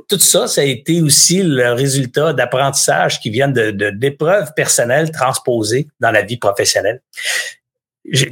tout 0.08 0.20
ça, 0.20 0.48
ça 0.48 0.62
a 0.62 0.64
été 0.64 1.02
aussi 1.02 1.42
le 1.44 1.74
résultat 1.74 2.34
d'apprentissages 2.34 3.20
qui 3.20 3.30
viennent 3.30 3.54
de, 3.54 3.90
d'épreuves 3.92 4.54
personnelles 4.56 5.12
transposées 5.12 5.88
dans 6.00 6.12
la 6.12 6.22
vie 6.22 6.38
professionnelle. 6.38 7.02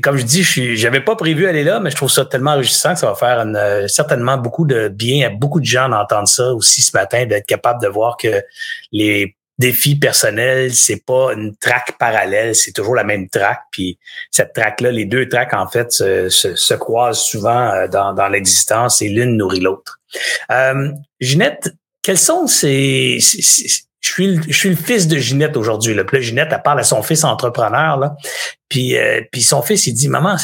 Comme 0.03 0.17
je 0.17 0.23
dis, 0.23 0.43
je 0.43 0.83
n'avais 0.83 1.01
pas 1.01 1.15
prévu 1.15 1.47
aller 1.47 1.63
là, 1.63 1.79
mais 1.79 1.89
je 1.89 1.95
trouve 1.95 2.11
ça 2.11 2.25
tellement 2.25 2.51
enrichissant 2.51 2.93
que 2.93 2.99
ça 2.99 3.07
va 3.07 3.15
faire 3.15 3.43
euh, 3.47 3.87
certainement 3.87 4.37
beaucoup 4.37 4.65
de 4.67 4.87
bien 4.87 5.25
à 5.25 5.29
beaucoup 5.31 5.59
de 5.59 5.65
gens 5.65 5.89
d'entendre 5.89 6.27
ça 6.27 6.53
aussi 6.53 6.81
ce 6.81 6.95
matin, 6.95 7.25
d'être 7.25 7.47
capable 7.47 7.81
de 7.81 7.87
voir 7.87 8.17
que 8.17 8.43
les 8.91 9.35
défis 9.59 9.95
personnels, 9.95 10.73
c'est 10.73 11.05
pas 11.05 11.33
une 11.33 11.55
traque 11.55 11.97
parallèle, 11.99 12.55
c'est 12.55 12.71
toujours 12.71 12.95
la 12.95 13.03
même 13.03 13.29
traque. 13.29 13.61
Puis 13.71 13.99
cette 14.31 14.53
traque-là, 14.53 14.91
les 14.91 15.05
deux 15.05 15.29
traques, 15.29 15.53
en 15.53 15.67
fait, 15.67 15.91
se, 15.91 16.29
se, 16.29 16.73
croisent 16.73 17.21
souvent 17.21 17.71
euh, 17.71 17.87
dans, 17.87 18.27
l'existence 18.29 19.01
et 19.01 19.09
l'une 19.09 19.37
nourrit 19.37 19.59
l'autre. 19.59 19.99
Euh, 20.51 20.91
Ginette, 21.19 21.71
quels 22.01 22.17
sont 22.17 22.47
ces... 22.47 23.19
je 23.19 23.81
suis, 24.01 24.35
le, 24.35 24.75
fils 24.75 25.07
de 25.07 25.17
Ginette 25.17 25.55
aujourd'hui. 25.55 25.93
Là. 25.93 26.03
Puis 26.03 26.17
là, 26.17 26.23
Ginette, 26.23 26.49
elle 26.51 26.61
parle 26.63 26.79
à 26.79 26.83
son 26.83 27.03
fils 27.03 27.23
entrepreneur. 27.23 27.97
Là. 27.97 28.15
Puis, 28.69 28.97
euh, 28.97 29.21
puis 29.31 29.43
son 29.43 29.61
fils, 29.61 29.85
il 29.87 29.93
dit, 29.93 30.09
maman, 30.09 30.35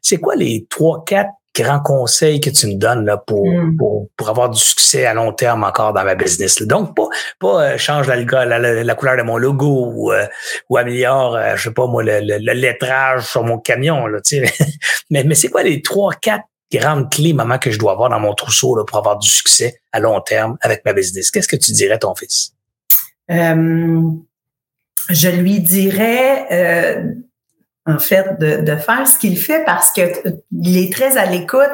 c'est 0.00 0.16
quoi 0.18 0.36
les 0.36 0.66
trois, 0.70 1.04
quatre 1.04 1.30
grands 1.54 1.80
conseils 1.80 2.40
que 2.40 2.50
tu 2.50 2.66
me 2.66 2.74
donnes 2.74 3.04
là, 3.04 3.16
pour, 3.16 3.46
hmm. 3.46 3.76
pour, 3.76 4.08
pour, 4.16 4.28
avoir 4.28 4.50
du 4.50 4.58
succès 4.58 5.04
à 5.04 5.14
long 5.14 5.32
terme 5.32 5.64
encore 5.64 5.92
dans 5.92 6.04
ma 6.04 6.14
business. 6.14 6.62
Donc, 6.62 6.96
pas, 6.96 7.08
pas 7.38 7.62
euh, 7.62 7.78
change 7.78 8.06
la, 8.08 8.16
la, 8.16 8.58
la, 8.58 8.94
couleur 8.94 9.16
de 9.16 9.22
mon 9.22 9.36
logo 9.36 9.92
ou, 9.94 10.12
euh, 10.12 10.26
ou 10.70 10.76
améliore, 10.76 11.38
je 11.56 11.62
sais 11.62 11.74
pas 11.74 11.86
moi, 11.86 12.02
le, 12.02 12.20
le, 12.20 12.52
lettrage 12.52 13.26
sur 13.26 13.44
mon 13.44 13.58
camion. 13.58 14.06
Là, 14.06 14.20
mais 15.10 15.24
mais 15.24 15.34
c'est 15.34 15.48
quoi 15.48 15.62
les 15.62 15.82
trois, 15.82 16.14
quatre 16.14 16.44
grandes 16.72 17.10
clés, 17.10 17.32
maman, 17.32 17.58
que 17.58 17.70
je 17.70 17.78
dois 17.78 17.92
avoir 17.92 18.08
dans 18.08 18.20
mon 18.20 18.34
trousseau 18.34 18.76
là, 18.76 18.84
pour 18.84 18.98
avoir 18.98 19.18
du 19.18 19.28
succès 19.28 19.80
à 19.92 20.00
long 20.00 20.20
terme 20.20 20.56
avec 20.62 20.84
ma 20.84 20.92
business? 20.92 21.30
Qu'est-ce 21.30 21.48
que 21.48 21.56
tu 21.56 21.72
dirais 21.72 21.94
à 21.94 21.98
ton 21.98 22.14
fils? 22.14 22.52
Euh, 23.30 24.10
je 25.10 25.28
lui 25.28 25.60
dirais, 25.60 26.46
euh, 26.50 27.14
en 27.86 27.98
fait, 27.98 28.38
de, 28.38 28.62
de 28.62 28.76
faire 28.76 29.06
ce 29.06 29.18
qu'il 29.18 29.36
fait 29.36 29.64
parce 29.64 29.90
que 29.92 30.02
il 30.52 30.78
est 30.78 30.92
très 30.92 31.16
à 31.16 31.26
l'écoute. 31.26 31.70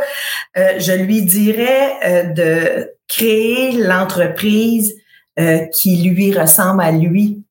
Euh, 0.56 0.78
je 0.78 0.92
lui 0.92 1.22
dirais 1.22 1.92
euh, 2.04 2.22
de 2.24 2.90
créer 3.08 3.72
l'entreprise 3.72 4.94
euh, 5.38 5.66
qui 5.66 5.96
lui 6.08 6.36
ressemble 6.36 6.82
à 6.82 6.90
lui 6.90 7.44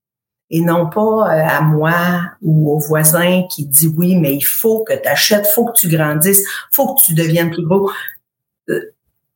et 0.49 0.62
non 0.62 0.89
pas 0.89 1.30
à 1.30 1.62
moi 1.62 2.22
ou 2.41 2.72
au 2.74 2.80
voisin 2.80 3.43
qui 3.49 3.66
dit 3.66 3.91
oui, 3.95 4.16
mais 4.16 4.34
il 4.34 4.45
faut 4.45 4.84
que 4.84 4.93
tu 4.93 5.08
achètes, 5.08 5.47
faut 5.47 5.66
que 5.66 5.78
tu 5.78 5.89
grandisses, 5.89 6.43
faut 6.72 6.95
que 6.95 7.01
tu 7.01 7.14
deviennes 7.14 7.51
plus 7.51 7.66
beau. 7.66 7.91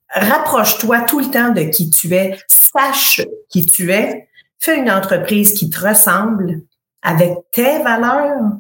Rapproche-toi 0.10 1.02
tout 1.02 1.20
le 1.20 1.30
temps 1.30 1.50
de 1.50 1.64
qui 1.64 1.90
tu 1.90 2.14
es, 2.14 2.38
sache 2.48 3.22
qui 3.50 3.66
tu 3.66 3.92
es, 3.92 4.30
fais 4.58 4.78
une 4.78 4.90
entreprise 4.90 5.54
qui 5.54 5.70
te 5.70 5.86
ressemble, 5.86 6.62
avec 7.02 7.38
tes 7.52 7.82
valeurs 7.84 8.58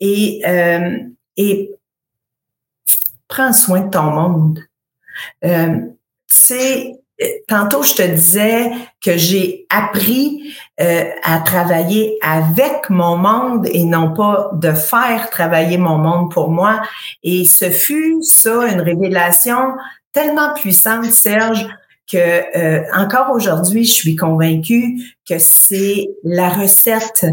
et, 0.00 0.42
euh, 0.46 0.98
et 1.36 1.74
prends 3.28 3.52
soin 3.52 3.80
de 3.80 3.90
ton 3.90 4.10
monde. 4.10 4.60
Euh, 5.44 5.80
tu 6.28 6.94
tantôt 7.48 7.82
je 7.82 7.94
te 7.94 8.02
disais 8.02 8.70
que 9.04 9.16
j'ai 9.16 9.66
appris 9.68 10.54
euh, 10.80 11.04
à 11.22 11.40
travailler 11.40 12.18
avec 12.22 12.88
mon 12.88 13.16
monde 13.16 13.66
et 13.72 13.84
non 13.84 14.14
pas 14.14 14.50
de 14.54 14.72
faire 14.72 15.28
travailler 15.30 15.76
mon 15.76 15.98
monde 15.98 16.32
pour 16.32 16.50
moi. 16.50 16.82
Et 17.22 17.44
ce 17.44 17.70
fut 17.70 18.22
ça 18.22 18.66
une 18.68 18.80
révélation 18.80 19.74
tellement 20.12 20.54
puissante, 20.54 21.04
Serge, 21.06 21.66
que 22.10 22.16
euh, 22.16 22.82
encore 22.94 23.30
aujourd'hui, 23.32 23.84
je 23.84 23.92
suis 23.92 24.16
convaincue 24.16 25.00
que 25.28 25.38
c'est 25.38 26.08
la 26.24 26.48
recette 26.48 27.26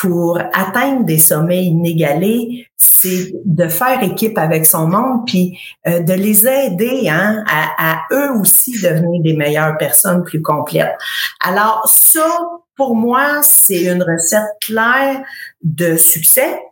pour 0.00 0.38
atteindre 0.52 1.04
des 1.04 1.18
sommets 1.18 1.64
inégalés, 1.64 2.68
c'est 2.76 3.32
de 3.44 3.66
faire 3.68 4.00
équipe 4.02 4.38
avec 4.38 4.64
son 4.64 4.86
monde, 4.86 5.26
puis 5.26 5.58
euh, 5.88 6.00
de 6.00 6.12
les 6.12 6.46
aider 6.46 7.08
hein, 7.08 7.42
à, 7.48 7.74
à, 7.78 8.02
eux 8.12 8.30
aussi 8.38 8.80
devenir 8.80 9.22
des 9.22 9.34
meilleures 9.34 9.76
personnes 9.76 10.22
plus 10.22 10.40
complètes. 10.40 10.96
Alors 11.40 11.82
ça, 11.88 12.28
pour 12.76 12.94
moi, 12.94 13.42
c'est 13.42 13.86
une 13.86 14.02
recette 14.04 14.46
claire 14.60 15.20
de 15.62 15.96
succès. 15.96 16.62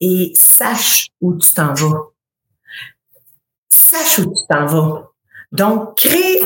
Et 0.00 0.32
sache 0.34 1.08
où 1.20 1.38
tu 1.38 1.54
t'en 1.54 1.72
vas. 1.72 2.00
Sache 3.70 4.18
où 4.18 4.24
tu 4.24 4.46
t'en 4.48 4.66
vas. 4.66 5.10
Donc, 5.52 5.96
crée, 5.96 6.42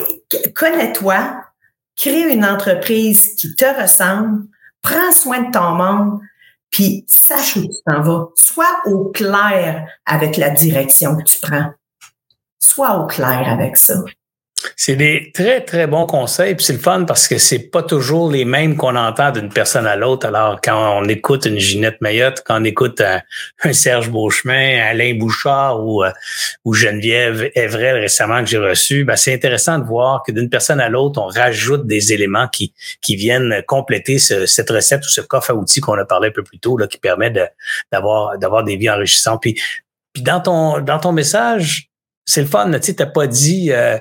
connais-toi, 0.55 1.43
crée 1.97 2.33
une 2.33 2.45
entreprise 2.45 3.35
qui 3.35 3.57
te 3.57 3.65
ressemble, 3.65 4.45
prends 4.87 5.13
soin 5.13 5.43
de 5.43 5.51
ton 5.51 5.73
monde, 5.73 6.21
puis 6.71 7.05
sache 7.09 7.57
où 7.57 7.63
tu 7.63 7.83
t'en 7.85 8.03
vas. 8.03 8.29
Sois 8.37 8.83
au 8.87 9.11
clair 9.11 9.89
avec 10.07 10.37
la 10.37 10.51
direction 10.51 11.17
que 11.17 11.25
tu 11.25 11.39
prends. 11.41 11.73
Sois 12.59 12.99
au 12.99 13.07
clair 13.07 13.49
avec 13.49 13.77
ça. 13.77 13.95
C'est 14.79 14.95
des 14.95 15.31
très, 15.33 15.63
très 15.63 15.87
bons 15.87 16.05
conseils. 16.05 16.55
Puis 16.55 16.67
c'est 16.67 16.75
le 16.75 16.79
fun 16.79 17.05
parce 17.05 17.29
que 17.29 17.39
c'est 17.39 17.71
pas 17.71 17.83
toujours 17.83 18.31
les 18.31 18.45
mêmes 18.45 18.77
qu'on 18.77 18.95
entend 18.95 19.31
d'une 19.31 19.49
personne 19.49 19.87
à 19.87 19.97
l'autre. 19.97 20.27
Alors, 20.27 20.61
quand 20.63 21.01
on 21.01 21.09
écoute 21.09 21.47
une 21.47 21.59
Ginette 21.59 21.99
Mayotte, 22.03 22.43
quand 22.45 22.61
on 22.61 22.65
écoute 22.65 23.01
un, 23.01 23.73
Serge 23.73 24.11
Beauchemin, 24.11 24.83
Alain 24.83 25.15
Bouchard 25.15 25.83
ou, 25.83 26.05
euh, 26.05 26.11
ou 26.67 26.75
Geneviève 26.75 27.51
Evrel 27.55 27.97
récemment 27.97 28.41
que 28.41 28.51
j'ai 28.51 28.59
reçu, 28.59 29.05
ben, 29.05 29.17
c'est 29.17 29.33
intéressant 29.33 29.79
de 29.79 29.85
voir 29.85 30.23
que 30.23 30.31
d'une 30.31 30.51
personne 30.51 30.81
à 30.81 30.91
l'autre, 30.91 31.23
on 31.23 31.27
rajoute 31.27 31.87
des 31.87 32.13
éléments 32.13 32.49
qui, 32.49 32.75
qui 33.01 33.17
viennent 33.17 33.63
compléter 33.67 34.19
cette 34.19 34.69
recette 34.69 35.07
ou 35.07 35.09
ce 35.09 35.23
coffre 35.23 35.53
à 35.53 35.55
outils 35.55 35.81
qu'on 35.81 35.99
a 35.99 36.05
parlé 36.05 36.29
un 36.29 36.33
peu 36.33 36.43
plus 36.43 36.59
tôt, 36.59 36.77
là, 36.77 36.87
qui 36.87 36.99
permet 36.99 37.33
d'avoir, 37.91 38.37
d'avoir 38.37 38.63
des 38.63 38.77
vies 38.77 38.91
enrichissantes. 38.91 39.41
Puis, 39.41 39.59
puis 40.13 40.23
dans 40.23 40.41
ton, 40.41 40.81
dans 40.81 40.99
ton 40.99 41.13
message, 41.13 41.89
c'est 42.27 42.43
le 42.43 42.47
fun, 42.47 42.71
tu 42.73 42.83
sais, 42.83 42.95
t'as 42.95 43.07
pas 43.07 43.27
dit, 43.27 43.73
euh, 43.73 43.99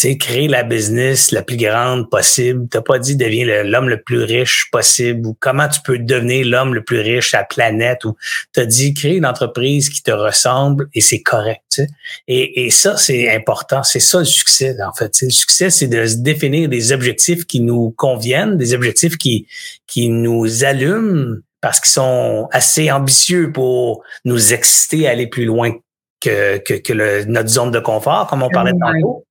sais, 0.00 0.16
créer 0.16 0.48
la 0.48 0.62
business 0.62 1.30
la 1.30 1.42
plus 1.42 1.56
grande 1.56 2.08
possible. 2.10 2.66
T'as 2.70 2.80
pas 2.80 2.98
dit 2.98 3.16
deviens 3.16 3.62
l'homme 3.64 3.88
le, 3.88 4.02
plus 4.02 4.22
riche 4.22 4.68
possible 4.70 5.26
ou 5.26 5.36
comment 5.38 5.68
tu 5.68 5.80
peux 5.84 5.98
devenir 5.98 6.46
l'homme 6.46 6.74
le 6.74 6.82
plus 6.82 7.00
riche 7.00 7.34
à 7.34 7.38
la 7.38 7.44
planète 7.44 8.04
ou 8.04 8.16
t'as 8.52 8.64
dit 8.64 8.94
créer 8.94 9.16
une 9.16 9.26
entreprise 9.26 9.88
qui 9.88 10.02
te 10.02 10.10
ressemble 10.10 10.88
et 10.94 11.00
c'est 11.00 11.22
correct. 11.22 11.82
Et 12.28 12.70
ça, 12.70 12.96
c'est 12.96 13.34
important. 13.34 13.82
C'est 13.82 14.00
ça 14.00 14.20
le 14.20 14.24
succès, 14.24 14.76
en 14.82 14.92
fait. 14.92 15.14
Le 15.22 15.30
succès, 15.30 15.70
c'est 15.70 15.88
de 15.88 16.06
se 16.06 16.16
définir 16.16 16.68
des 16.68 16.92
objectifs 16.92 17.46
qui 17.46 17.60
nous 17.60 17.90
conviennent, 17.90 18.56
des 18.56 18.74
objectifs 18.74 19.16
qui, 19.16 19.46
qui 19.86 20.08
nous 20.08 20.64
allument 20.64 21.36
parce 21.60 21.80
qu'ils 21.80 21.92
sont 21.92 22.48
assez 22.52 22.90
ambitieux 22.90 23.52
pour 23.52 24.02
nous 24.24 24.54
exciter 24.54 25.06
à 25.06 25.10
aller 25.10 25.26
plus 25.26 25.44
loin 25.44 25.72
que, 26.20 26.58
que, 26.58 26.74
que 26.74 26.92
le, 26.92 27.24
notre 27.24 27.48
zone 27.48 27.70
de 27.70 27.80
confort, 27.80 28.26
comme 28.26 28.42
on 28.42 28.50
parlait 28.50 28.72
tantôt, 28.78 29.26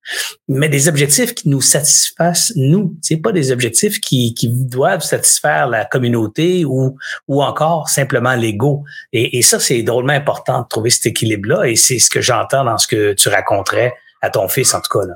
mais 0.47 0.69
des 0.69 0.87
objectifs 0.87 1.35
qui 1.35 1.49
nous 1.49 1.61
satisfassent 1.61 2.51
nous. 2.55 2.95
C'est 3.01 3.17
pas 3.17 3.31
des 3.31 3.51
objectifs 3.51 3.99
qui, 3.99 4.33
qui 4.33 4.49
doivent 4.49 5.03
satisfaire 5.03 5.67
la 5.67 5.85
communauté 5.85 6.65
ou, 6.65 6.97
ou 7.27 7.43
encore 7.43 7.89
simplement 7.89 8.35
l'ego. 8.35 8.83
Et, 9.13 9.37
et 9.37 9.41
ça, 9.41 9.59
c'est 9.59 9.83
drôlement 9.83 10.13
important 10.13 10.61
de 10.61 10.67
trouver 10.67 10.89
cet 10.89 11.05
équilibre-là. 11.05 11.65
Et 11.65 11.75
c'est 11.75 11.99
ce 11.99 12.09
que 12.09 12.21
j'entends 12.21 12.63
dans 12.63 12.77
ce 12.77 12.87
que 12.87 13.13
tu 13.13 13.29
raconterais 13.29 13.93
à 14.21 14.29
ton 14.29 14.47
fils, 14.47 14.73
en 14.73 14.81
tout 14.81 14.99
cas. 14.99 15.05
Là. 15.05 15.15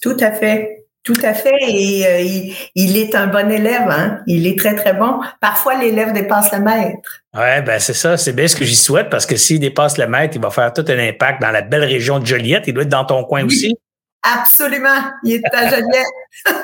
Tout 0.00 0.16
à 0.20 0.32
fait. 0.32 0.87
Tout 1.08 1.22
à 1.22 1.32
fait. 1.32 1.54
Et 1.62 2.06
euh, 2.06 2.42
il, 2.74 2.96
est 2.98 3.14
un 3.14 3.28
bon 3.28 3.50
élève. 3.50 3.88
Hein? 3.88 4.18
Il 4.26 4.46
est 4.46 4.58
très, 4.58 4.74
très 4.74 4.92
bon. 4.92 5.20
Parfois, 5.40 5.74
l'élève 5.76 6.12
dépasse 6.12 6.52
le 6.52 6.58
maître. 6.58 7.22
Ouais, 7.34 7.62
ben 7.62 7.80
c'est 7.80 7.94
ça. 7.94 8.18
C'est 8.18 8.34
bien 8.34 8.46
ce 8.46 8.54
que 8.54 8.66
j'y 8.66 8.76
souhaite 8.76 9.08
parce 9.08 9.24
que 9.24 9.34
s'il 9.34 9.58
dépasse 9.58 9.96
le 9.96 10.06
maître, 10.06 10.36
il 10.36 10.42
va 10.42 10.50
faire 10.50 10.70
tout 10.70 10.84
un 10.86 10.98
impact 10.98 11.40
dans 11.40 11.50
la 11.50 11.62
belle 11.62 11.84
région 11.84 12.18
de 12.18 12.26
Joliette. 12.26 12.64
Il 12.66 12.74
doit 12.74 12.82
être 12.82 12.90
dans 12.90 13.06
ton 13.06 13.24
coin 13.24 13.42
aussi. 13.46 13.74
Absolument. 14.22 15.00
Il 15.24 15.36
est 15.36 15.54
à 15.54 15.70
Joliette. 15.70 16.04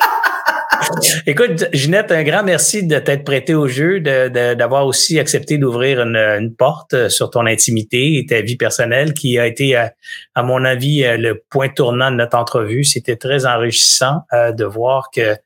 Écoute, 1.26 1.66
Ginette, 1.72 2.11
un 2.12 2.22
grand 2.22 2.43
merci 2.43 2.87
de 2.87 2.99
t'être 2.99 3.24
prêté 3.24 3.55
au 3.55 3.68
jeu, 3.68 4.01
d'avoir 4.01 4.87
aussi 4.87 5.18
accepté 5.18 5.59
d'ouvrir 5.59 6.01
une, 6.01 6.55
porte 6.57 6.95
euh, 6.95 7.09
sur 7.09 7.30
ton 7.30 7.47
intimité 7.47 8.18
et 8.18 8.26
ta 8.26 8.41
vie 8.41 8.57
personnelle 8.57 9.14
qui 9.14 9.39
a 9.39 9.47
été, 9.47 9.76
euh, 9.76 9.87
à, 10.35 10.43
mon 10.43 10.64
avis, 10.64 11.05
euh, 11.05 11.16
le 11.16 11.43
point 11.51 11.68
tournant 11.68 12.11
de 12.11 12.16
notre 12.16 12.37
entrevue. 12.37 12.85
C'était 12.85 13.16
très 13.16 13.47
enrichissant 13.47 14.22
de 14.32 14.64
voir 14.64 15.11
que, 15.14 15.37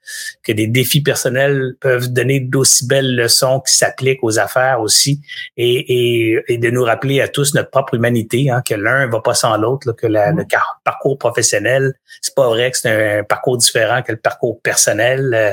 que 0.43 0.53
des 0.53 0.67
défis 0.67 1.03
personnels 1.03 1.75
peuvent 1.81 2.13
donner 2.13 2.41
d'aussi 2.41 2.87
belles 2.87 3.15
leçons 3.15 3.61
qui 3.61 3.75
s'appliquent 3.75 4.23
aux 4.23 4.39
affaires 4.39 4.81
aussi 4.81 5.21
et, 5.57 6.43
et, 6.49 6.59
de 6.59 6.71
nous 6.71 6.85
rappeler 6.85 7.21
à 7.21 7.29
tous 7.29 7.55
notre 7.55 7.71
propre 7.71 7.95
humanité, 7.95 8.51
hein, 8.51 8.63
que 8.67 8.75
l'un 8.75 9.07
va 9.07 9.21
pas 9.21 9.35
sans 9.35 9.57
l'autre, 9.57 9.93
que 9.93 10.07
la, 10.07 10.33
le 10.33 10.45
parcours 10.85 11.19
professionnel, 11.19 11.95
c'est 12.21 12.35
pas 12.35 12.49
vrai 12.49 12.71
que 12.71 12.79
c'est 12.79 13.19
un 13.19 13.25
parcours 13.25 13.57
différent 13.57 14.03
que 14.03 14.13
le 14.13 14.19
parcours 14.19 14.61
personnel 14.61 15.28
euh, 15.35 15.53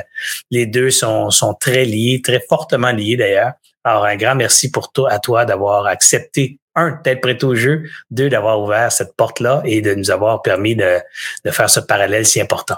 les 0.50 0.66
deux 0.66 0.90
sont, 0.90 1.30
sont 1.30 1.54
très 1.54 1.84
liés, 1.84 2.20
très 2.22 2.40
fortement 2.48 2.92
liés 2.92 3.16
d'ailleurs. 3.16 3.52
Alors, 3.84 4.04
un 4.04 4.16
grand 4.16 4.34
merci 4.34 4.70
pour 4.70 4.90
toi, 4.92 5.12
à 5.12 5.18
toi 5.18 5.44
d'avoir 5.44 5.86
accepté, 5.86 6.58
un, 6.74 6.98
d'être 7.04 7.20
prêt 7.20 7.42
au 7.44 7.54
jeu, 7.54 7.84
deux, 8.10 8.28
d'avoir 8.28 8.60
ouvert 8.60 8.90
cette 8.90 9.14
porte-là 9.16 9.62
et 9.64 9.80
de 9.80 9.94
nous 9.94 10.10
avoir 10.10 10.42
permis 10.42 10.74
de, 10.74 10.98
de 11.44 11.50
faire 11.50 11.70
ce 11.70 11.80
parallèle 11.80 12.26
si 12.26 12.40
important. 12.40 12.76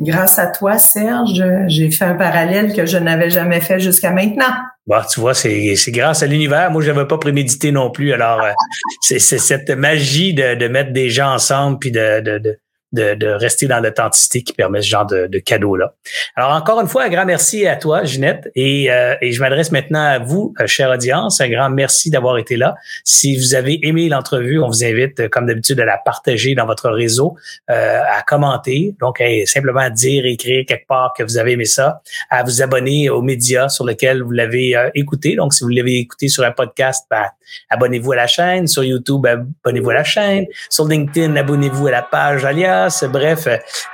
Grâce 0.00 0.38
à 0.38 0.46
toi, 0.46 0.78
Serge, 0.78 1.42
j'ai 1.66 1.90
fait 1.90 2.04
un 2.04 2.14
parallèle 2.14 2.72
que 2.72 2.86
je 2.86 2.98
n'avais 2.98 3.30
jamais 3.30 3.60
fait 3.60 3.80
jusqu'à 3.80 4.12
maintenant. 4.12 4.54
Bah, 4.86 5.04
tu 5.10 5.18
vois, 5.18 5.34
c'est 5.34 5.76
grâce 5.88 6.22
à 6.22 6.26
l'univers. 6.26 6.70
Moi, 6.70 6.82
je 6.82 6.90
n'avais 6.92 7.06
pas 7.06 7.18
prémédité 7.18 7.72
non 7.72 7.90
plus. 7.90 8.12
Alors, 8.12 8.42
euh, 8.42 8.52
c'est 9.00 9.18
cette 9.18 9.70
magie 9.70 10.34
de, 10.34 10.54
de 10.54 10.68
mettre 10.68 10.92
des 10.92 11.10
gens 11.10 11.34
ensemble 11.34 11.78
puis 11.78 11.90
de, 11.90 12.20
de, 12.20 12.58
de, 12.92 13.26
rester 13.28 13.66
dans 13.66 13.80
l'authenticité 13.80 14.42
qui 14.42 14.52
permet 14.52 14.82
ce 14.82 14.88
genre 14.88 15.06
de, 15.06 15.26
de 15.26 15.38
cadeau-là. 15.38 15.94
Alors, 16.36 16.52
encore 16.52 16.80
une 16.80 16.88
fois, 16.88 17.04
un 17.04 17.08
grand 17.08 17.26
merci 17.26 17.66
à 17.66 17.76
toi, 17.76 18.04
Ginette. 18.04 18.50
Et, 18.54 18.90
euh, 18.90 19.14
je 19.22 19.40
m'adresse 19.40 19.72
maintenant 19.72 20.02
à 20.02 20.18
vous, 20.18 20.54
euh, 20.60 20.66
chère 20.66 20.90
audience. 20.90 21.40
Un 21.40 21.48
grand 21.48 21.70
merci 21.70 22.10
d'avoir 22.10 22.38
été 22.38 22.56
là. 22.56 22.74
Si 23.04 23.36
vous 23.36 23.54
avez 23.54 23.78
aimé 23.86 24.08
l'entrevue, 24.08 24.60
on 24.60 24.68
vous 24.68 24.84
invite, 24.84 25.20
euh, 25.20 25.28
comme 25.28 25.46
d'habitude, 25.46 25.78
à 25.80 25.84
la 25.84 25.98
partager 25.98 26.54
dans 26.54 26.66
votre 26.66 26.90
réseau, 26.90 27.36
à 27.68 28.22
commenter. 28.26 28.94
Donc, 29.00 29.22
simplement 29.44 29.80
à 29.80 29.90
dire, 29.90 30.24
écrire 30.24 30.64
quelque 30.66 30.86
part 30.86 31.12
que 31.16 31.22
vous 31.22 31.38
avez 31.38 31.52
aimé 31.52 31.64
ça, 31.64 32.02
à 32.30 32.42
vous 32.42 32.62
abonner 32.62 33.10
aux 33.10 33.22
médias 33.22 33.68
sur 33.68 33.84
lesquels 33.84 34.22
vous 34.22 34.30
l'avez 34.30 34.74
écouté. 34.94 35.36
Donc, 35.36 35.54
si 35.54 35.64
vous 35.64 35.70
l'avez 35.70 35.98
écouté 35.98 36.28
sur 36.28 36.44
un 36.44 36.52
podcast, 36.52 37.06
ben, 37.10 37.24
abonnez-vous 37.70 38.12
à 38.12 38.16
la 38.16 38.26
chaîne. 38.26 38.66
Sur 38.66 38.84
YouTube, 38.84 39.26
abonnez-vous 39.26 39.90
à 39.90 39.94
la 39.94 40.04
chaîne. 40.04 40.44
Sur 40.68 40.86
LinkedIn, 40.86 41.36
abonnez-vous 41.36 41.86
à 41.86 41.90
la 41.90 42.02
page 42.02 42.44
Alias. 42.44 43.04
Bref, 43.10 43.48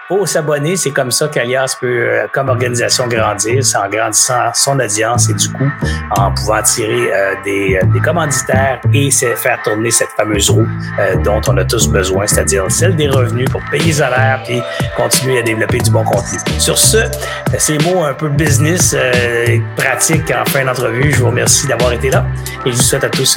pour 0.09 0.29
s'abonner, 0.29 0.77
c'est 0.77 0.91
comme 0.91 1.11
ça 1.11 1.29
qu'Alias 1.29 1.77
peut, 1.81 2.09
comme 2.33 2.49
organisation, 2.49 3.07
grandir. 3.07 3.65
C'est 3.65 3.79
en 3.79 3.89
grandissant 3.89 4.53
son 4.55 4.79
audience 4.79 5.31
et 5.31 5.35
du 5.35 5.49
coup, 5.49 5.71
en 6.17 6.33
pouvant 6.33 6.63
tirer 6.63 7.11
des, 7.45 7.81
des 7.93 8.01
commanditaires 8.01 8.81
et 8.93 9.11
faire 9.11 9.63
tourner 9.63 9.91
cette 9.91 10.11
fameuse 10.17 10.51
roue 10.51 10.69
dont 11.25 11.41
on 11.49 11.57
a 11.57 11.65
tous 11.65 11.89
besoin, 11.89 12.27
c'est-à-dire 12.27 12.65
celle 12.71 12.97
des 12.97 13.09
revenus 13.09 13.49
pour 13.51 13.63
payer 13.71 13.85
les 13.85 13.93
salaires 13.93 14.43
puis 14.45 14.61
continuer 14.97 15.39
à 15.39 15.43
développer 15.43 15.79
du 15.79 15.91
bon 15.91 16.05
contenu. 16.05 16.39
Sur 16.59 16.79
ce, 16.79 16.99
ces 17.59 17.79
mots 17.79 18.05
un 18.05 18.15
peu 18.15 18.29
business, 18.29 18.95
euh, 18.97 19.59
pratique 19.77 20.31
en 20.31 20.45
fin 20.45 20.65
d'entrevue, 20.65 21.13
je 21.13 21.21
vous 21.21 21.27
remercie 21.27 21.67
d'avoir 21.67 21.93
été 21.93 22.11
là 22.11 22.27
et 22.65 22.71
je 22.71 22.77
vous 22.77 22.83
souhaite 22.83 23.05
à 23.05 23.11
tous 23.11 23.37